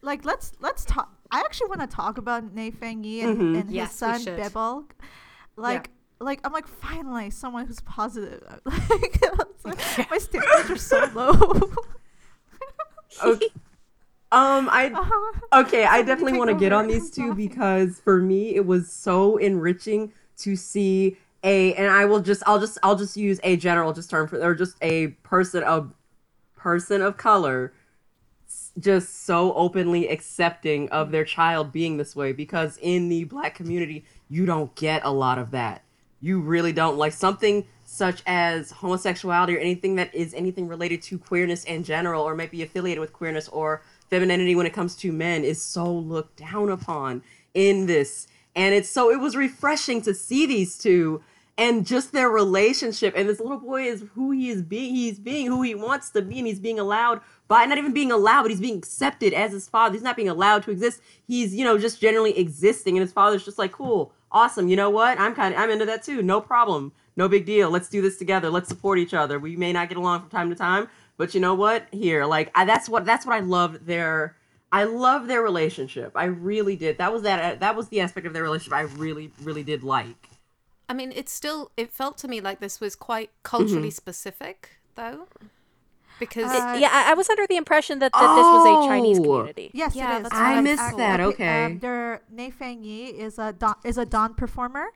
like 0.02 0.24
let's 0.24 0.52
let's 0.60 0.84
talk. 0.84 1.12
I 1.30 1.40
actually 1.40 1.68
want 1.68 1.80
to 1.82 1.86
talk 1.86 2.16
about 2.18 2.54
Nei 2.54 2.70
Feng 2.70 3.04
Yi 3.04 3.20
and, 3.20 3.56
and 3.56 3.70
Yes, 3.70 3.90
his 3.90 3.98
son 3.98 4.20
should. 4.22 4.36
Bebel. 4.36 4.84
Like. 5.56 5.90
Like 6.20 6.40
I'm 6.42 6.52
like 6.52 6.66
finally 6.66 7.30
someone 7.30 7.66
who's 7.66 7.80
positive. 7.82 8.42
Like, 8.64 9.18
it's 9.22 9.64
like, 9.64 10.10
my 10.10 10.18
standards 10.18 10.70
are 10.70 10.76
so 10.76 11.10
low. 11.14 11.32
okay. 13.24 13.46
Um, 14.32 14.68
I 14.70 14.90
Uh-huh. 14.94 15.60
okay. 15.62 15.84
I 15.84 16.02
definitely 16.02 16.36
want 16.38 16.50
to 16.50 16.56
get 16.56 16.72
on 16.72 16.88
these 16.88 17.10
two 17.10 17.34
because 17.34 18.00
for 18.00 18.20
me 18.20 18.54
it 18.56 18.66
was 18.66 18.90
so 18.92 19.36
enriching 19.36 20.12
to 20.38 20.56
see 20.56 21.16
a, 21.42 21.74
and 21.74 21.90
I 21.90 22.04
will 22.04 22.20
just, 22.20 22.42
I'll 22.46 22.58
just, 22.58 22.78
I'll 22.82 22.96
just 22.96 23.16
use 23.16 23.40
a 23.42 23.56
general 23.56 23.92
just 23.92 24.10
term 24.10 24.28
for, 24.28 24.42
or 24.42 24.54
just 24.54 24.76
a 24.82 25.08
person 25.22 25.62
of 25.62 25.92
person 26.56 27.00
of 27.00 27.16
color 27.16 27.72
just 28.78 29.24
so 29.24 29.52
openly 29.54 30.08
accepting 30.08 30.88
of 30.90 31.10
their 31.10 31.24
child 31.24 31.72
being 31.72 31.96
this 31.96 32.14
way 32.16 32.32
because 32.32 32.78
in 32.82 33.08
the 33.08 33.24
black 33.24 33.54
community 33.54 34.04
you 34.28 34.46
don't 34.46 34.74
get 34.74 35.04
a 35.04 35.12
lot 35.12 35.38
of 35.38 35.50
that. 35.52 35.82
You 36.20 36.40
really 36.40 36.72
don't. 36.72 36.98
Like 36.98 37.12
something 37.12 37.64
such 37.84 38.22
as 38.26 38.70
homosexuality 38.70 39.56
or 39.56 39.60
anything 39.60 39.96
that 39.96 40.14
is 40.14 40.34
anything 40.34 40.68
related 40.68 41.00
to 41.02 41.18
queerness 41.18 41.64
in 41.64 41.84
general 41.84 42.22
or 42.22 42.34
might 42.34 42.50
be 42.50 42.62
affiliated 42.62 43.00
with 43.00 43.12
queerness 43.12 43.48
or 43.48 43.82
femininity 44.10 44.54
when 44.54 44.66
it 44.66 44.72
comes 44.72 44.94
to 44.96 45.12
men 45.12 45.44
is 45.44 45.60
so 45.60 45.90
looked 45.90 46.36
down 46.36 46.68
upon 46.68 47.22
in 47.54 47.86
this. 47.86 48.26
And 48.54 48.74
it's 48.74 48.90
so 48.90 49.10
it 49.10 49.20
was 49.20 49.36
refreshing 49.36 50.02
to 50.02 50.12
see 50.12 50.44
these 50.44 50.76
two 50.76 51.22
and 51.58 51.84
just 51.84 52.12
their 52.12 52.30
relationship 52.30 53.12
and 53.16 53.28
this 53.28 53.40
little 53.40 53.58
boy 53.58 53.82
is 53.82 54.04
who 54.14 54.30
he 54.30 54.48
is 54.48 54.62
being 54.62 54.94
he's 54.94 55.18
being 55.18 55.48
who 55.48 55.60
he 55.60 55.74
wants 55.74 56.08
to 56.10 56.22
be 56.22 56.38
and 56.38 56.46
he's 56.46 56.60
being 56.60 56.78
allowed 56.78 57.20
by 57.48 57.64
not 57.66 57.76
even 57.76 57.92
being 57.92 58.12
allowed 58.12 58.42
but 58.42 58.50
he's 58.50 58.60
being 58.60 58.78
accepted 58.78 59.34
as 59.34 59.52
his 59.52 59.68
father 59.68 59.92
he's 59.92 60.02
not 60.02 60.16
being 60.16 60.28
allowed 60.28 60.62
to 60.62 60.70
exist 60.70 61.02
he's 61.26 61.54
you 61.54 61.64
know 61.64 61.76
just 61.76 62.00
generally 62.00 62.38
existing 62.38 62.96
and 62.96 63.02
his 63.02 63.12
father's 63.12 63.44
just 63.44 63.58
like 63.58 63.72
cool 63.72 64.12
awesome 64.30 64.68
you 64.68 64.76
know 64.76 64.88
what 64.88 65.18
i'm 65.18 65.34
kind 65.34 65.52
of 65.52 65.60
i'm 65.60 65.70
into 65.70 65.84
that 65.84 66.02
too 66.02 66.22
no 66.22 66.40
problem 66.40 66.92
no 67.16 67.28
big 67.28 67.44
deal 67.44 67.68
let's 67.68 67.88
do 67.88 68.00
this 68.00 68.16
together 68.16 68.48
let's 68.48 68.68
support 68.68 68.98
each 68.98 69.12
other 69.12 69.38
we 69.38 69.56
may 69.56 69.72
not 69.72 69.88
get 69.88 69.98
along 69.98 70.20
from 70.20 70.30
time 70.30 70.48
to 70.48 70.56
time 70.56 70.88
but 71.16 71.34
you 71.34 71.40
know 71.40 71.54
what 71.54 71.86
here 71.90 72.24
like 72.24 72.50
I, 72.54 72.64
that's 72.64 72.88
what 72.88 73.04
that's 73.04 73.26
what 73.26 73.34
i 73.34 73.40
loved 73.40 73.84
their 73.84 74.36
I 74.70 74.84
love 74.84 75.28
their 75.28 75.40
relationship. 75.40 76.12
I 76.14 76.24
really 76.24 76.76
did. 76.76 76.98
That 76.98 77.10
was 77.10 77.22
that. 77.22 77.60
That 77.60 77.74
was 77.74 77.88
the 77.88 78.02
aspect 78.02 78.26
of 78.26 78.34
their 78.34 78.42
relationship 78.42 78.74
I 78.74 78.82
really, 78.82 79.32
really 79.42 79.62
did 79.62 79.82
like. 79.82 80.28
I 80.88 80.94
mean, 80.94 81.12
it's 81.14 81.32
still. 81.32 81.70
It 81.76 81.92
felt 81.92 82.16
to 82.18 82.28
me 82.28 82.40
like 82.40 82.60
this 82.60 82.80
was 82.80 82.96
quite 82.96 83.30
culturally 83.42 83.90
specific, 83.90 84.78
though, 84.94 85.26
because 86.18 86.50
Uh, 86.50 86.76
yeah, 86.80 86.88
I, 86.92 87.10
I 87.10 87.14
was 87.14 87.28
under 87.30 87.46
the 87.46 87.56
impression 87.56 87.98
that, 87.98 88.12
that 88.12 88.36
this 88.36 88.46
was 88.46 88.64
a 88.64 88.88
Chinese 88.88 89.18
Oh. 89.20 89.22
community. 89.22 89.70
Yes, 89.74 89.94
Yeah, 89.94 90.14
it 90.14 90.16
is. 90.16 90.22
that's 90.24 90.34
I 90.34 90.54
what 90.56 90.64
missed 90.64 90.82
ac- 90.82 90.96
that. 90.96 91.20
okay, 91.20 91.44
Okay. 91.44 91.64
Um, 91.66 91.78
their 91.80 92.22
Nei 92.30 92.50
Feng 92.50 92.82
Yi 92.82 93.06
is 93.26 93.38
a 93.38 93.52
don, 93.52 93.74
is 93.84 93.98
a 93.98 94.06
dawn 94.06 94.34
performer, 94.34 94.86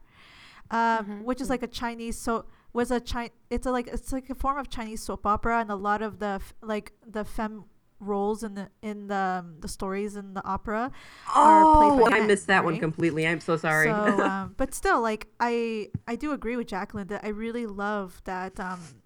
um, 0.71 1.25
which 1.25 1.41
is 1.41 1.51
like 1.51 1.63
a 1.63 1.67
Chinese 1.69 2.17
so 2.19 2.45
was 2.73 2.91
a 2.91 3.01
Chi- 3.01 3.31
It's 3.51 3.67
a 3.67 3.71
like 3.71 3.87
it's 3.89 4.13
like 4.13 4.31
a 4.31 4.35
form 4.35 4.57
of 4.59 4.71
Chinese 4.71 5.03
soap 5.03 5.27
opera, 5.27 5.61
and 5.61 5.71
a 5.71 5.77
lot 5.77 6.01
of 6.01 6.19
the 6.21 6.39
f- 6.41 6.55
like 6.63 6.93
the 7.07 7.25
femme 7.25 7.65
roles 8.03 8.43
in 8.43 8.55
the 8.55 8.69
in 8.83 9.09
the 9.09 9.15
um, 9.45 9.57
the 9.61 9.69
stories 9.69 10.17
in 10.17 10.35
the 10.35 10.45
opera 10.45 10.91
Oh, 11.35 12.09
I 12.13 12.21
men, 12.21 12.27
missed 12.27 12.47
that 12.49 12.65
one 12.65 12.79
completely. 12.79 13.27
I'm 13.27 13.41
so 13.41 13.57
sorry. 13.57 13.89
So, 13.89 13.95
um, 14.21 14.55
but 14.57 14.75
still, 14.75 15.01
like 15.01 15.29
I, 15.41 15.89
I 16.07 16.17
do 16.17 16.33
agree 16.33 16.57
with 16.57 16.67
Jacqueline 16.69 17.09
that 17.09 17.25
I 17.25 17.29
really 17.29 17.67
love 17.67 18.21
that 18.25 18.59
um, 18.61 19.03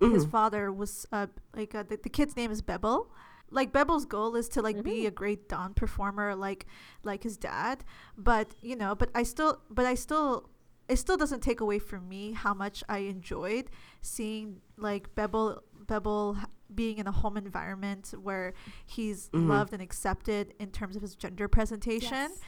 his 0.00 0.24
Mhm. 0.24 0.30
father 0.30 0.72
was 0.72 1.06
uh, 1.12 1.26
like 1.54 1.74
uh, 1.74 1.84
the, 1.84 1.98
the 2.02 2.08
kid's 2.08 2.36
name 2.36 2.50
is 2.50 2.62
Bebel. 2.62 3.10
Like 3.50 3.72
Bebel's 3.72 4.06
goal 4.06 4.34
is 4.36 4.48
to 4.50 4.62
like 4.62 4.82
be 4.82 5.06
a 5.06 5.10
great 5.10 5.48
Don 5.48 5.74
performer, 5.74 6.34
like 6.34 6.66
like 7.04 7.22
his 7.22 7.36
dad. 7.36 7.84
But 8.16 8.48
you 8.60 8.76
know, 8.76 8.94
but 8.94 9.10
I 9.14 9.22
still, 9.24 9.60
but 9.70 9.84
I 9.86 9.94
still, 9.94 10.48
it 10.88 10.96
still 10.96 11.16
doesn't 11.18 11.40
take 11.40 11.60
away 11.60 11.78
from 11.78 12.08
me 12.08 12.32
how 12.32 12.54
much 12.54 12.82
I 12.88 12.98
enjoyed 12.98 13.70
seeing 14.00 14.62
like 14.78 15.14
Bebel 15.14 15.62
Bebel 15.92 16.38
being 16.74 16.96
in 16.96 17.06
a 17.06 17.12
home 17.12 17.36
environment 17.36 18.14
where 18.22 18.54
he's 18.86 19.28
Mhm. 19.28 19.48
loved 19.48 19.74
and 19.74 19.82
accepted 19.82 20.54
in 20.58 20.70
terms 20.70 20.96
of 20.96 21.02
his 21.02 21.14
gender 21.14 21.46
presentation 21.48 22.30
Yes. 22.32 22.40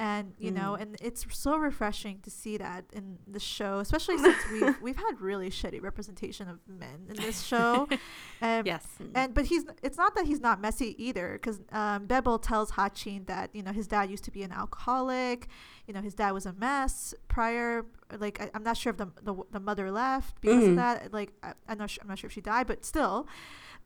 And 0.00 0.32
you 0.38 0.52
know 0.52 0.76
Mm. 0.78 0.82
and 0.82 0.96
it's 1.00 1.26
so 1.36 1.56
refreshing 1.56 2.20
to 2.22 2.30
see 2.30 2.56
that 2.56 2.84
in 2.92 3.18
the 3.26 3.40
show 3.40 3.80
especially 3.80 4.16
since 4.28 4.46
we've 4.46 4.76
we've 4.80 4.96
had 4.96 5.20
really 5.20 5.50
shitty 5.50 5.82
representation 5.82 6.48
of 6.48 6.60
men 6.68 6.98
in 7.10 7.16
this 7.16 7.42
show 7.42 7.88
um, 8.40 8.62
yes, 8.64 8.86
and 9.16 9.34
but 9.34 9.46
he's 9.46 9.64
it's 9.82 9.96
not 9.96 10.14
that 10.14 10.26
he's 10.26 10.40
not 10.40 10.60
messy 10.60 10.94
either 11.04 11.32
because 11.32 11.58
um, 11.72 12.06
Bebel 12.06 12.38
tells 12.38 12.70
Hatchin 12.72 13.24
that 13.26 13.50
you 13.52 13.62
know 13.64 13.72
his 13.72 13.88
dad 13.88 14.08
used 14.08 14.22
to 14.24 14.30
be 14.30 14.44
an 14.44 14.52
alcoholic 14.52 15.48
you 15.88 15.92
know 15.94 16.00
his 16.00 16.14
dad 16.14 16.30
was 16.30 16.46
a 16.46 16.52
mess 16.52 17.12
prior 17.26 17.84
like 18.20 18.40
I, 18.40 18.50
I'm 18.54 18.62
not 18.62 18.76
sure 18.76 18.90
if 18.90 18.98
the, 18.98 19.08
the 19.22 19.34
the 19.50 19.60
mother 19.60 19.90
left 19.90 20.40
because 20.40 20.62
Mhm. 20.62 20.70
of 20.70 20.76
that 20.76 21.12
like 21.12 21.32
I, 21.42 21.54
I'm 21.68 21.78
not 21.78 21.90
sure, 21.90 22.02
I'm 22.02 22.08
not 22.08 22.18
sure 22.20 22.28
if 22.28 22.34
she 22.34 22.40
died 22.40 22.68
but 22.68 22.84
still 22.84 23.26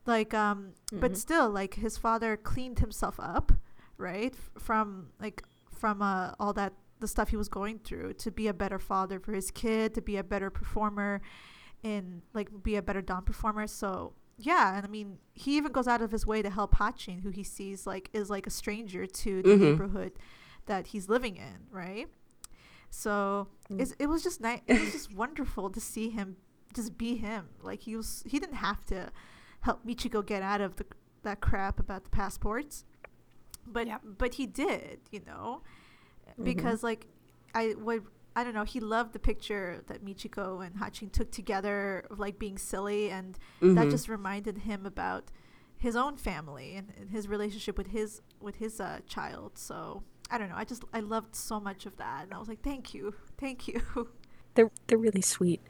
like 0.05 0.35
um 0.35 0.73
but 0.93 1.13
Mhm. 1.13 1.17
still 1.17 1.49
like 1.49 1.75
his 1.77 1.97
father 1.97 2.37
cleaned 2.37 2.81
himself 2.81 3.19
up 3.19 3.53
right 3.97 4.35
from 4.59 5.09
like 5.21 5.43
from 5.83 6.01
uh, 6.01 6.31
all 6.41 6.53
that 6.61 6.73
the 7.01 7.09
stuff 7.09 7.29
he 7.31 7.37
was 7.37 7.49
going 7.49 7.79
through 7.81 8.13
to 8.25 8.31
be 8.31 8.47
a 8.47 8.55
better 8.55 8.79
father 8.79 9.19
for 9.25 9.33
his 9.33 9.51
kid 9.51 9.93
to 9.95 10.01
be 10.01 10.17
a 10.17 10.23
better 10.33 10.51
performer 10.51 11.21
in 11.83 12.23
like 12.33 12.49
be 12.63 12.77
a 12.77 12.83
better 12.89 13.03
Don 13.03 13.23
performer. 13.25 13.67
So 13.67 14.15
yeah 14.39 14.77
and 14.77 14.85
i 14.87 14.89
mean 14.89 15.19
he 15.35 15.51
even 15.59 15.71
goes 15.73 15.87
out 15.93 16.01
of 16.01 16.11
his 16.17 16.25
way 16.27 16.41
to 16.47 16.51
help 16.59 16.71
hatchin 16.77 17.19
who 17.25 17.31
he 17.31 17.45
sees 17.45 17.87
like 17.93 18.09
is 18.15 18.31
like 18.31 18.47
a 18.47 18.51
stranger 18.51 19.05
to 19.23 19.43
the 19.43 19.51
Mhm. 19.55 19.61
neighborhood 19.61 20.13
that 20.71 20.83
he's 20.93 21.07
living 21.15 21.37
in 21.49 21.57
right? 21.83 22.07
So 22.91 23.49
it's, 23.71 23.93
it 23.99 24.07
was 24.07 24.23
just 24.23 24.41
nice 24.41 24.61
it 24.67 24.81
was 24.81 24.93
just 24.93 25.15
wonderful 25.15 25.71
to 25.71 25.81
see 25.81 26.09
him 26.11 26.37
just 26.79 26.97
be 26.97 27.17
him. 27.17 27.43
Like 27.63 27.81
he 27.83 27.97
was 27.97 28.23
he 28.27 28.39
didn't 28.43 28.57
have 28.69 28.85
to 28.87 29.11
help 29.67 29.79
michiko 29.87 30.25
get 30.33 30.43
out 30.43 30.61
of 30.61 30.77
the 30.77 30.87
that 31.23 31.41
crap 31.41 31.79
about 31.81 32.05
the 32.05 32.11
passports 32.11 32.85
but 33.67 33.87
Yep. 33.87 34.01
but 34.19 34.35
he 34.35 34.47
did 34.47 35.01
you 35.11 35.21
know 35.27 35.63
because 36.43 36.83
like 36.83 37.07
i 37.55 37.75
would 37.79 38.05
i 38.35 38.43
don't 38.45 38.55
know 38.55 38.65
he 38.65 38.81
loved 38.81 39.13
the 39.13 39.19
picture 39.19 39.83
that 39.87 40.05
michiko 40.05 40.65
and 40.65 40.77
hatchin 40.77 41.11
took 41.11 41.31
together 41.31 42.05
of 42.11 42.19
like 42.19 42.39
being 42.39 42.59
silly 42.59 43.11
and 43.11 43.39
that 43.61 43.87
Mhm. 43.87 43.91
just 43.91 44.09
reminded 44.09 44.59
him 44.59 44.87
about 44.87 45.31
his 45.77 45.97
own 45.97 46.17
family 46.17 46.77
and, 46.77 46.93
and 46.99 47.11
his 47.11 47.29
relationship 47.29 47.77
with 47.77 47.89
his 47.89 48.23
with 48.41 48.57
his 48.57 48.81
uh, 48.81 49.01
child 49.07 49.59
so 49.59 50.03
i 50.31 50.39
don't 50.39 50.49
know 50.49 50.57
i 50.57 50.65
just 50.65 50.85
i 50.95 51.01
loved 51.01 51.35
so 51.37 51.61
much 51.61 51.87
of 51.87 51.97
that 51.99 52.23
and 52.25 52.33
i 52.35 52.39
was 52.39 52.49
like 52.49 52.63
thank 52.63 52.95
you 52.95 53.15
thank 53.39 53.69
you 53.69 53.81
They're 54.55 54.71
they're 54.87 54.99
really 54.99 55.23
sweet. 55.23 55.63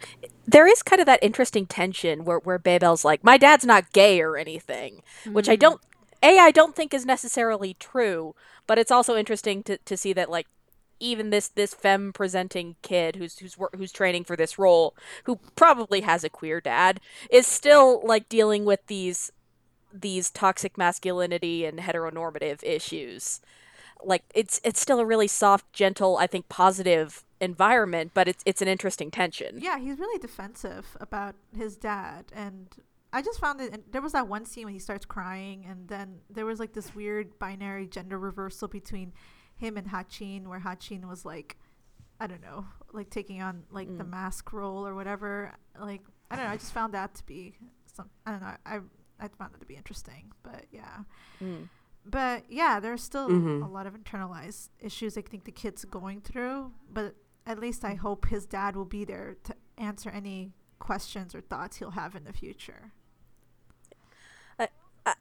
There 0.44 0.66
is 0.66 0.82
kind 0.82 0.98
of 0.98 1.06
that 1.06 1.20
interesting 1.22 1.66
tension 1.66 2.24
where 2.24 2.38
where 2.40 2.58
Bebel's 2.58 3.04
like, 3.04 3.22
my 3.22 3.36
dad's 3.38 3.64
not 3.64 3.92
gay 3.92 4.20
or 4.20 4.36
anything, 4.36 5.02
which 5.30 5.48
I 5.48 5.54
don't. 5.54 5.80
A, 6.22 6.38
I 6.38 6.50
don't 6.50 6.76
think 6.76 6.94
is 6.94 7.04
necessarily 7.04 7.74
true, 7.74 8.34
but 8.66 8.78
it's 8.78 8.90
also 8.90 9.16
interesting 9.16 9.62
to, 9.64 9.78
to 9.78 9.96
see 9.96 10.12
that 10.12 10.30
like 10.30 10.46
even 11.00 11.30
this 11.30 11.48
this 11.48 11.74
femme 11.74 12.12
presenting 12.12 12.76
kid 12.82 13.16
who's 13.16 13.38
who's 13.38 13.56
who's 13.76 13.92
training 13.92 14.24
for 14.24 14.36
this 14.36 14.58
role, 14.58 14.94
who 15.24 15.40
probably 15.56 16.02
has 16.02 16.24
a 16.24 16.30
queer 16.30 16.60
dad, 16.60 17.00
is 17.30 17.46
still 17.46 18.00
like 18.04 18.28
dealing 18.28 18.64
with 18.64 18.86
these 18.86 19.32
these 19.92 20.30
toxic 20.30 20.78
masculinity 20.78 21.64
and 21.64 21.80
heteronormative 21.80 22.62
issues. 22.62 23.40
Like 24.04 24.22
it's 24.34 24.60
it's 24.64 24.80
still 24.80 25.00
a 25.00 25.06
really 25.06 25.28
soft, 25.28 25.72
gentle, 25.72 26.16
I 26.16 26.26
think 26.26 26.48
positive 26.48 27.24
environment, 27.40 28.12
but 28.14 28.28
it's 28.28 28.42
it's 28.46 28.62
an 28.62 28.68
interesting 28.68 29.10
tension. 29.10 29.58
yeah 29.60 29.78
he's 29.78 29.98
really 29.98 30.18
defensive 30.18 30.96
about 31.00 31.34
his 31.56 31.76
dad 31.76 32.26
and 32.32 32.68
i 33.12 33.20
just 33.22 33.38
found 33.40 33.60
it 33.60 33.72
and 33.72 33.82
there 33.90 34.02
was 34.02 34.12
that 34.12 34.26
one 34.28 34.44
scene 34.44 34.64
when 34.64 34.72
he 34.74 34.78
starts 34.80 35.04
crying 35.04 35.64
and 35.68 35.88
then 35.88 36.18
there 36.30 36.46
was 36.46 36.58
like 36.60 36.72
this 36.72 36.94
weird 36.94 37.38
binary 37.38 37.86
gender 37.86 38.18
reversal 38.18 38.68
between 38.68 39.12
him 39.56 39.76
and 39.76 39.86
hatchin 39.88 40.48
where 40.48 40.60
hatchin 40.60 41.06
was 41.08 41.24
like 41.24 41.56
i 42.20 42.26
don't 42.26 42.42
know 42.42 42.64
like 42.92 43.10
taking 43.10 43.42
on 43.42 43.62
like 43.70 43.88
the 43.98 44.04
mask 44.04 44.52
role 44.52 44.86
or 44.86 44.94
whatever. 44.94 45.52
Like 45.78 46.02
i 46.30 46.36
don't 46.36 46.44
know 46.46 46.50
i 46.52 46.56
just 46.56 46.72
found 46.72 46.94
that 46.94 47.14
to 47.16 47.24
be 47.24 47.54
some 47.86 48.08
i 48.26 48.30
don't 48.30 48.40
know 48.42 48.54
i 48.66 48.76
i 49.20 49.28
found 49.28 49.54
it 49.54 49.60
to 49.60 49.66
be 49.66 49.74
interesting 49.76 50.32
but 50.42 50.64
yeah. 50.70 50.98
Mm. 51.42 51.68
but 52.04 52.44
yeah 52.48 52.80
there's 52.80 53.02
still 53.02 53.28
Mhm. 53.28 53.64
a 53.64 53.68
lot 53.68 53.86
of 53.86 53.94
internalized 53.94 54.70
issues 54.80 55.16
i 55.18 55.22
think 55.22 55.44
the 55.44 55.52
kid's 55.52 55.84
going 55.84 56.20
through 56.20 56.72
but 56.90 57.14
at 57.46 57.58
least 57.58 57.84
i 57.84 57.94
hope 57.94 58.26
his 58.28 58.46
dad 58.46 58.74
will 58.76 58.84
be 58.86 59.04
there 59.04 59.36
to 59.44 59.54
answer 59.78 60.08
any 60.10 60.52
questions 60.78 61.34
or 61.34 61.40
thoughts 61.40 61.76
he'll 61.78 61.92
have 61.92 62.14
in 62.16 62.24
the 62.24 62.32
future. 62.32 62.92
I- 62.92 63.01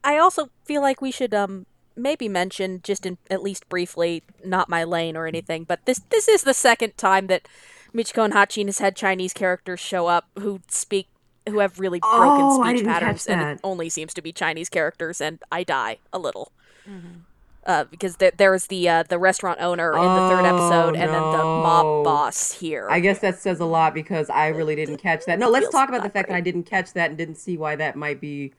I 0.03 0.17
also 0.17 0.49
feel 0.65 0.81
like 0.81 1.01
we 1.01 1.11
should 1.11 1.33
um 1.33 1.65
maybe 1.95 2.29
mention 2.29 2.81
just 2.83 3.05
in 3.05 3.17
at 3.29 3.41
least 3.43 3.67
briefly, 3.69 4.23
not 4.43 4.69
my 4.69 4.83
lane 4.83 5.15
or 5.17 5.27
anything, 5.27 5.63
but 5.63 5.85
this 5.85 6.01
this 6.09 6.27
is 6.27 6.43
the 6.43 6.53
second 6.53 6.97
time 6.97 7.27
that 7.27 7.47
Michiko 7.93 8.23
and 8.23 8.33
Hatchin 8.33 8.67
has 8.67 8.79
had 8.79 8.95
Chinese 8.95 9.33
characters 9.33 9.79
show 9.79 10.07
up 10.07 10.27
who 10.39 10.61
speak 10.69 11.07
who 11.49 11.59
have 11.59 11.79
really 11.79 11.99
broken 11.99 12.19
Oh, 12.21 12.63
speech 12.63 12.85
patterns, 12.85 13.27
and 13.27 13.41
it 13.41 13.59
only 13.63 13.89
seems 13.89 14.13
to 14.13 14.21
be 14.21 14.31
Chinese 14.31 14.69
characters, 14.69 15.19
and 15.19 15.39
I 15.51 15.63
die 15.63 15.97
a 16.13 16.19
little. 16.19 16.51
Mm-hmm. 16.87 17.19
Uh, 17.63 17.83
because 17.85 18.15
there, 18.17 18.31
there's 18.35 18.67
the 18.67 18.89
uh, 18.89 19.03
the 19.03 19.19
restaurant 19.19 19.59
owner 19.61 19.93
in 19.93 20.01
the 20.01 20.27
third 20.29 20.45
episode, 20.45 20.95
Oh, 20.95 20.99
and 20.99 21.09
then 21.13 21.31
the 21.31 21.43
mob 21.43 22.03
boss 22.03 22.51
here. 22.53 22.87
I 22.89 22.99
guess 22.99 23.19
that 23.19 23.37
says 23.39 23.59
a 23.59 23.65
lot 23.65 23.93
because 23.93 24.29
I 24.31 24.47
really 24.47 24.75
didn't 24.75 24.97
catch 24.97 25.25
that. 25.25 25.37
No, 25.37 25.49
let's 25.49 25.65
Feels 25.65 25.73
talk 25.73 25.89
about 25.89 26.01
the 26.03 26.09
fact 26.09 26.29
that. 26.29 26.35
I 26.35 26.41
didn't 26.41 26.63
catch 26.63 26.93
that 26.93 27.09
and 27.09 27.17
didn't 27.17 27.35
see 27.35 27.57
why 27.57 27.75
that 27.75 27.95
might 27.95 28.19
be 28.19 28.53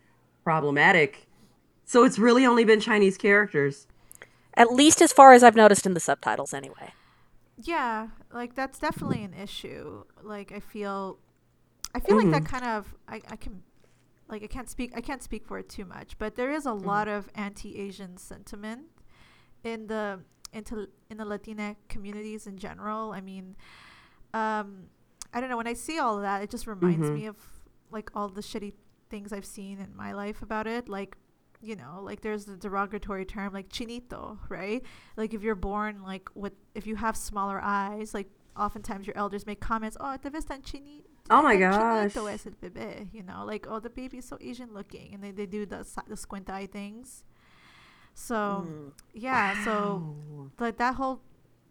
problematic. 0.44 1.26
So 1.84 2.04
it's 2.04 2.18
really 2.18 2.44
only 2.46 2.64
been 2.64 2.80
Chinese 2.80 3.16
characters. 3.18 3.86
At 4.54 4.72
least 4.72 5.00
as 5.02 5.12
far 5.12 5.32
as 5.32 5.42
I've 5.42 5.56
noticed 5.56 5.86
in 5.86 5.94
the 5.94 6.00
subtitles, 6.00 6.52
anyway. 6.54 6.92
yeah 7.64 8.08
like 8.32 8.54
that's 8.54 8.78
definitely 8.78 9.22
an 9.22 9.34
issue 9.34 10.02
like 10.22 10.50
i 10.52 10.58
feel 10.58 11.18
i 11.94 12.00
feel 12.00 12.16
like 12.16 12.30
that 12.30 12.44
kind 12.46 12.64
of 12.64 12.94
I, 13.06 13.20
I 13.30 13.36
can 13.36 13.62
like 14.26 14.42
i 14.42 14.46
can't 14.46 14.70
speak 14.70 14.92
i 14.96 15.02
can't 15.02 15.22
speak 15.22 15.44
for 15.46 15.58
it 15.58 15.68
too 15.68 15.84
much 15.84 16.16
but 16.18 16.34
there 16.34 16.50
is 16.50 16.64
a 16.64 16.72
lot 16.72 17.08
of 17.08 17.28
anti-asian 17.34 18.16
sentiment 18.16 18.86
in 19.62 19.86
the 19.86 20.20
into 20.52 20.88
in 21.10 21.18
the 21.18 21.26
latina 21.26 21.76
communities 21.88 22.46
in 22.46 22.56
general 22.56 23.12
i 23.12 23.20
mean 23.20 23.54
um 24.32 24.84
i 25.34 25.40
don't 25.40 25.50
know 25.50 25.58
when 25.58 25.68
i 25.68 25.74
see 25.74 25.98
all 25.98 26.16
of 26.16 26.22
that 26.22 26.42
it 26.42 26.50
just 26.50 26.66
reminds 26.66 27.06
Mhm. 27.08 27.14
me 27.14 27.26
of 27.26 27.36
like 27.90 28.10
all 28.16 28.28
the 28.28 28.40
shitty 28.40 28.72
things 29.12 29.32
i've 29.36 29.50
seen 29.58 29.78
in 29.78 29.90
my 30.04 30.10
life 30.22 30.42
about 30.42 30.66
it 30.66 30.88
like 30.88 31.16
you 31.60 31.76
know 31.76 32.00
like 32.02 32.20
there's 32.20 32.44
the 32.44 32.56
derogatory 32.56 33.24
term 33.24 33.52
like 33.52 33.68
chinito 33.68 34.38
right? 34.48 34.82
Like 35.16 35.32
if 35.32 35.42
you're 35.42 35.62
born 35.72 36.02
like 36.12 36.26
with 36.34 36.54
if 36.74 36.84
you 36.88 36.96
have 36.96 37.16
smaller 37.16 37.60
eyes 37.62 38.14
like 38.18 38.28
oftentimes 38.64 39.06
your 39.06 39.16
elders 39.16 39.46
make 39.46 39.60
comments 39.60 39.96
oh 40.00 40.16
te 40.22 40.28
ves 40.28 40.44
tan 40.44 40.62
chini 40.62 41.04
Oh 41.30 41.40
my 41.48 41.56
tan 41.56 41.70
gosh. 41.70 42.12
chinito 42.12 42.32
es 42.34 42.46
el 42.46 42.56
bebé 42.62 43.08
you 43.16 43.22
know? 43.22 43.40
Like 43.52 43.64
oh 43.70 43.78
the 43.86 43.90
baby 43.90 44.18
is 44.18 44.26
so 44.32 44.36
asian 44.50 44.70
looking 44.78 45.08
and 45.14 45.22
they, 45.22 45.30
they 45.30 45.46
do 45.46 45.64
the, 45.64 45.80
the 46.08 46.16
squint 46.16 46.50
eye 46.50 46.66
things. 46.66 47.24
So 48.14 48.36
mm. 48.66 48.92
yeah 49.28 49.64
so 49.64 49.72
like 50.58 50.78
that 50.78 50.94
whole 50.96 51.20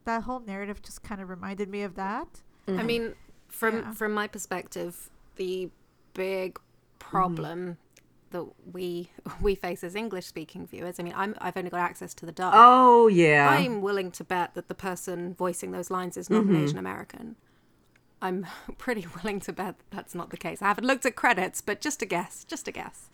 that 0.05 0.23
whole 0.23 0.39
narrative 0.39 0.81
just 0.81 1.03
kind 1.03 1.21
of 1.21 1.29
reminded 1.29 1.69
me 1.69 1.81
of 1.83 1.95
that. 1.95 2.29
I 2.67 2.71
mm-hmm. 2.71 2.85
mean, 2.85 3.15
from 3.47 3.73
Yeah. 3.75 3.93
from 3.99 4.11
my 4.13 4.27
perspective, 4.27 5.09
the 5.35 5.69
big 6.13 6.59
problem 7.01 7.77
that 8.31 8.45
we 8.71 9.09
we 9.41 9.55
face 9.55 9.83
as 9.83 9.95
English 9.95 10.25
speaking 10.25 10.67
viewers. 10.67 10.99
I 10.99 11.03
mean, 11.03 11.13
I'm 11.15 11.35
I've 11.39 11.57
only 11.57 11.69
got 11.69 11.81
access 11.81 12.13
to 12.15 12.25
the 12.25 12.31
dub. 12.31 12.53
Oh 12.55 13.07
yeah. 13.07 13.49
I'm 13.49 13.81
willing 13.81 14.11
to 14.11 14.23
bet 14.23 14.53
that 14.53 14.67
the 14.67 14.75
person 14.75 15.33
voicing 15.33 15.71
those 15.71 15.89
lines 15.91 16.15
is 16.15 16.29
not 16.29 16.45
an 16.45 16.55
Asian 16.55 16.77
American. 16.77 17.35
I'm 18.21 18.45
pretty 18.77 19.05
willing 19.15 19.39
to 19.41 19.53
bet 19.53 19.75
that's 19.89 20.13
not 20.13 20.29
the 20.29 20.37
case. 20.37 20.61
I 20.61 20.67
haven't 20.67 20.85
looked 20.85 21.05
at 21.05 21.15
credits, 21.15 21.61
but 21.61 21.81
just 21.81 22.01
a 22.01 22.05
guess, 22.05 22.43
just 22.43 22.67
a 22.67 22.71
guess. 22.71 23.09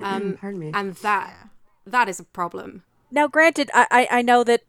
Um, 0.00 0.36
Pardon 0.40 0.60
me. 0.60 0.70
and 0.74 0.94
that 0.96 1.48
that 1.86 2.08
is 2.08 2.20
a 2.20 2.24
problem. 2.24 2.84
Now, 3.10 3.26
granted, 3.26 3.70
I, 3.74 3.86
I, 3.90 4.08
I 4.18 4.22
know 4.22 4.44
that 4.44 4.62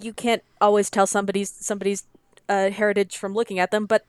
you 0.00 0.12
can't 0.12 0.42
always 0.60 0.90
tell 0.90 1.06
somebody's 1.06 1.50
somebody's 1.50 2.04
uh, 2.48 2.70
heritage 2.70 3.16
from 3.16 3.34
looking 3.34 3.58
at 3.58 3.70
them, 3.70 3.86
but 3.86 4.06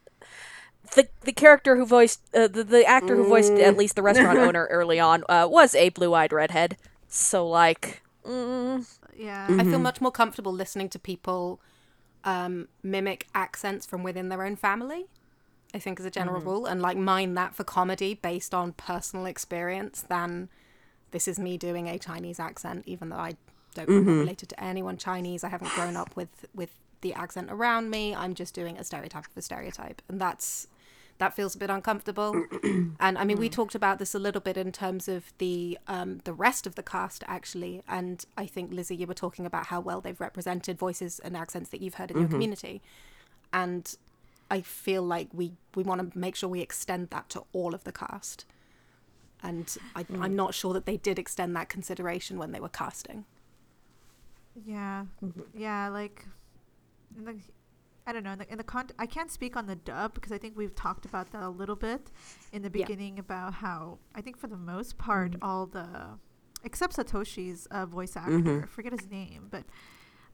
the 0.96 1.08
the 1.22 1.32
character 1.34 1.76
who 1.76 1.86
voiced 1.86 2.22
uh, 2.36 2.48
the 2.48 2.64
the 2.64 2.86
actor 2.86 3.16
who 3.16 3.28
voiced 3.28 3.54
at 3.54 3.78
least 3.78 3.96
the 3.96 4.02
restaurant 4.04 4.38
owner 4.48 4.68
early 4.70 5.00
on 5.00 5.24
uh, 5.30 5.48
was 5.50 5.76
a 5.76 5.90
blue 5.90 6.14
eyed 6.14 6.32
redhead. 6.34 6.78
So 7.08 7.48
like, 7.48 8.02
mm, 8.26 8.86
Yeah. 9.16 9.48
I 9.50 9.64
feel 9.64 9.80
much 9.80 10.02
more 10.02 10.12
comfortable 10.12 10.52
listening 10.52 10.90
to 10.90 11.00
people 11.00 11.62
um, 12.24 12.68
mimic 12.84 13.28
accents 13.34 13.86
from 13.86 14.04
within 14.04 14.30
their 14.30 14.44
own 14.44 14.56
family. 14.56 15.08
I 15.74 15.80
think, 15.80 16.00
as 16.00 16.06
a 16.06 16.12
general 16.12 16.42
rule, 16.42 16.66
and 16.66 16.82
like 16.82 16.98
mine 16.98 17.34
that 17.34 17.54
for 17.54 17.64
comedy 17.66 18.14
based 18.14 18.54
on 18.54 18.72
personal 18.74 19.26
experience 19.26 20.02
than 20.02 20.50
this 21.12 21.28
is 21.28 21.38
me 21.38 21.58
doing 21.58 21.88
a 21.88 22.00
Chinese 22.00 22.40
accent, 22.40 22.84
even 22.86 23.10
though 23.10 23.18
I 23.18 23.36
don't 23.74 23.90
I'm 23.90 24.06
not 24.06 24.12
related 24.22 24.50
to 24.50 24.64
anyone 24.64 24.98
Chinese. 24.98 25.44
I 25.44 25.50
haven't 25.50 25.72
grown 25.72 25.96
up 25.98 26.16
with 26.16 26.46
with 26.56 26.72
the 27.02 27.14
accent 27.14 27.50
around 27.52 27.90
me. 27.90 28.16
I'm 28.16 28.34
just 28.34 28.54
doing 28.56 28.78
a 28.78 28.84
stereotype 28.84 29.26
of 29.28 29.38
a 29.38 29.42
stereotype, 29.42 30.02
and 30.08 30.20
that's 30.20 30.68
that 31.20 31.36
feels 31.36 31.56
a 31.56 31.58
bit 31.58 31.70
uncomfortable. 31.70 32.46
and 33.00 33.18
I 33.18 33.24
mean, 33.24 33.38
we 33.38 33.48
hmm. 33.48 33.54
talked 33.54 33.76
about 33.76 34.00
this 34.00 34.14
a 34.14 34.20
little 34.20 34.42
bit 34.42 34.58
in 34.58 34.72
terms 34.72 35.08
of 35.08 35.34
the 35.38 35.78
um, 35.88 36.20
the 36.24 36.34
rest 36.34 36.68
of 36.68 36.76
the 36.76 36.84
cast 36.84 37.24
actually. 37.28 37.84
And 37.88 38.24
I 38.38 38.46
think 38.46 38.72
Lizzie, 38.72 38.96
you 38.96 39.08
were 39.08 39.14
talking 39.14 39.46
about 39.46 39.68
how 39.68 39.80
well 39.80 40.02
they've 40.02 40.20
represented 40.20 40.78
voices 40.78 41.20
and 41.20 41.36
accents 41.36 41.70
that 41.70 41.82
you've 41.82 41.96
heard 41.96 42.12
in 42.12 42.18
your 42.18 42.26
mm-hmm. 42.26 42.34
community, 42.34 42.82
and 43.52 43.96
I 44.52 44.62
feel 44.62 45.02
like 45.02 45.30
we 45.34 45.54
we 45.76 45.84
want 45.84 46.12
to 46.12 46.18
make 46.18 46.36
sure 46.36 46.50
we 46.50 46.62
extend 46.62 47.10
that 47.10 47.30
to 47.30 47.44
all 47.54 47.74
of 47.74 47.84
the 47.84 47.92
cast. 47.92 48.46
And 49.44 49.78
I, 49.96 50.02
hmm. 50.04 50.22
I'm 50.22 50.36
not 50.36 50.56
sure 50.56 50.74
that 50.74 50.88
they 50.88 50.98
did 50.98 51.20
extend 51.20 51.56
that 51.56 51.70
consideration 51.70 52.40
when 52.40 52.52
they 52.52 52.60
were 52.60 52.70
casting. 52.70 53.26
Yeah, 54.66 55.06
mm-hmm. 55.24 55.42
yeah, 55.54 55.90
like, 55.90 56.26
in 57.16 57.26
the, 57.26 57.36
I 58.08 58.14
don't 58.14 58.24
know. 58.24 58.32
In 58.32 58.40
the, 58.40 58.52
in 58.54 58.58
the 58.58 58.64
con- 58.64 58.90
I 58.98 59.06
can't 59.06 59.30
speak 59.30 59.58
on 59.58 59.66
the 59.68 59.76
dub 59.76 60.14
because 60.16 60.32
I 60.32 60.38
think 60.38 60.58
we've 60.58 60.74
talked 60.74 61.06
about 61.06 61.32
that 61.34 61.44
a 61.44 61.50
little 61.50 61.76
bit 61.76 62.10
in 62.54 62.62
the 62.62 62.72
Yeah. 62.74 62.86
beginning 62.86 63.20
about 63.20 63.54
how 63.56 64.00
I 64.16 64.22
think 64.22 64.38
for 64.38 64.48
the 64.48 64.58
most 64.58 64.98
part 64.98 65.36
all 65.42 65.66
the 65.66 65.88
except 66.64 66.96
Satoshi's 66.96 67.68
uh, 67.70 67.86
voice 67.86 68.16
actor, 68.16 68.64
I 68.64 68.68
forget 68.68 68.92
his 68.94 69.08
name, 69.12 69.48
but 69.52 69.64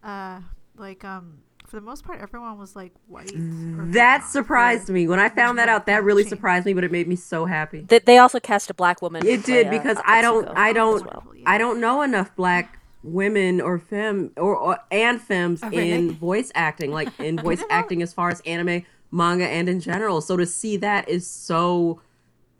uh, 0.07 0.39
like 0.77 1.03
um, 1.03 1.39
for 1.67 1.77
the 1.77 1.81
most 1.85 2.03
part 2.03 2.21
everyone 2.21 2.57
was 2.59 2.75
like 2.75 2.93
white. 3.07 3.31
That 3.33 3.91
black 4.19 4.23
surprised 4.23 4.89
or- 4.89 4.93
me 4.93 5.07
when 5.07 5.19
I 5.19 5.29
found 5.29 5.57
that 5.57 5.67
out. 5.69 5.85
That 5.87 6.03
really 6.03 6.23
Change. 6.23 6.29
surprised 6.29 6.65
me, 6.67 6.73
but 6.73 6.83
it 6.83 6.91
made 6.91 7.07
me 7.07 7.15
so 7.15 7.45
happy. 7.45 7.85
they, 7.87 7.99
they 7.99 8.17
also 8.19 8.39
cast 8.39 8.69
a 8.69 8.73
black 8.73 9.01
woman. 9.01 9.25
It 9.25 9.43
did 9.45 9.67
play, 9.67 9.77
uh, 9.77 9.81
because 9.81 9.97
I 10.05 10.21
don't, 10.21 10.47
I 10.49 10.73
don't, 10.73 11.05
well. 11.05 11.23
I 11.45 11.57
don't 11.57 11.79
know 11.81 12.01
enough 12.03 12.35
black 12.35 12.79
women 13.03 13.59
or 13.61 13.79
femme 13.79 14.31
or, 14.37 14.55
or 14.55 14.79
and 14.91 15.21
femmes 15.21 15.61
Oh, 15.63 15.69
really? 15.69 15.91
in 15.91 16.11
voice 16.11 16.51
acting, 16.55 16.91
like 16.91 17.09
in 17.19 17.37
voice 17.37 17.63
acting 17.69 18.01
as 18.01 18.13
far 18.13 18.29
as 18.29 18.41
anime, 18.41 18.83
manga, 19.11 19.45
and 19.47 19.67
in 19.69 19.79
general. 19.79 20.21
So 20.21 20.37
to 20.37 20.45
see 20.45 20.77
that 20.77 21.07
is 21.09 21.27
so 21.27 22.01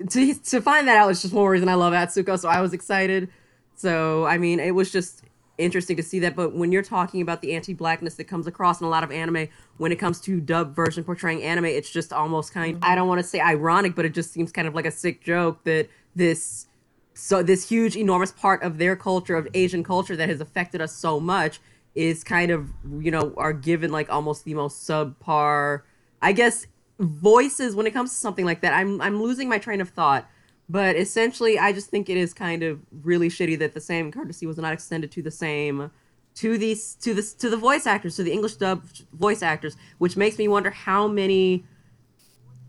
to 0.09 0.33
to 0.33 0.61
find 0.61 0.87
that 0.87 0.97
out 0.97 1.09
is 1.11 1.21
just 1.21 1.33
one 1.33 1.45
reason 1.47 1.69
I 1.69 1.75
love 1.75 1.93
Atsuko. 1.93 2.37
So 2.37 2.49
I 2.49 2.61
was 2.61 2.73
excited. 2.73 3.29
So 3.75 4.25
I 4.25 4.37
mean, 4.37 4.59
it 4.59 4.75
was 4.75 4.91
just 4.91 5.23
interesting 5.57 5.95
to 5.97 6.03
see 6.03 6.19
that. 6.19 6.35
But 6.35 6.55
when 6.55 6.71
you're 6.71 6.83
talking 6.83 7.21
about 7.21 7.41
the 7.41 7.53
anti-blackness 7.53 8.15
that 8.15 8.23
comes 8.25 8.47
across 8.47 8.81
in 8.81 8.87
a 8.87 8.89
lot 8.89 9.03
of 9.03 9.11
anime, 9.11 9.47
when 9.77 9.91
it 9.91 9.97
comes 9.97 10.19
to 10.21 10.41
dub 10.41 10.75
version 10.75 11.03
portraying 11.03 11.43
anime, 11.43 11.65
it's 11.65 11.89
just 11.91 12.11
almost 12.11 12.53
kind. 12.53 12.79
I 12.81 12.95
don't 12.95 13.07
want 13.07 13.19
to 13.21 13.27
say 13.27 13.39
ironic, 13.39 13.95
but 13.95 14.03
it 14.03 14.13
just 14.13 14.33
seems 14.33 14.51
kind 14.51 14.67
of 14.67 14.75
like 14.75 14.85
a 14.85 14.91
sick 14.91 15.23
joke 15.23 15.63
that 15.63 15.89
this 16.15 16.67
so 17.13 17.43
this 17.43 17.69
huge 17.69 17.95
enormous 17.95 18.31
part 18.31 18.63
of 18.63 18.77
their 18.77 18.95
culture 18.95 19.35
of 19.35 19.47
asian 19.53 19.83
culture 19.83 20.15
that 20.15 20.29
has 20.29 20.41
affected 20.41 20.81
us 20.81 20.95
so 20.95 21.19
much 21.19 21.59
is 21.95 22.23
kind 22.23 22.51
of 22.51 22.69
you 22.99 23.11
know 23.11 23.33
are 23.37 23.53
given 23.53 23.91
like 23.91 24.09
almost 24.11 24.45
the 24.45 24.53
most 24.53 24.87
subpar 24.87 25.81
i 26.21 26.31
guess 26.31 26.67
voices 26.99 27.75
when 27.75 27.87
it 27.87 27.91
comes 27.91 28.11
to 28.11 28.15
something 28.15 28.45
like 28.45 28.61
that. 28.61 28.71
I'm 28.73 29.01
i'm 29.01 29.21
losing 29.21 29.49
my 29.49 29.57
train 29.57 29.81
of 29.81 29.89
thought 29.89 30.29
but 30.69 30.95
essentially 30.95 31.59
i 31.59 31.71
just 31.71 31.89
think 31.89 32.09
it 32.09 32.17
is 32.17 32.33
kind 32.33 32.63
of 32.63 32.79
really 33.03 33.29
shitty 33.29 33.59
that 33.59 33.73
the 33.73 33.81
same 33.81 34.11
courtesy 34.11 34.45
was 34.45 34.57
not 34.57 34.73
extended 34.73 35.11
to 35.11 35.21
the 35.21 35.31
same 35.31 35.91
to 36.35 36.57
these 36.57 36.95
to 36.95 37.13
this 37.13 37.33
to 37.33 37.49
the 37.49 37.57
voice 37.57 37.85
actors 37.85 38.15
to 38.15 38.23
the 38.23 38.31
english 38.31 38.55
dub 38.55 38.83
voice 39.11 39.41
actors 39.41 39.75
which 39.97 40.15
makes 40.15 40.37
me 40.37 40.47
wonder 40.47 40.71
how 40.71 41.07
many 41.07 41.65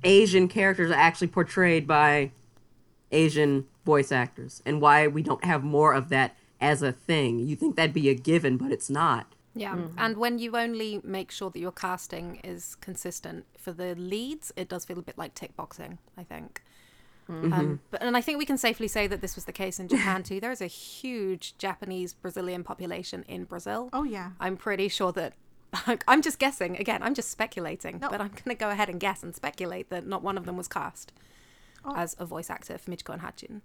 asian 0.03 0.49
characters 0.49 0.91
are 0.91 0.95
actually 0.95 1.29
portrayed 1.29 1.87
by 1.87 2.31
Asian 3.15 3.67
voice 3.85 4.11
actors 4.13 4.63
and 4.65 4.81
why 4.81 5.07
we 5.07 5.23
don't 5.23 5.45
have 5.45 5.63
more 5.63 5.93
of 5.93 6.09
that 6.09 6.37
as 6.61 6.83
a 6.83 6.93
thing. 6.93 7.39
You 7.39 7.57
think 7.57 7.77
that'd 7.77 7.93
be 7.93 8.09
a 8.09 8.15
given, 8.15 8.57
but 8.57 8.73
it's 8.73 8.91
not. 8.91 9.27
Yeah, 9.57 9.77
mm-hmm. 9.77 9.97
and 9.99 10.17
when 10.17 10.39
you 10.41 10.57
only 10.57 11.01
make 11.05 11.31
sure 11.31 11.49
that 11.51 11.59
your 11.59 11.71
casting 11.71 12.41
is 12.43 12.75
consistent 12.77 13.45
for 13.57 13.73
the 13.73 13.95
leads, 13.95 14.53
it 14.57 14.69
does 14.69 14.85
feel 14.85 14.99
a 14.99 15.03
bit 15.03 15.17
like 15.17 15.35
tick 15.35 15.55
boxing. 15.55 15.99
I 16.19 16.25
think, 16.25 16.61
mm-hmm. 17.31 17.53
um, 17.53 17.61
mm-hmm. 17.61 17.75
but 17.93 18.03
and 18.03 18.17
I 18.17 18.21
think 18.21 18.39
we 18.39 18.47
can 18.47 18.59
safely 18.59 18.89
say 18.89 19.07
that 19.07 19.21
this 19.21 19.37
was 19.37 19.45
the 19.45 19.53
case 19.53 19.79
in 19.79 19.87
Japan 19.87 20.25
too. 20.25 20.41
There 20.41 20.51
is 20.51 20.61
a 20.61 20.67
huge 20.67 21.57
Japanese 21.57 22.15
Brazilian 22.15 22.65
population 22.65 23.25
in 23.29 23.45
Brazil. 23.45 23.91
Oh 23.93 24.03
yeah. 24.03 24.31
I'm 24.41 24.57
pretty 24.57 24.89
sure 24.89 25.13
that. 25.13 25.35
I'm 26.09 26.23
just 26.23 26.39
guessing 26.39 26.77
again. 26.77 27.03
I'm 27.03 27.15
just 27.15 27.31
speculating, 27.31 27.99
No. 28.01 28.09
but 28.09 28.21
I'm 28.21 28.29
going 28.29 28.51
to 28.51 28.55
go 28.55 28.71
ahead 28.71 28.89
and 28.89 29.01
guess 29.01 29.25
and 29.25 29.35
speculate 29.35 29.91
that 29.91 30.07
not 30.07 30.23
one 30.23 30.39
of 30.39 30.47
them 30.47 30.57
was 30.57 30.69
cast 30.69 31.13
Oh. 31.85 31.95
as 31.97 32.17
a 32.19 32.25
voice 32.25 32.49
actor 32.49 32.79
for 32.79 32.91
Michiko 32.91 33.13
and 33.13 33.23
Hatchin. 33.23 33.63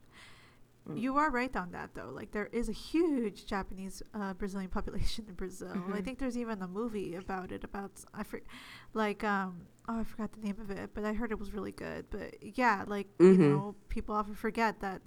Mm. 0.87 0.99
You 0.99 1.17
are 1.17 1.29
right 1.29 1.55
on 1.55 1.71
that, 1.71 1.91
though. 1.93 2.11
Like 2.13 2.31
there 2.31 2.49
is 2.51 2.69
a 2.69 2.73
huge 2.73 3.45
Japanese 3.45 4.01
uh, 4.13 4.33
Brazilian 4.33 4.69
population 4.77 5.25
in 5.27 5.35
Brazil. 5.35 5.71
I 5.71 5.77
mm-hmm. 5.77 5.99
think 6.01 6.19
there's 6.19 6.37
even 6.37 6.61
a 6.61 6.67
movie 6.67 7.15
about 7.15 7.51
it. 7.51 7.63
About 7.63 7.91
I 8.13 8.23
for, 8.23 8.41
like 8.93 9.23
um 9.23 9.61
oh 9.87 9.99
I 9.99 10.03
forgot 10.03 10.31
the 10.33 10.41
name 10.41 10.57
of 10.59 10.69
it, 10.71 10.91
but 10.93 11.05
I 11.05 11.13
heard 11.13 11.31
it 11.31 11.39
was 11.39 11.53
really 11.53 11.71
good. 11.71 12.05
But 12.09 12.35
yeah, 12.41 12.83
like 12.87 13.07
you 13.19 13.25
mm-hmm. 13.25 13.49
know, 13.51 13.75
people 13.89 14.15
often 14.15 14.35
forget 14.35 14.79
that. 14.81 15.01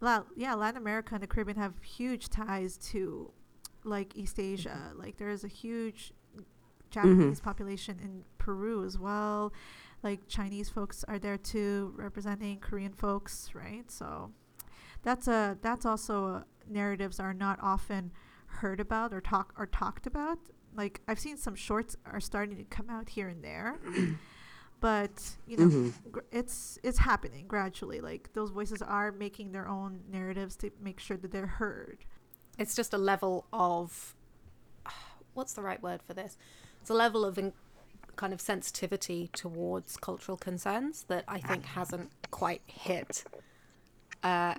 La- 0.00 0.24
yeah, 0.36 0.54
Latin 0.54 0.76
America 0.82 1.14
and 1.14 1.22
the 1.22 1.26
Caribbean 1.26 1.56
have 1.56 1.74
huge 1.82 2.28
ties 2.28 2.76
to 2.76 3.32
like 3.84 4.16
East 4.16 4.38
Asia. 4.38 4.90
Mm-hmm. 4.90 5.00
Like 5.00 5.16
there 5.16 5.30
is 5.30 5.44
a 5.44 5.48
huge 5.48 6.12
Japanese 6.90 7.40
population 7.40 7.98
in 8.02 8.24
Peru 8.38 8.84
as 8.84 8.98
well. 8.98 9.52
Like 10.04 10.28
Chinese 10.28 10.68
folks 10.68 11.04
are 11.08 11.18
there 11.18 11.38
too, 11.38 11.94
representing 11.96 12.58
Korean 12.60 12.92
folks, 12.92 13.50
right? 13.54 13.90
So 13.90 14.30
that's 15.02 15.28
a 15.28 15.58
that's 15.62 15.86
also 15.86 16.26
uh 16.26 16.42
narratives 16.68 17.18
are 17.20 17.34
not 17.34 17.58
often 17.62 18.12
heard 18.46 18.80
about 18.80 19.12
or 19.12 19.20
talk 19.20 19.54
or 19.58 19.66
talked 19.66 20.06
about. 20.06 20.38
Like 20.76 21.00
I've 21.08 21.18
seen 21.18 21.36
some 21.36 21.54
shorts 21.54 21.96
are 22.04 22.20
starting 22.20 22.56
to 22.58 22.64
come 22.64 22.90
out 22.90 23.08
here 23.08 23.28
and 23.28 23.42
there, 23.42 23.78
but 24.80 25.36
you 25.46 25.56
know 25.56 25.92
gr- 26.10 26.20
it's 26.32 26.78
it's 26.82 26.98
happening 26.98 27.46
gradually. 27.48 28.00
Like 28.00 28.32
those 28.34 28.50
voices 28.50 28.82
are 28.82 29.12
making 29.12 29.52
their 29.52 29.68
own 29.68 30.00
narratives 30.10 30.56
to 30.56 30.70
make 30.80 31.00
sure 31.00 31.16
that 31.16 31.30
they're 31.32 31.46
heard. 31.46 32.04
it's 32.58 32.74
just 32.76 32.92
a 32.94 32.98
level 32.98 33.46
of 33.52 34.14
what's 35.34 35.54
the 35.54 35.62
right 35.62 35.82
word 35.82 36.00
for 36.02 36.14
this 36.14 36.36
it's 36.80 36.90
a 36.90 36.94
level 36.94 37.24
of 37.24 37.38
in, 37.38 37.52
kind 38.14 38.32
of 38.32 38.40
sensitivity 38.40 39.30
towards 39.32 39.96
cultural 39.96 40.36
concerns 40.36 41.04
that 41.08 41.24
i 41.28 41.38
think 41.38 41.64
hasn't 41.66 42.10
quite 42.30 42.62
hit. 42.66 43.24
Uh, 44.22 44.54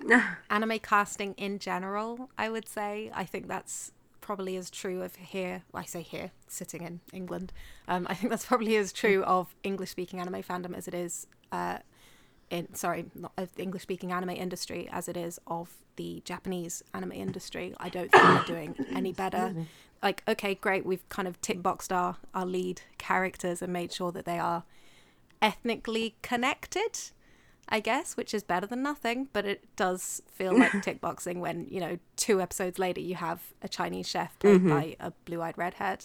anime 0.48 0.78
casting 0.78 1.32
in 1.32 1.58
general 1.58 2.30
i 2.38 2.48
would 2.48 2.68
say. 2.68 3.10
I 3.12 3.24
think 3.24 3.48
that's 3.48 3.90
probably 4.20 4.56
as 4.56 4.70
true 4.70 5.02
of 5.02 5.16
here 5.16 5.64
i 5.74 5.84
say 5.84 6.02
here 6.02 6.30
sitting 6.46 6.82
in 6.82 7.00
england. 7.12 7.52
Um, 7.88 8.06
i 8.08 8.14
think 8.14 8.30
that's 8.30 8.44
probably 8.46 8.76
as 8.76 8.92
true 8.92 9.24
of 9.24 9.56
english 9.64 9.90
speaking 9.90 10.20
anime 10.20 10.44
fandom 10.44 10.72
as 10.76 10.86
it 10.86 10.94
is 10.94 11.26
uh, 11.50 11.78
in 12.48 12.74
sorry 12.74 13.06
not 13.16 13.32
of 13.36 13.52
the 13.56 13.64
english 13.64 13.82
speaking 13.82 14.12
anime 14.12 14.30
industry 14.30 14.88
as 14.92 15.08
it 15.08 15.16
is 15.16 15.40
of 15.48 15.68
the 15.96 16.22
japanese 16.24 16.82
anime 16.94 17.12
industry. 17.12 17.74
I 17.78 17.88
don't 17.88 18.10
think 18.12 18.22
they're 18.22 18.44
doing 18.44 18.86
any 18.94 19.12
better 19.24 19.54
like 20.02 20.22
okay 20.28 20.54
great 20.54 20.84
we've 20.84 21.06
kind 21.08 21.26
of 21.28 21.40
tick 21.40 21.62
boxed 21.62 21.92
our 21.92 22.16
our 22.34 22.46
lead 22.46 22.82
characters 22.98 23.62
and 23.62 23.72
made 23.72 23.92
sure 23.92 24.12
that 24.12 24.24
they 24.24 24.38
are 24.38 24.64
ethnically 25.42 26.14
connected 26.22 26.98
i 27.68 27.80
guess 27.80 28.16
which 28.16 28.32
is 28.32 28.42
better 28.42 28.66
than 28.66 28.82
nothing 28.82 29.28
but 29.32 29.44
it 29.44 29.64
does 29.76 30.22
feel 30.30 30.56
like 30.58 30.72
tick 30.82 31.00
boxing 31.00 31.40
when 31.40 31.66
you 31.70 31.80
know 31.80 31.98
two 32.16 32.40
episodes 32.40 32.78
later 32.78 33.00
you 33.00 33.14
have 33.14 33.42
a 33.62 33.68
chinese 33.68 34.08
chef 34.08 34.38
played 34.38 34.58
mm-hmm. 34.58 34.70
by 34.70 34.96
a 35.00 35.10
blue-eyed 35.24 35.56
redhead 35.56 36.04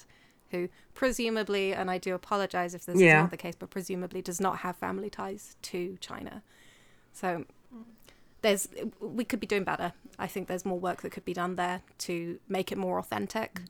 who 0.52 0.68
presumably 0.94 1.74
and 1.74 1.90
i 1.90 1.98
do 1.98 2.14
apologize 2.14 2.74
if 2.74 2.86
this 2.86 2.96
is 2.96 3.02
not 3.02 3.32
the 3.32 3.38
case 3.38 3.56
but 3.58 3.70
presumably 3.70 4.22
does 4.22 4.42
not 4.42 4.58
have 4.58 4.76
family 4.76 5.10
ties 5.10 5.56
to 5.62 5.98
china. 6.02 6.44
So 7.14 7.46
there's 8.42 8.68
we 9.00 9.24
could 9.24 9.40
be 9.40 9.48
doing 9.48 9.64
better. 9.64 9.94
I 10.18 10.28
think 10.28 10.48
there's 10.48 10.66
more 10.66 10.80
work 10.80 11.02
that 11.02 11.12
could 11.12 11.26
be 11.26 11.34
done 11.34 11.56
there 11.56 11.82
to 12.00 12.40
make 12.48 12.72
it 12.72 12.78
more 12.78 13.00
authentic 13.00 13.62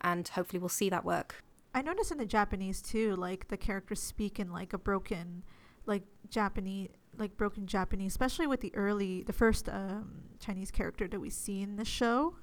and 0.00 0.26
hopefully 0.28 0.58
we'll 0.60 0.68
see 0.68 0.88
that 0.90 1.04
work 1.04 1.42
I 1.74 1.82
noticed 1.82 2.10
in 2.10 2.16
the 2.16 2.24
Japanese 2.24 2.80
too, 2.80 3.16
like 3.16 3.48
the 3.48 3.56
characters 3.58 4.00
speak 4.02 4.40
in 4.40 4.50
like 4.50 4.72
a 4.72 4.78
broken, 4.78 5.42
like 5.84 6.04
Japanese, 6.30 6.88
like 7.18 7.36
broken 7.36 7.66
Japanese, 7.66 8.12
especially 8.12 8.46
with 8.46 8.62
the 8.62 8.74
early, 8.74 9.22
the 9.24 9.34
first 9.34 9.68
um, 9.68 10.22
Chinese 10.40 10.70
character 10.70 11.06
that 11.06 11.20
we 11.20 11.28
see 11.28 11.60
in 11.60 11.76
the 11.76 11.84
show. 11.84 12.34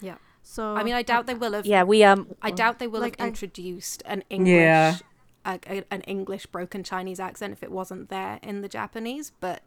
Yeah. 0.00 0.18
So 0.42 0.76
I 0.76 0.84
mean, 0.84 0.94
I 0.94 1.02
doubt 1.02 1.26
they 1.26 1.34
will 1.34 1.52
have. 1.54 1.66
Yeah, 1.66 1.82
we 1.82 2.04
um 2.04 2.28
I 2.42 2.52
doubt 2.52 2.78
they 2.78 2.86
will 2.86 3.00
Like, 3.00 3.18
have 3.18 3.24
I- 3.26 3.28
introduced 3.30 4.04
an 4.06 4.22
English, 4.30 4.50
Yeah. 4.52 4.96
a, 5.44 5.58
a- 5.66 5.84
an 5.90 6.02
English 6.02 6.46
broken 6.46 6.84
Chinese 6.84 7.18
accent 7.18 7.52
if 7.52 7.64
it 7.64 7.72
wasn't 7.72 8.08
there 8.08 8.38
in 8.40 8.60
the 8.60 8.68
Japanese. 8.68 9.32
But 9.40 9.64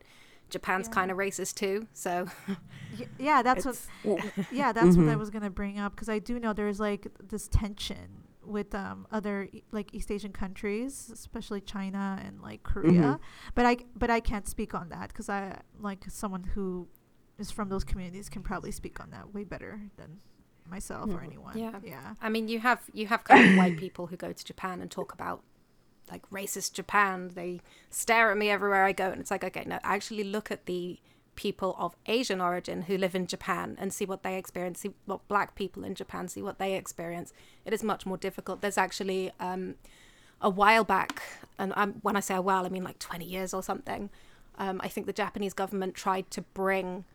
Japan's 0.53 0.87
Yeah. 0.87 0.93
kind 0.93 1.11
of 1.11 1.17
racist 1.17 1.55
too, 1.55 1.87
so 1.93 2.27
Y- 2.99 3.07
yeah, 3.19 3.41
that's 3.41 3.65
what. 3.65 3.75
it's- 4.05 4.47
Yeah, 4.51 4.71
that's 4.71 4.95
what 4.95 5.07
I 5.09 5.15
Mhm. 5.15 5.19
was 5.19 5.29
gonna 5.29 5.49
bring 5.49 5.79
up 5.79 5.93
because 5.95 6.07
I 6.09 6.19
do 6.19 6.39
know 6.39 6.53
there's 6.53 6.79
like 6.79 7.07
this 7.21 7.47
tension 7.47 8.23
with 8.45 8.75
um 8.75 9.07
other 9.11 9.49
e- 9.51 9.63
like 9.71 9.93
East 9.95 10.11
Asian 10.11 10.31
countries, 10.31 11.09
especially 11.11 11.59
China 11.61 12.19
and 12.23 12.39
like 12.41 12.61
Korea. 12.63 13.19
But 13.55 13.65
I 13.65 13.77
but 13.95 14.09
I 14.09 14.19
can't 14.19 14.47
speak 14.47 14.73
on 14.75 14.89
that 14.89 15.09
because 15.09 15.27
I 15.29 15.59
like 15.79 16.05
someone 16.09 16.43
who 16.53 16.87
is 17.39 17.49
from 17.51 17.69
those 17.69 17.83
communities 17.83 18.29
can 18.29 18.43
probably 18.43 18.71
speak 18.71 18.99
on 18.99 19.09
that 19.09 19.33
way 19.33 19.43
better 19.43 19.81
than 19.97 20.19
myself 20.69 21.09
or 21.09 21.17
Mhm. 21.19 21.23
anyone. 21.23 21.57
Yeah. 21.57 21.79
yeah. 21.83 22.13
I 22.21 22.29
mean, 22.29 22.47
you 22.47 22.59
have 22.59 22.81
you 22.93 23.07
have 23.07 23.23
kind 23.23 23.49
of 23.49 23.55
white 23.57 23.77
people 23.77 24.07
who 24.07 24.17
go 24.17 24.31
to 24.31 24.45
Japan 24.45 24.81
and 24.81 24.89
talk 24.91 25.13
about 25.13 25.43
like 26.11 26.29
racist 26.29 26.73
Japan. 26.73 27.31
They 27.33 27.61
stare 27.89 28.31
at 28.31 28.37
me 28.37 28.49
everywhere 28.49 28.85
I 28.85 28.91
go, 28.91 29.09
and 29.09 29.19
it's 29.19 29.31
like, 29.31 29.43
okay, 29.43 29.63
no, 29.65 29.79
actually 29.83 30.23
look 30.23 30.51
at 30.51 30.65
the 30.65 30.99
people 31.35 31.75
of 31.79 31.95
Asian 32.05 32.39
origin 32.39 32.83
who 32.83 32.97
live 32.97 33.15
in 33.15 33.25
Japan 33.25 33.75
and 33.79 33.91
see 33.91 34.05
what 34.05 34.23
they 34.23 34.37
experience. 34.37 34.81
See 34.81 34.91
what 35.05 35.27
black 35.27 35.55
people 35.55 35.83
in 35.83 35.95
Japan 35.95 36.27
see 36.27 36.41
what 36.41 36.59
they 36.59 36.75
experience. 36.75 37.33
It 37.65 37.73
is 37.73 37.83
much 37.83 38.05
more 38.05 38.17
difficult. 38.17 38.61
There's 38.61 38.77
actually 38.77 39.31
um, 39.39 39.75
a 40.41 40.49
while 40.49 40.83
back, 40.83 41.21
and 41.57 41.73
when 42.01 42.15
I 42.15 42.19
say 42.19 42.35
a 42.35 42.41
while, 42.41 42.65
I 42.65 42.69
mean 42.69 42.83
like 42.83 42.99
20 42.99 43.25
years 43.25 43.53
or 43.53 43.63
something. 43.63 44.09
Um, 44.57 44.79
I 44.83 44.87
think 44.87 45.07
the 45.07 45.13
Japanese 45.13 45.53
government 45.53 45.95
tried 45.95 46.29
to 46.31 46.41
bring 46.41 47.05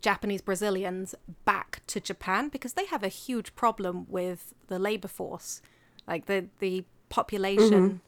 Japanese 0.00 0.42
Brazilians 0.42 1.14
back 1.44 1.82
to 1.88 2.00
Japan 2.00 2.48
because 2.48 2.72
they 2.74 2.86
have 2.86 3.02
a 3.02 3.08
huge 3.08 3.54
problem 3.54 4.06
with 4.08 4.54
the 4.68 4.78
labor 4.78 5.08
force, 5.08 5.62
like 6.06 6.26
the 6.26 6.46
the 6.58 6.84
population 7.08 8.00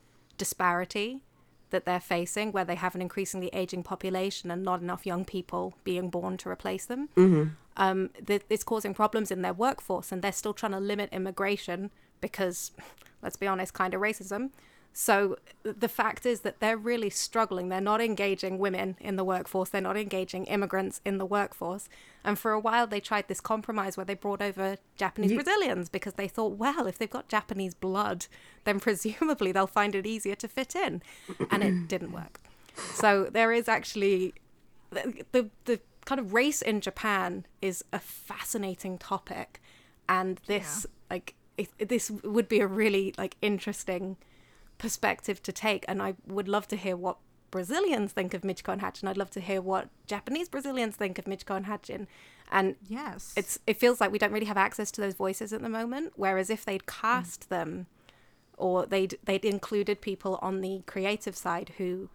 disparity 0.44 1.22
that 1.70 1.84
they're 1.84 2.06
facing, 2.16 2.50
where 2.50 2.64
they 2.64 2.74
have 2.84 2.94
an 2.96 3.02
increasingly 3.02 3.50
aging 3.52 3.82
population 3.92 4.50
and 4.50 4.64
not 4.64 4.80
enough 4.80 5.06
young 5.06 5.24
people 5.24 5.74
being 5.84 6.10
born 6.10 6.36
to 6.38 6.48
replace 6.48 6.84
them. 6.86 7.08
Um, 7.76 8.10
th- 8.26 8.42
it's 8.50 8.64
causing 8.64 8.94
problems 8.94 9.30
in 9.30 9.42
their 9.42 9.52
workforce, 9.52 10.10
and 10.12 10.20
they're 10.22 10.32
still 10.42 10.52
trying 10.60 10.72
to 10.72 10.80
limit 10.80 11.08
immigration 11.12 11.90
because, 12.20 12.72
let's 13.22 13.36
be 13.36 13.46
honest, 13.46 13.72
kind 13.74 13.94
of 13.94 14.00
racism. 14.00 14.50
So 14.92 15.36
the 15.62 15.88
fact 15.88 16.26
is 16.26 16.40
that 16.40 16.60
they're 16.60 16.76
really 16.76 17.10
struggling. 17.10 17.68
They're 17.68 17.80
not 17.80 18.00
engaging 18.00 18.58
women 18.58 18.96
in 19.00 19.16
the 19.16 19.24
workforce. 19.24 19.68
They're 19.68 19.80
not 19.80 19.96
engaging 19.96 20.46
immigrants 20.46 21.00
in 21.04 21.18
the 21.18 21.24
workforce. 21.24 21.88
And 22.24 22.38
for 22.38 22.52
a 22.52 22.58
while, 22.58 22.86
they 22.86 23.00
tried 23.00 23.28
this 23.28 23.40
compromise 23.40 23.96
where 23.96 24.04
they 24.04 24.14
brought 24.14 24.42
over 24.42 24.76
Japanese 24.96 25.32
Brazilians 25.32 25.88
because 25.88 26.14
they 26.14 26.28
thought, 26.28 26.56
well, 26.58 26.86
if 26.86 26.98
they've 26.98 27.08
got 27.08 27.28
Japanese 27.28 27.74
blood, 27.74 28.26
then 28.64 28.80
presumably 28.80 29.52
they'll 29.52 29.66
find 29.66 29.94
it 29.94 30.06
easier 30.06 30.34
to 30.34 30.48
fit 30.48 30.74
in. 30.74 31.02
And 31.50 31.62
it 31.62 31.74
didn't 31.88 32.12
work. 32.12 32.40
So 32.94 33.28
there 33.30 33.52
is 33.52 33.68
actually 33.68 34.34
the, 34.90 35.24
the 35.32 35.50
the 35.64 35.80
kind 36.04 36.18
of 36.18 36.32
race 36.32 36.62
in 36.62 36.80
Japan 36.80 37.46
is 37.60 37.84
a 37.92 37.98
fascinating 37.98 38.98
topic, 38.98 39.60
and 40.08 40.40
this 40.46 40.86
like 41.10 41.34
it, 41.56 41.88
this 41.88 42.10
would 42.10 42.48
be 42.48 42.60
a 42.60 42.66
really 42.66 43.14
like 43.18 43.36
interesting 43.42 44.16
perspective 44.80 45.42
to 45.44 45.52
take. 45.52 45.84
And 45.86 46.02
I 46.02 46.14
would 46.26 46.48
love 46.48 46.66
to 46.68 46.76
hear 46.76 46.96
what 46.96 47.18
Brazilians 47.52 48.12
think 48.12 48.34
of 48.34 48.42
Michiko 48.42 48.72
and 48.72 48.80
Hatchin. 48.80 49.08
I'd 49.08 49.16
love 49.16 49.30
to 49.30 49.40
hear 49.40 49.60
what 49.60 49.88
Japanese 50.06 50.48
Brazilians 50.48 50.96
think 50.96 51.18
of 51.18 51.26
Michiko 51.26 51.56
and 51.56 51.66
Hatchin. 51.66 52.06
And 52.50 52.76
Yes. 52.88 53.32
it's 53.36 53.58
it 53.66 53.78
feels 53.78 54.00
like 54.00 54.10
we 54.10 54.18
don't 54.18 54.32
really 54.32 54.46
have 54.46 54.56
access 54.56 54.90
to 54.92 55.00
those 55.00 55.14
voices 55.14 55.52
at 55.52 55.62
the 55.62 55.68
moment. 55.68 56.12
Whereas 56.16 56.50
if 56.50 56.64
they'd 56.64 56.86
cast 56.86 57.48
them, 57.48 57.86
or 58.56 58.86
they'd 58.86 59.18
they'd 59.24 59.44
included 59.44 60.00
people 60.00 60.38
on 60.42 60.60
the 60.60 60.82
creative 60.86 61.36
side 61.36 61.72
who 61.78 62.08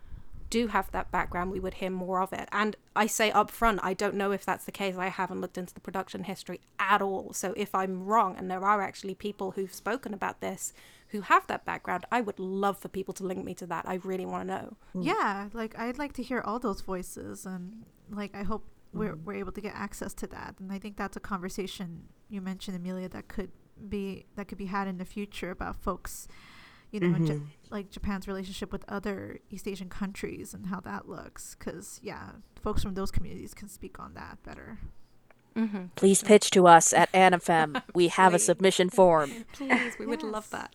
do 0.50 0.68
have 0.68 0.92
that 0.92 1.12
background, 1.12 1.52
we 1.52 1.60
would 1.60 1.76
hear 1.76 1.90
more 1.90 2.22
of 2.22 2.32
it. 2.32 2.48
And 2.52 2.76
I 2.96 3.08
say 3.08 3.32
up 3.32 3.50
front, 3.50 3.80
I 3.84 3.94
don't 3.94 4.16
know 4.16 4.32
if 4.32 4.46
that's 4.46 4.66
the 4.66 4.72
case. 4.72 4.96
I 4.96 5.08
haven't 5.08 5.42
looked 5.42 5.58
into 5.58 5.74
the 5.74 5.80
production 5.80 6.24
history 6.26 6.62
at 6.80 7.02
all. 7.02 7.34
So 7.34 7.54
if 7.58 7.74
I'm 7.74 8.06
wrong, 8.06 8.36
and 8.38 8.50
there 8.50 8.64
are 8.64 8.82
actually 8.82 9.16
people 9.16 9.52
who've 9.52 9.74
spoken 9.74 10.14
about 10.14 10.42
this 10.42 10.72
who 11.16 11.22
have 11.22 11.48
that 11.48 11.66
background, 11.66 12.06
I 12.12 12.22
would 12.22 12.40
love 12.40 12.78
for 12.78 12.90
people 12.90 13.14
to 13.16 13.24
link 13.24 13.44
me 13.44 13.54
to 13.56 13.66
that. 13.68 13.88
I 13.88 13.96
really 14.04 14.26
want 14.26 14.48
to 14.48 14.54
know. 14.54 14.78
Mm. 14.96 15.06
yeah, 15.06 15.50
like 15.54 15.78
I'd 15.80 15.98
like 15.98 16.14
to 16.14 16.24
hear 16.24 16.42
all 16.42 16.60
those 16.60 16.82
voices, 16.82 17.46
and 17.46 17.86
like 18.10 18.36
I 18.36 18.44
hope 18.44 18.66
we're 18.94 19.16
mm. 19.16 19.24
we're 19.24 19.36
able 19.36 19.52
to 19.54 19.62
get 19.62 19.74
access 19.76 20.14
to 20.16 20.28
that. 20.28 20.56
And 20.60 20.72
I 20.72 20.80
think 20.80 20.98
that's 20.98 21.18
a 21.18 21.22
conversation 21.22 22.10
you 22.30 22.42
mentioned, 22.42 22.76
Amelia, 22.76 23.10
that 23.10 23.28
could 23.28 23.52
be 23.90 24.26
that 24.36 24.48
could 24.48 24.58
be 24.58 24.66
had 24.66 24.88
in 24.88 24.98
the 24.98 25.06
future 25.06 25.52
about 25.52 25.76
folks, 25.78 26.28
you 26.92 27.00
know, 27.00 27.16
in 27.16 27.26
Ja- 27.26 27.34
mm-hmm. 27.36 27.46
like 27.70 27.92
Japan's 27.92 28.28
relationship 28.28 28.72
with 28.72 28.84
other 28.88 29.40
East 29.50 29.68
Asian 29.68 29.90
countries 29.90 30.54
and 30.54 30.68
how 30.68 30.80
that 30.82 31.08
looks. 31.08 31.56
Because 31.56 32.00
yeah, 32.04 32.32
folks 32.62 32.84
from 32.84 32.94
those 32.96 33.12
communities 33.12 33.54
can 33.54 33.70
speak 33.70 34.00
on 34.00 34.14
that 34.16 34.44
better. 34.44 34.80
Mm-hmm. 35.56 35.86
please 35.96 36.22
pitch 36.22 36.52
to 36.52 36.68
us 36.68 36.92
at 36.92 37.10
Anifem. 37.14 37.82
We 37.96 38.10
have 38.10 38.34
a 38.34 38.40
submission 38.40 38.90
form. 38.90 39.32
Please, 39.54 39.94
we 39.98 40.06
would 40.06 40.22
love 40.22 40.50
that. 40.50 40.74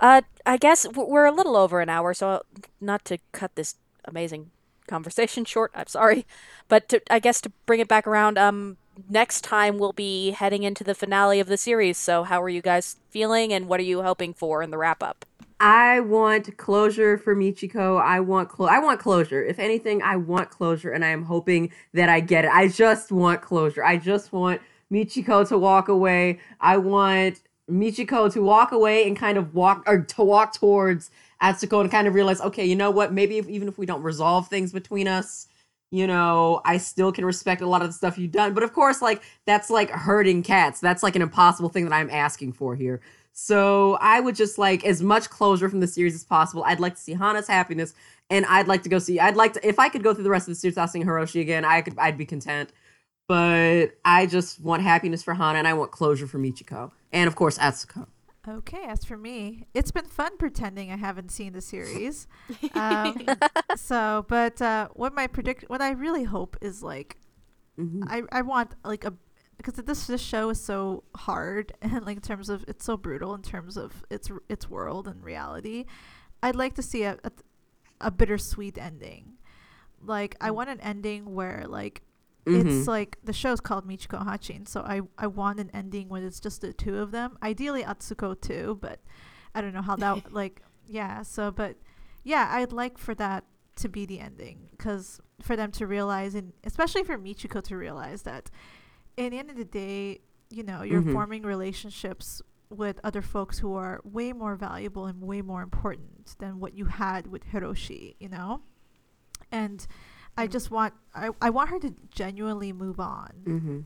Uh, 0.00 0.22
I 0.46 0.56
guess 0.56 0.86
we're 0.88 1.26
a 1.26 1.32
little 1.32 1.56
over 1.56 1.80
an 1.80 1.90
hour, 1.90 2.14
so 2.14 2.42
not 2.80 3.04
to 3.04 3.18
cut 3.32 3.54
this 3.54 3.76
amazing 4.06 4.50
conversation 4.88 5.44
short. 5.54 5.70
I'm 5.74 5.86
sorry, 5.86 6.26
but 6.68 6.88
to, 6.88 7.02
I 7.12 7.18
guess 7.18 7.40
to 7.42 7.52
bring 7.66 7.80
it 7.80 7.88
back 7.88 8.06
around, 8.06 8.38
um, 8.38 8.78
next 9.08 9.42
time 9.42 9.78
we'll 9.78 9.92
be 9.92 10.30
heading 10.30 10.62
into 10.62 10.82
the 10.82 10.94
finale 10.94 11.38
of 11.38 11.48
the 11.48 11.56
series. 11.56 11.98
So 11.98 12.24
how 12.24 12.42
are 12.42 12.48
you 12.48 12.62
guys 12.62 12.96
feeling, 13.10 13.52
and 13.52 13.68
what 13.68 13.78
are 13.78 13.84
you 13.84 14.02
hoping 14.02 14.32
for 14.32 14.62
in 14.62 14.70
the 14.70 14.78
wrap 14.78 15.02
up? 15.02 15.26
I 15.62 16.00
want 16.00 16.56
closure 16.56 17.18
for 17.18 17.36
Michiko. 17.36 18.00
I 18.00 18.20
want 18.20 18.48
clo- 18.48 18.68
I 18.68 18.78
want 18.78 18.98
closure. 18.98 19.44
If 19.44 19.58
anything, 19.58 20.00
I 20.00 20.16
want 20.16 20.48
closure, 20.48 20.92
and 20.92 21.04
I 21.04 21.08
am 21.08 21.24
hoping 21.24 21.70
that 21.92 22.08
I 22.08 22.20
get 22.20 22.46
it. 22.46 22.50
I 22.50 22.68
just 22.68 23.12
want 23.12 23.42
closure. 23.42 23.84
I 23.84 23.98
just 23.98 24.32
want 24.32 24.62
Michiko 24.90 25.46
to 25.48 25.58
walk 25.58 25.88
away. 25.88 26.40
I 26.62 26.78
want 26.78 27.42
Michiko 27.70 28.32
to 28.32 28.42
walk 28.42 28.72
away 28.72 29.06
and 29.06 29.16
kind 29.16 29.38
of 29.38 29.54
walk 29.54 29.84
or 29.86 30.00
to 30.00 30.22
walk 30.22 30.54
towards 30.54 31.10
Atsuko 31.42 31.80
and 31.80 31.90
kind 31.90 32.06
of 32.06 32.14
realize, 32.14 32.40
okay, 32.40 32.64
you 32.64 32.76
know 32.76 32.90
what? 32.90 33.12
Maybe 33.12 33.38
if, 33.38 33.48
even 33.48 33.68
if 33.68 33.78
we 33.78 33.86
don't 33.86 34.02
resolve 34.02 34.48
things 34.48 34.72
between 34.72 35.08
us, 35.08 35.46
you 35.90 36.06
know, 36.06 36.60
I 36.64 36.76
still 36.76 37.12
can 37.12 37.24
respect 37.24 37.62
a 37.62 37.66
lot 37.66 37.82
of 37.82 37.88
the 37.88 37.92
stuff 37.92 38.18
you've 38.18 38.32
done. 38.32 38.54
But 38.54 38.62
of 38.62 38.72
course, 38.72 39.02
like 39.02 39.22
that's 39.46 39.70
like 39.70 39.90
herding 39.90 40.42
cats. 40.42 40.80
That's 40.80 41.02
like 41.02 41.16
an 41.16 41.22
impossible 41.22 41.68
thing 41.68 41.84
that 41.84 41.94
I'm 41.94 42.10
asking 42.10 42.52
for 42.52 42.76
here. 42.76 43.00
So 43.32 43.96
I 44.00 44.20
would 44.20 44.34
just 44.34 44.58
like 44.58 44.84
as 44.84 45.02
much 45.02 45.30
closure 45.30 45.68
from 45.68 45.80
the 45.80 45.86
series 45.86 46.14
as 46.14 46.24
possible. 46.24 46.62
I'd 46.64 46.80
like 46.80 46.94
to 46.96 47.00
see 47.00 47.14
Hana's 47.14 47.48
happiness, 47.48 47.94
and 48.28 48.44
I'd 48.46 48.68
like 48.68 48.82
to 48.82 48.88
go 48.88 48.98
see. 48.98 49.18
I'd 49.18 49.36
like 49.36 49.54
to 49.54 49.66
if 49.66 49.78
I 49.78 49.88
could 49.88 50.02
go 50.02 50.14
through 50.14 50.24
the 50.24 50.30
rest 50.30 50.48
of 50.48 50.52
the 50.52 50.56
series 50.56 50.72
without 50.72 50.90
seeing 50.90 51.04
Hiroshi 51.04 51.40
again. 51.40 51.64
I 51.64 51.80
could. 51.80 51.98
I'd 51.98 52.18
be 52.18 52.26
content. 52.26 52.70
But 53.30 53.92
I 54.04 54.26
just 54.26 54.60
want 54.60 54.82
happiness 54.82 55.22
for 55.22 55.34
Hana, 55.34 55.60
and 55.60 55.68
I 55.68 55.74
want 55.74 55.92
closure 55.92 56.26
for 56.26 56.40
Michiko, 56.40 56.90
and 57.12 57.28
of 57.28 57.36
course 57.36 57.58
Atsuko. 57.58 58.08
Okay, 58.48 58.82
as 58.88 59.04
for 59.04 59.16
me, 59.16 59.66
it's 59.72 59.92
been 59.92 60.06
fun 60.06 60.36
pretending 60.36 60.90
I 60.90 60.96
haven't 60.96 61.30
seen 61.30 61.52
the 61.52 61.60
series. 61.60 62.26
Um, 62.74 63.24
so, 63.76 64.24
but 64.28 64.60
uh, 64.60 64.88
what 64.94 65.14
my 65.14 65.28
predict, 65.28 65.70
what 65.70 65.80
I 65.80 65.90
really 65.92 66.24
hope 66.24 66.56
is 66.60 66.82
like, 66.82 67.18
Mhm. 67.78 68.02
I 68.08 68.22
I 68.32 68.42
want 68.42 68.74
like 68.84 69.04
a 69.04 69.12
because 69.58 69.74
this 69.74 70.08
this 70.08 70.20
show 70.20 70.50
is 70.50 70.60
so 70.60 71.04
hard 71.14 71.72
and 71.82 72.04
like 72.04 72.16
in 72.16 72.22
terms 72.22 72.48
of 72.48 72.64
it's 72.66 72.84
so 72.84 72.96
brutal 72.96 73.32
in 73.36 73.42
terms 73.42 73.76
of 73.76 74.02
its 74.10 74.28
its 74.48 74.68
world 74.68 75.06
and 75.06 75.22
reality. 75.22 75.84
I'd 76.42 76.56
like 76.56 76.74
to 76.74 76.82
see 76.82 77.04
a 77.04 77.16
a, 77.22 77.30
a 78.00 78.10
bittersweet 78.10 78.76
ending. 78.76 79.34
Like 80.02 80.34
I 80.40 80.50
want 80.50 80.68
an 80.68 80.80
ending 80.80 81.32
where 81.36 81.64
like 81.68 82.02
Mhm. 82.50 82.78
it's 82.78 82.86
like 82.88 83.18
the 83.24 83.32
show's 83.32 83.60
called 83.60 83.86
Michiko 83.86 84.24
Hatchin, 84.24 84.66
so 84.66 84.80
I 84.82 85.00
I 85.18 85.26
want 85.26 85.60
an 85.60 85.70
ending 85.72 86.08
when 86.08 86.22
it's 86.24 86.40
just 86.40 86.60
the 86.60 86.72
two 86.72 86.98
of 86.98 87.10
them. 87.10 87.36
Ideally 87.42 87.82
Atsuko 87.84 88.40
too, 88.40 88.78
but 88.80 89.00
I 89.54 89.60
don't 89.60 89.72
know 89.74 89.82
how 89.82 89.96
that 89.96 90.32
like 90.32 90.62
yeah. 90.86 91.22
So 91.22 91.50
but 91.50 91.76
yeah, 92.24 92.48
I'd 92.52 92.72
like 92.72 92.98
for 92.98 93.14
that 93.14 93.44
to 93.76 93.88
be 93.88 94.04
the 94.06 94.20
ending 94.20 94.68
because 94.72 95.20
for 95.40 95.56
them 95.56 95.70
to 95.72 95.86
realize 95.86 96.34
and 96.34 96.52
especially 96.64 97.02
for 97.04 97.16
Michiko 97.16 97.62
to 97.64 97.76
realize 97.76 98.22
that 98.22 98.50
in 99.16 99.30
the 99.30 99.38
end 99.38 99.50
of 99.50 99.56
the 99.56 99.64
day, 99.64 100.20
you 100.50 100.62
know, 100.62 100.82
you're 100.82 101.00
Mhm. 101.02 101.12
forming 101.12 101.42
relationships 101.42 102.42
with 102.68 103.00
other 103.02 103.22
folks 103.22 103.58
who 103.58 103.74
are 103.74 104.00
way 104.04 104.32
more 104.32 104.54
valuable 104.54 105.06
and 105.06 105.20
way 105.22 105.42
more 105.42 105.62
important 105.62 106.36
than 106.38 106.60
what 106.60 106.74
you 106.74 106.84
had 106.86 107.26
with 107.26 107.44
Hiroshi, 107.46 108.14
you 108.20 108.28
know? 108.28 108.62
And 109.50 109.86
I 110.40 110.46
just 110.46 110.70
want 110.70 110.94
I, 111.14 111.30
I 111.40 111.50
want 111.50 111.70
her 111.70 111.78
to 111.80 111.94
genuinely 112.10 112.72
move 112.72 112.98
on 113.00 113.30
Mhm. 113.44 113.84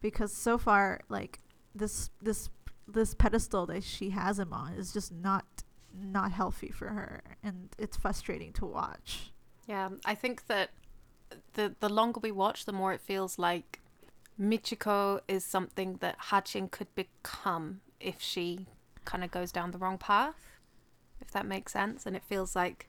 because 0.00 0.32
so 0.32 0.58
far 0.58 1.00
like 1.08 1.40
this 1.74 2.10
this 2.20 2.48
this 2.88 3.14
pedestal 3.14 3.66
that 3.66 3.84
she 3.84 4.10
has 4.10 4.38
him 4.38 4.52
on 4.52 4.72
is 4.74 4.92
just 4.92 5.12
not 5.12 5.44
not 5.94 6.32
healthy 6.32 6.70
for 6.70 6.88
her 6.88 7.22
and 7.42 7.68
it's 7.78 7.96
frustrating 7.96 8.52
to 8.54 8.66
watch. 8.66 9.32
Yeah, 9.66 9.90
I 10.04 10.14
think 10.14 10.46
that 10.46 10.70
the 11.54 11.74
the 11.80 11.88
longer 11.88 12.20
we 12.20 12.32
watch, 12.32 12.64
the 12.64 12.72
more 12.72 12.92
it 12.92 13.00
feels 13.00 13.38
like 13.38 13.80
Michiko 14.40 15.20
is 15.28 15.44
something 15.44 15.96
that 16.00 16.16
Hatchin 16.30 16.68
could 16.68 16.92
become 16.94 17.80
if 18.00 18.20
she 18.20 18.66
kind 19.04 19.22
of 19.24 19.30
goes 19.30 19.52
down 19.52 19.70
the 19.70 19.78
wrong 19.78 19.98
path, 19.98 20.40
if 21.20 21.30
that 21.30 21.46
makes 21.46 21.72
sense. 21.72 22.06
And 22.06 22.16
it 22.16 22.22
feels 22.24 22.56
like 22.56 22.88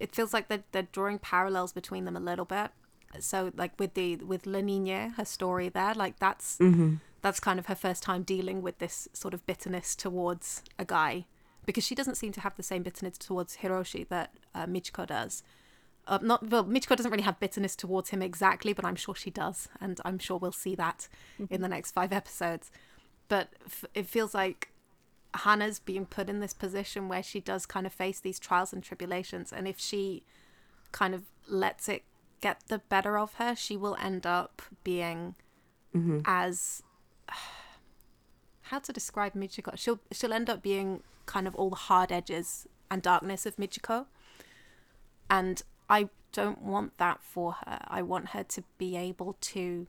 it 0.00 0.14
feels 0.14 0.32
like 0.34 0.48
they're, 0.48 0.64
they're 0.72 0.88
drawing 0.90 1.18
parallels 1.20 1.72
between 1.72 2.04
them 2.06 2.16
a 2.16 2.20
little 2.20 2.44
bit. 2.46 2.70
So 3.20 3.52
like 3.56 3.78
with 3.78 3.94
the 3.94 4.16
with 4.16 4.46
La 4.46 4.60
Nina, 4.60 5.10
her 5.16 5.24
story 5.24 5.68
there, 5.68 5.94
like 5.94 6.18
that's 6.18 6.58
Mm-hmm. 6.58 6.94
that's 7.22 7.40
kind 7.40 7.58
of 7.58 7.66
her 7.66 7.74
first 7.74 8.02
time 8.02 8.22
dealing 8.22 8.62
with 8.62 8.78
this 8.78 9.08
sort 9.12 9.34
of 9.34 9.44
bitterness 9.46 9.94
towards 9.96 10.62
a 10.78 10.84
guy 10.84 11.26
because 11.66 11.84
she 11.84 11.94
doesn't 11.94 12.14
seem 12.16 12.32
to 12.32 12.40
have 12.40 12.56
the 12.56 12.62
same 12.62 12.82
bitterness 12.82 13.18
towards 13.18 13.58
Hiroshi 13.58 14.08
that 14.08 14.34
uh, 14.54 14.66
Michiko 14.66 15.06
does. 15.06 15.42
Uh, 16.06 16.18
not 16.22 16.48
well, 16.50 16.64
Michiko 16.64 16.96
doesn't 16.96 17.10
really 17.10 17.24
have 17.24 17.38
bitterness 17.40 17.76
towards 17.76 18.10
him 18.10 18.22
exactly, 18.22 18.72
but 18.72 18.84
I'm 18.84 18.96
sure 18.96 19.14
she 19.14 19.30
does, 19.30 19.68
and 19.80 20.00
I'm 20.04 20.18
sure 20.18 20.38
we'll 20.38 20.52
see 20.52 20.74
that 20.76 21.08
in 21.50 21.60
the 21.62 21.68
next 21.68 21.90
five 21.92 22.12
episodes. 22.12 22.70
But 23.28 23.48
f- 23.66 23.84
it 23.94 24.06
feels 24.06 24.34
like 24.34 24.70
Hana's 25.34 25.78
being 25.78 26.06
put 26.06 26.28
in 26.28 26.40
this 26.40 26.52
position 26.52 27.08
where 27.08 27.22
she 27.22 27.40
does 27.40 27.66
kind 27.66 27.86
of 27.86 27.92
face 27.92 28.20
these 28.20 28.38
trials 28.38 28.72
and 28.72 28.82
tribulations, 28.82 29.52
and 29.52 29.68
if 29.68 29.78
she 29.78 30.24
kind 30.92 31.14
of 31.14 31.22
lets 31.46 31.88
it 31.88 32.02
get 32.40 32.62
the 32.68 32.78
better 32.78 33.18
of 33.18 33.34
her, 33.34 33.54
she 33.54 33.76
will 33.76 33.96
end 34.00 34.26
up 34.26 34.62
being 34.84 35.34
Mm-hmm. 35.94 36.20
as 36.24 36.84
how 38.62 38.78
to 38.78 38.92
describe 38.92 39.34
Michiko. 39.34 39.76
She'll 39.76 39.98
she'll 40.12 40.32
end 40.32 40.48
up 40.48 40.62
being 40.62 41.02
kind 41.26 41.48
of 41.48 41.54
all 41.56 41.70
the 41.70 41.76
hard 41.76 42.12
edges 42.12 42.68
and 42.90 43.02
darkness 43.02 43.44
of 43.46 43.56
Michiko. 43.56 44.06
And 45.28 45.62
I 45.88 46.08
don't 46.32 46.62
want 46.62 46.98
that 46.98 47.22
for 47.22 47.52
her. 47.66 47.80
I 47.88 48.02
want 48.02 48.28
her 48.30 48.44
to 48.44 48.62
be 48.78 48.96
able 48.96 49.36
to 49.40 49.88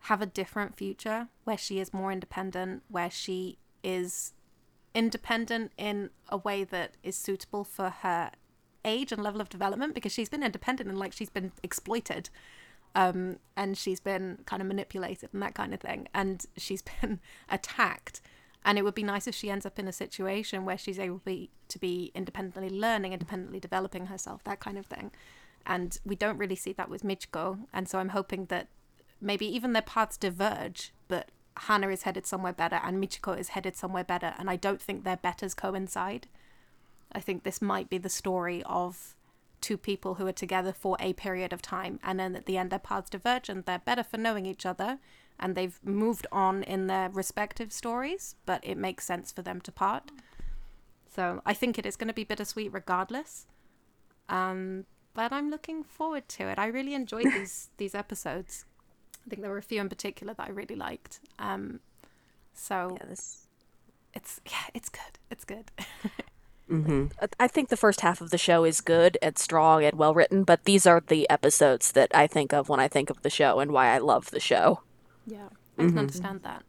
have 0.00 0.22
a 0.22 0.26
different 0.26 0.76
future 0.76 1.28
where 1.44 1.58
she 1.58 1.80
is 1.80 1.92
more 1.92 2.12
independent, 2.12 2.82
where 2.88 3.10
she 3.10 3.58
is 3.86 4.32
independent 4.94 5.72
in 5.78 6.10
a 6.28 6.36
way 6.36 6.64
that 6.64 6.96
is 7.02 7.16
suitable 7.16 7.64
for 7.64 7.90
her 7.90 8.30
age 8.84 9.12
and 9.12 9.22
level 9.22 9.40
of 9.40 9.48
development 9.48 9.94
because 9.94 10.12
she's 10.12 10.28
been 10.28 10.42
independent 10.42 10.88
and 10.88 10.98
like 10.98 11.12
she's 11.12 11.30
been 11.30 11.52
exploited 11.62 12.30
um, 12.96 13.38
and 13.56 13.76
she's 13.76 14.00
been 14.00 14.38
kind 14.46 14.62
of 14.62 14.66
manipulated 14.66 15.28
and 15.32 15.42
that 15.42 15.54
kind 15.54 15.74
of 15.74 15.80
thing, 15.80 16.08
and 16.14 16.46
she's 16.56 16.82
been 17.00 17.20
attacked. 17.48 18.20
And 18.64 18.78
it 18.78 18.82
would 18.82 18.96
be 18.96 19.04
nice 19.04 19.28
if 19.28 19.34
she 19.34 19.48
ends 19.48 19.64
up 19.64 19.78
in 19.78 19.86
a 19.86 19.92
situation 19.92 20.64
where 20.64 20.78
she's 20.78 20.98
able 20.98 21.18
to 21.18 21.24
be, 21.24 21.50
to 21.68 21.78
be 21.78 22.10
independently 22.16 22.68
learning, 22.68 23.12
independently 23.12 23.60
developing 23.60 24.06
herself, 24.06 24.42
that 24.42 24.58
kind 24.58 24.76
of 24.76 24.86
thing. 24.86 25.12
And 25.66 25.98
we 26.04 26.16
don't 26.16 26.38
really 26.38 26.56
see 26.56 26.72
that 26.72 26.88
with 26.88 27.04
Michiko, 27.04 27.66
and 27.72 27.88
so 27.88 27.98
I'm 27.98 28.08
hoping 28.08 28.46
that 28.46 28.68
maybe 29.20 29.46
even 29.46 29.72
their 29.72 29.82
paths 29.82 30.16
diverge, 30.16 30.92
but 31.06 31.30
Hana 31.56 31.88
is 31.88 32.02
headed 32.02 32.26
somewhere 32.26 32.52
better 32.52 32.80
and 32.82 33.02
Michiko 33.02 33.38
is 33.38 33.50
headed 33.50 33.76
somewhere 33.76 34.04
better, 34.04 34.34
and 34.38 34.50
I 34.50 34.56
don't 34.56 34.80
think 34.80 35.04
their 35.04 35.16
betters 35.16 35.54
coincide. 35.54 36.28
I 37.12 37.20
think 37.20 37.42
this 37.42 37.62
might 37.62 37.88
be 37.88 37.98
the 37.98 38.08
story 38.08 38.62
of 38.64 39.16
two 39.60 39.76
people 39.76 40.14
who 40.14 40.26
are 40.26 40.32
together 40.32 40.72
for 40.72 40.96
a 41.00 41.12
period 41.14 41.52
of 41.52 41.62
time 41.62 41.98
and 42.02 42.20
then 42.20 42.36
at 42.36 42.46
the 42.46 42.58
end 42.58 42.70
their 42.70 42.78
paths 42.78 43.10
diverge 43.10 43.48
and 43.48 43.64
they're 43.64 43.78
better 43.78 44.02
for 44.02 44.18
knowing 44.18 44.44
each 44.46 44.66
other 44.66 44.98
and 45.40 45.54
they've 45.54 45.80
moved 45.82 46.26
on 46.30 46.62
in 46.62 46.86
their 46.86 47.08
respective 47.08 47.72
stories 47.72 48.36
but 48.44 48.60
it 48.62 48.76
makes 48.76 49.06
sense 49.06 49.32
for 49.32 49.42
them 49.42 49.60
to 49.60 49.72
part. 49.72 50.10
So 51.08 51.40
i 51.46 51.54
think 51.54 51.78
it 51.78 51.86
is 51.86 51.96
going 51.96 52.08
to 52.08 52.14
be 52.14 52.24
bittersweet 52.24 52.72
regardless 52.72 53.46
um 54.28 54.84
but 55.14 55.32
i'm 55.32 55.50
looking 55.50 55.82
forward 55.82 56.28
to 56.28 56.46
it. 56.48 56.58
I 56.58 56.66
really 56.66 56.94
enjoyed 56.94 57.24
these 57.36 57.70
these 57.78 57.94
episodes 57.94 58.66
i 59.26 59.30
think 59.30 59.42
there 59.42 59.50
were 59.50 59.58
a 59.58 59.62
few 59.62 59.80
in 59.80 59.88
particular 59.88 60.34
that 60.34 60.46
i 60.46 60.50
really 60.50 60.76
liked 60.76 61.20
um 61.38 61.80
so 62.54 62.96
Yeah, 63.00 63.06
this 63.08 63.46
it's 64.14 64.40
yeah 64.46 64.66
it's 64.74 64.88
good 64.88 65.18
it's 65.30 65.44
good 65.44 65.70
Mm-hmm. 66.70 67.06
I- 67.22 67.44
I 67.44 67.48
think 67.48 67.68
the 67.68 67.76
first 67.76 68.00
half 68.00 68.20
of 68.20 68.30
the 68.30 68.38
show 68.38 68.64
is 68.64 68.80
good 68.80 69.16
and 69.22 69.38
strong 69.38 69.84
and 69.84 69.96
well 69.96 70.12
written, 70.14 70.42
but 70.42 70.64
these 70.64 70.84
are 70.84 71.00
the 71.00 71.30
episodes 71.30 71.92
that 71.92 72.10
I 72.12 72.26
think 72.26 72.52
of 72.52 72.68
when 72.68 72.80
I 72.80 72.88
think 72.88 73.08
of 73.08 73.22
the 73.22 73.30
show 73.30 73.60
and 73.60 73.70
why 73.70 73.94
I 73.94 73.98
love 73.98 74.32
the 74.32 74.40
show. 74.40 74.80
Yeah, 75.24 75.50
I 75.78 75.82
can 75.82 75.96
understand 75.96 76.42
that. 76.42 76.64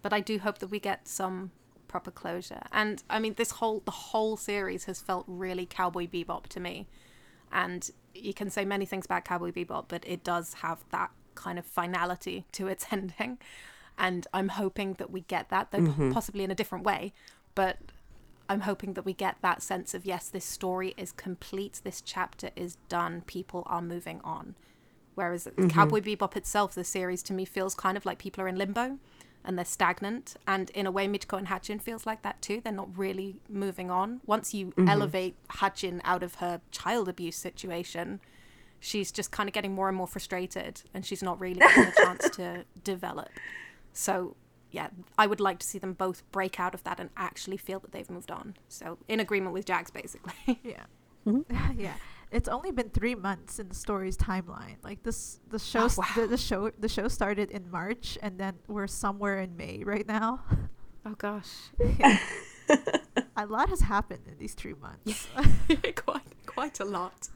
But 0.00 0.12
I 0.12 0.20
do 0.20 0.38
hope 0.38 0.58
that 0.58 0.68
we 0.68 0.78
get 0.78 1.08
some 1.08 1.50
proper 1.88 2.12
closure. 2.12 2.62
And 2.70 3.02
I 3.10 3.18
mean, 3.18 3.34
this 3.36 3.50
whole 3.52 3.82
the 3.84 3.90
whole 3.90 4.36
series 4.36 4.84
has 4.84 5.00
felt 5.00 5.24
really 5.26 5.66
Cowboy 5.66 6.06
Bebop 6.06 6.46
to 6.50 6.60
me. 6.60 6.86
And 7.50 7.90
you 8.14 8.32
can 8.32 8.48
say 8.48 8.64
many 8.64 8.86
things 8.86 9.06
about 9.06 9.24
Cowboy 9.24 9.50
Bebop, 9.50 9.86
but 9.88 10.04
it 10.06 10.22
does 10.22 10.54
have 10.62 10.84
that 10.90 11.10
kind 11.36 11.58
of 11.58 11.64
finality 11.64 12.44
to 12.52 12.66
its 12.72 12.86
ending. 12.90 13.38
And 13.98 14.26
I'm 14.34 14.48
hoping 14.48 14.94
that 14.94 15.10
we 15.10 15.22
get 15.22 15.48
that, 15.48 15.70
though 15.70 15.78
mm-hmm. 15.78 16.12
possibly 16.12 16.44
in 16.44 16.50
a 16.50 16.54
different 16.54 16.84
way. 16.84 17.12
But 17.54 17.78
I'm 18.48 18.60
hoping 18.60 18.92
that 18.94 19.04
we 19.04 19.12
get 19.12 19.36
that 19.42 19.62
sense 19.62 19.94
of 19.94 20.04
yes, 20.04 20.28
this 20.28 20.44
story 20.44 20.94
is 20.96 21.12
complete, 21.12 21.80
this 21.82 22.00
chapter 22.00 22.50
is 22.56 22.76
done, 22.88 23.22
people 23.26 23.62
are 23.66 23.82
moving 23.82 24.20
on. 24.22 24.54
Whereas 25.14 25.46
mm-hmm. 25.46 25.68
Cowboy 25.68 26.00
Bebop 26.00 26.36
itself, 26.36 26.74
the 26.74 26.84
series 26.84 27.22
to 27.24 27.32
me 27.32 27.44
feels 27.44 27.74
kind 27.74 27.96
of 27.96 28.04
like 28.04 28.18
people 28.18 28.44
are 28.44 28.48
in 28.48 28.56
limbo 28.56 28.98
and 29.46 29.56
they're 29.56 29.64
stagnant. 29.64 30.36
And 30.46 30.68
in 30.70 30.86
a 30.86 30.90
way, 30.90 31.08
Michiko 31.08 31.38
and 31.38 31.48
Hatchin 31.48 31.78
feels 31.78 32.04
like 32.04 32.22
that 32.22 32.42
too. 32.42 32.60
They're 32.62 32.72
not 32.72 32.96
really 32.96 33.36
moving 33.48 33.90
on. 33.90 34.20
Once 34.26 34.52
you 34.52 34.66
mm-hmm. 34.66 34.88
elevate 34.88 35.36
Hatchin 35.48 36.02
out 36.04 36.22
of 36.22 36.36
her 36.36 36.60
child 36.70 37.08
abuse 37.08 37.36
situation, 37.36 38.20
she's 38.86 39.10
just 39.10 39.32
kind 39.32 39.48
of 39.48 39.52
getting 39.52 39.74
more 39.74 39.88
and 39.88 39.96
more 39.96 40.06
frustrated 40.06 40.80
and 40.94 41.04
she's 41.04 41.20
not 41.20 41.40
really 41.40 41.58
getting 41.58 41.86
a 41.86 41.92
chance 42.04 42.30
to 42.30 42.64
develop. 42.84 43.30
So, 43.92 44.36
yeah, 44.70 44.88
I 45.18 45.26
would 45.26 45.40
like 45.40 45.58
to 45.58 45.66
see 45.66 45.78
them 45.80 45.92
both 45.92 46.22
break 46.30 46.60
out 46.60 46.72
of 46.72 46.84
that 46.84 47.00
and 47.00 47.10
actually 47.16 47.56
feel 47.56 47.80
that 47.80 47.90
they've 47.90 48.08
moved 48.08 48.30
on. 48.30 48.54
So, 48.68 48.98
in 49.08 49.18
agreement 49.18 49.54
with 49.54 49.64
Jax, 49.66 49.90
basically. 49.90 50.34
Yeah. 50.62 50.84
Mm-hmm. 51.26 51.80
yeah. 51.80 51.94
It's 52.30 52.48
only 52.48 52.70
been 52.70 52.90
three 52.90 53.16
months 53.16 53.58
in 53.58 53.68
the 53.68 53.74
story's 53.74 54.16
timeline. 54.16 54.76
Like 54.84 55.02
this, 55.02 55.40
the 55.50 55.56
oh, 55.56 55.58
show, 55.58 55.88
Oh, 55.90 55.94
wow. 55.96 56.04
the, 56.14 56.26
the 56.28 56.36
show, 56.36 56.70
the 56.78 56.88
show 56.88 57.08
started 57.08 57.50
in 57.50 57.68
March, 57.68 58.16
and 58.22 58.38
then 58.38 58.54
we're 58.68 58.86
somewhere 58.86 59.40
in 59.40 59.56
May 59.56 59.82
right 59.84 60.06
now. 60.06 60.44
oh, 61.04 61.14
gosh. 61.18 61.50
a 63.36 63.46
lot 63.46 63.68
has 63.68 63.80
happened 63.80 64.28
in 64.28 64.38
these 64.38 64.54
three 64.54 64.74
months. 64.80 65.26
quite, 65.96 66.46
quite 66.46 66.78
a 66.78 66.84
lot. 66.84 67.28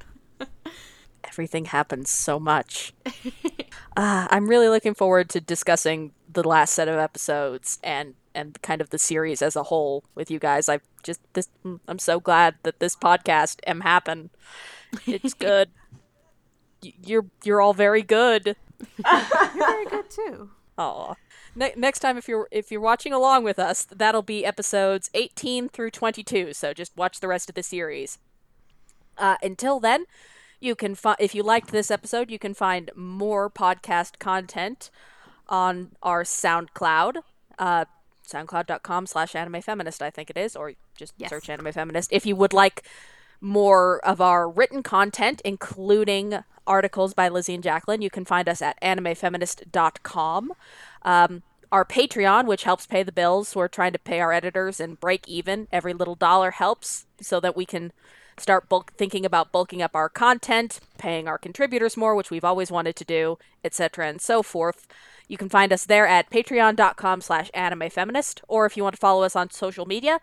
Everything 1.25 1.67
happens 1.67 2.11
so 2.11 2.41
much. 2.41 2.93
uh, 3.97 4.27
I'm 4.31 4.49
really 4.49 4.69
looking 4.69 4.95
forward 4.95 5.29
to 5.31 5.41
discussing 5.41 6.13
the 6.33 6.47
last 6.47 6.75
set 6.75 6.89
of 6.89 6.97
episodes 6.99 7.79
and 7.83 8.15
and 8.35 8.61
kind 8.63 8.81
of 8.81 8.91
the 8.91 8.99
series 8.99 9.43
as 9.43 9.57
a 9.57 9.65
whole 9.65 10.05
with 10.15 10.31
you 10.31 10.39
guys. 10.39 10.69
I 10.69 10.81
just 11.03 11.21
this 11.33 11.49
I'm 11.89 11.99
so 11.99 12.21
glad 12.21 12.57
that 12.63 12.81
this 12.81 12.97
podcast 12.97 13.61
am 13.67 13.81
happen. 13.81 14.31
It's 15.07 15.35
good. 15.49 15.71
You're 16.83 17.27
you're 17.45 17.61
all 17.61 17.75
very 17.75 18.03
good. 18.03 18.57
You're 18.97 19.51
very 19.59 19.85
good 19.85 20.09
too. 20.09 20.51
Aw. 20.79 21.15
Ne- 21.55 21.75
next 21.77 22.01
time, 22.01 22.17
if 22.17 22.29
you're 22.29 22.49
if 22.51 22.71
you're 22.71 22.81
watching 22.81 23.13
along 23.13 23.45
with 23.45 23.59
us, 23.59 23.85
that'll 23.85 24.23
be 24.23 24.47
episodes 24.47 25.11
18 25.13 25.69
through 25.69 25.91
22. 25.91 26.55
So 26.55 26.73
just 26.73 26.97
watch 26.97 27.21
the 27.21 27.29
rest 27.29 27.51
of 27.51 27.55
the 27.55 27.63
series. 27.63 28.19
Uh, 29.19 29.37
until 29.43 29.81
then, 29.81 30.07
you 30.61 30.75
can 30.75 30.95
find 30.95 31.17
if 31.19 31.35
you 31.35 31.43
liked 31.43 31.71
this 31.73 31.91
episode, 31.91 32.31
you 32.31 32.39
can 32.39 32.55
find 32.55 32.91
more 32.95 33.51
podcast 33.51 34.19
content 34.19 34.91
on 35.49 35.93
our 36.03 36.23
SoundCloud. 36.23 37.23
Uh, 37.59 37.85
SoundCloud.com 38.27 39.07
slash 39.07 39.35
anime 39.35 39.61
feminist, 39.61 40.03
I 40.03 40.11
think 40.11 40.31
it 40.31 40.37
is, 40.37 40.55
or 40.55 40.75
just 40.97 41.15
Yes. 41.17 41.31
search 41.31 41.49
anime 41.51 41.73
feminist. 41.73 42.13
If 42.13 42.25
you 42.27 42.37
would 42.37 42.53
like 42.53 42.85
more 43.41 43.99
of 44.05 44.21
our 44.21 44.49
written 44.49 44.83
content, 44.83 45.41
including 45.45 46.45
articles 46.67 47.15
by 47.15 47.29
Lizzie 47.29 47.55
and 47.55 47.63
Jacqueline, 47.65 48.03
you 48.03 48.11
can 48.11 48.25
find 48.25 48.49
us 48.49 48.63
at 48.63 48.81
animefeminist.com. 48.81 50.53
Um, 51.03 51.43
our 51.73 51.85
Patreon, 51.85 52.47
which 52.47 52.65
helps 52.65 52.87
pay 52.87 53.03
the 53.03 53.13
bills, 53.13 53.55
we're 53.57 53.69
trying 53.69 53.93
to 53.93 53.99
pay 53.99 54.21
our 54.21 54.33
editors 54.33 54.81
and 54.81 54.99
break 55.01 55.27
even. 55.29 55.69
Every 55.73 55.95
little 55.95 56.15
dollar 56.17 56.51
helps 56.53 57.07
so 57.21 57.41
that 57.41 57.57
we 57.57 57.65
can 57.65 57.93
start 58.41 58.69
bulk 58.69 58.93
thinking 58.97 59.25
about 59.25 59.53
bulking 59.53 59.83
up 59.83 59.95
our 59.95 60.09
content, 60.09 60.81
paying 60.99 61.29
our 61.29 61.39
contributors 61.39 61.97
more, 61.97 62.15
which 62.15 62.31
we've 62.31 62.45
always 62.45 62.71
wanted 62.71 62.97
to 62.97 63.05
do, 63.05 63.39
etc. 63.65 64.09
and 64.09 64.21
so 64.21 64.43
forth. 64.43 64.87
You 65.29 65.37
can 65.37 65.49
find 65.49 65.73
us 65.73 65.85
there 65.85 66.07
at 66.07 66.31
patreon.com 66.31 67.21
slash 67.21 67.51
animefeminist, 67.55 68.41
or 68.49 68.67
if 68.67 68.77
you 68.77 68.83
want 68.83 68.95
to 68.97 69.01
follow 69.01 69.23
us 69.23 69.37
on 69.37 69.51
social 69.51 69.87
media, 69.87 70.21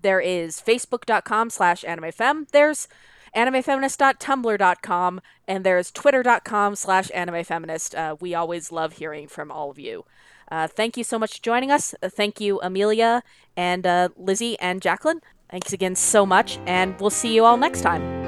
there 0.00 0.20
is 0.20 0.60
facebook.com 0.60 1.50
slash 1.50 1.84
animefem, 1.84 2.48
there's 2.50 2.88
animefeminist.tumblr.com, 3.36 5.20
and 5.46 5.64
there's 5.64 5.90
twitter.com 5.90 6.76
slash 6.76 7.10
animefeminist. 7.10 7.96
Uh, 7.96 8.16
we 8.20 8.34
always 8.34 8.72
love 8.72 8.94
hearing 8.94 9.28
from 9.28 9.50
all 9.50 9.70
of 9.70 9.78
you. 9.78 10.04
Uh, 10.50 10.66
thank 10.66 10.96
you 10.96 11.04
so 11.04 11.18
much 11.18 11.36
for 11.36 11.42
joining 11.42 11.70
us. 11.70 11.94
Uh, 12.02 12.08
thank 12.08 12.40
you, 12.40 12.60
Amelia 12.60 13.22
and 13.56 13.86
uh, 13.86 14.08
Lizzie 14.16 14.58
and 14.60 14.82
Jacqueline. 14.82 15.20
Thanks 15.54 15.72
again 15.72 15.94
so 15.94 16.26
much, 16.26 16.58
and 16.66 17.00
we'll 17.00 17.10
see 17.10 17.32
you 17.32 17.44
all 17.44 17.56
next 17.56 17.82
time. 17.82 18.23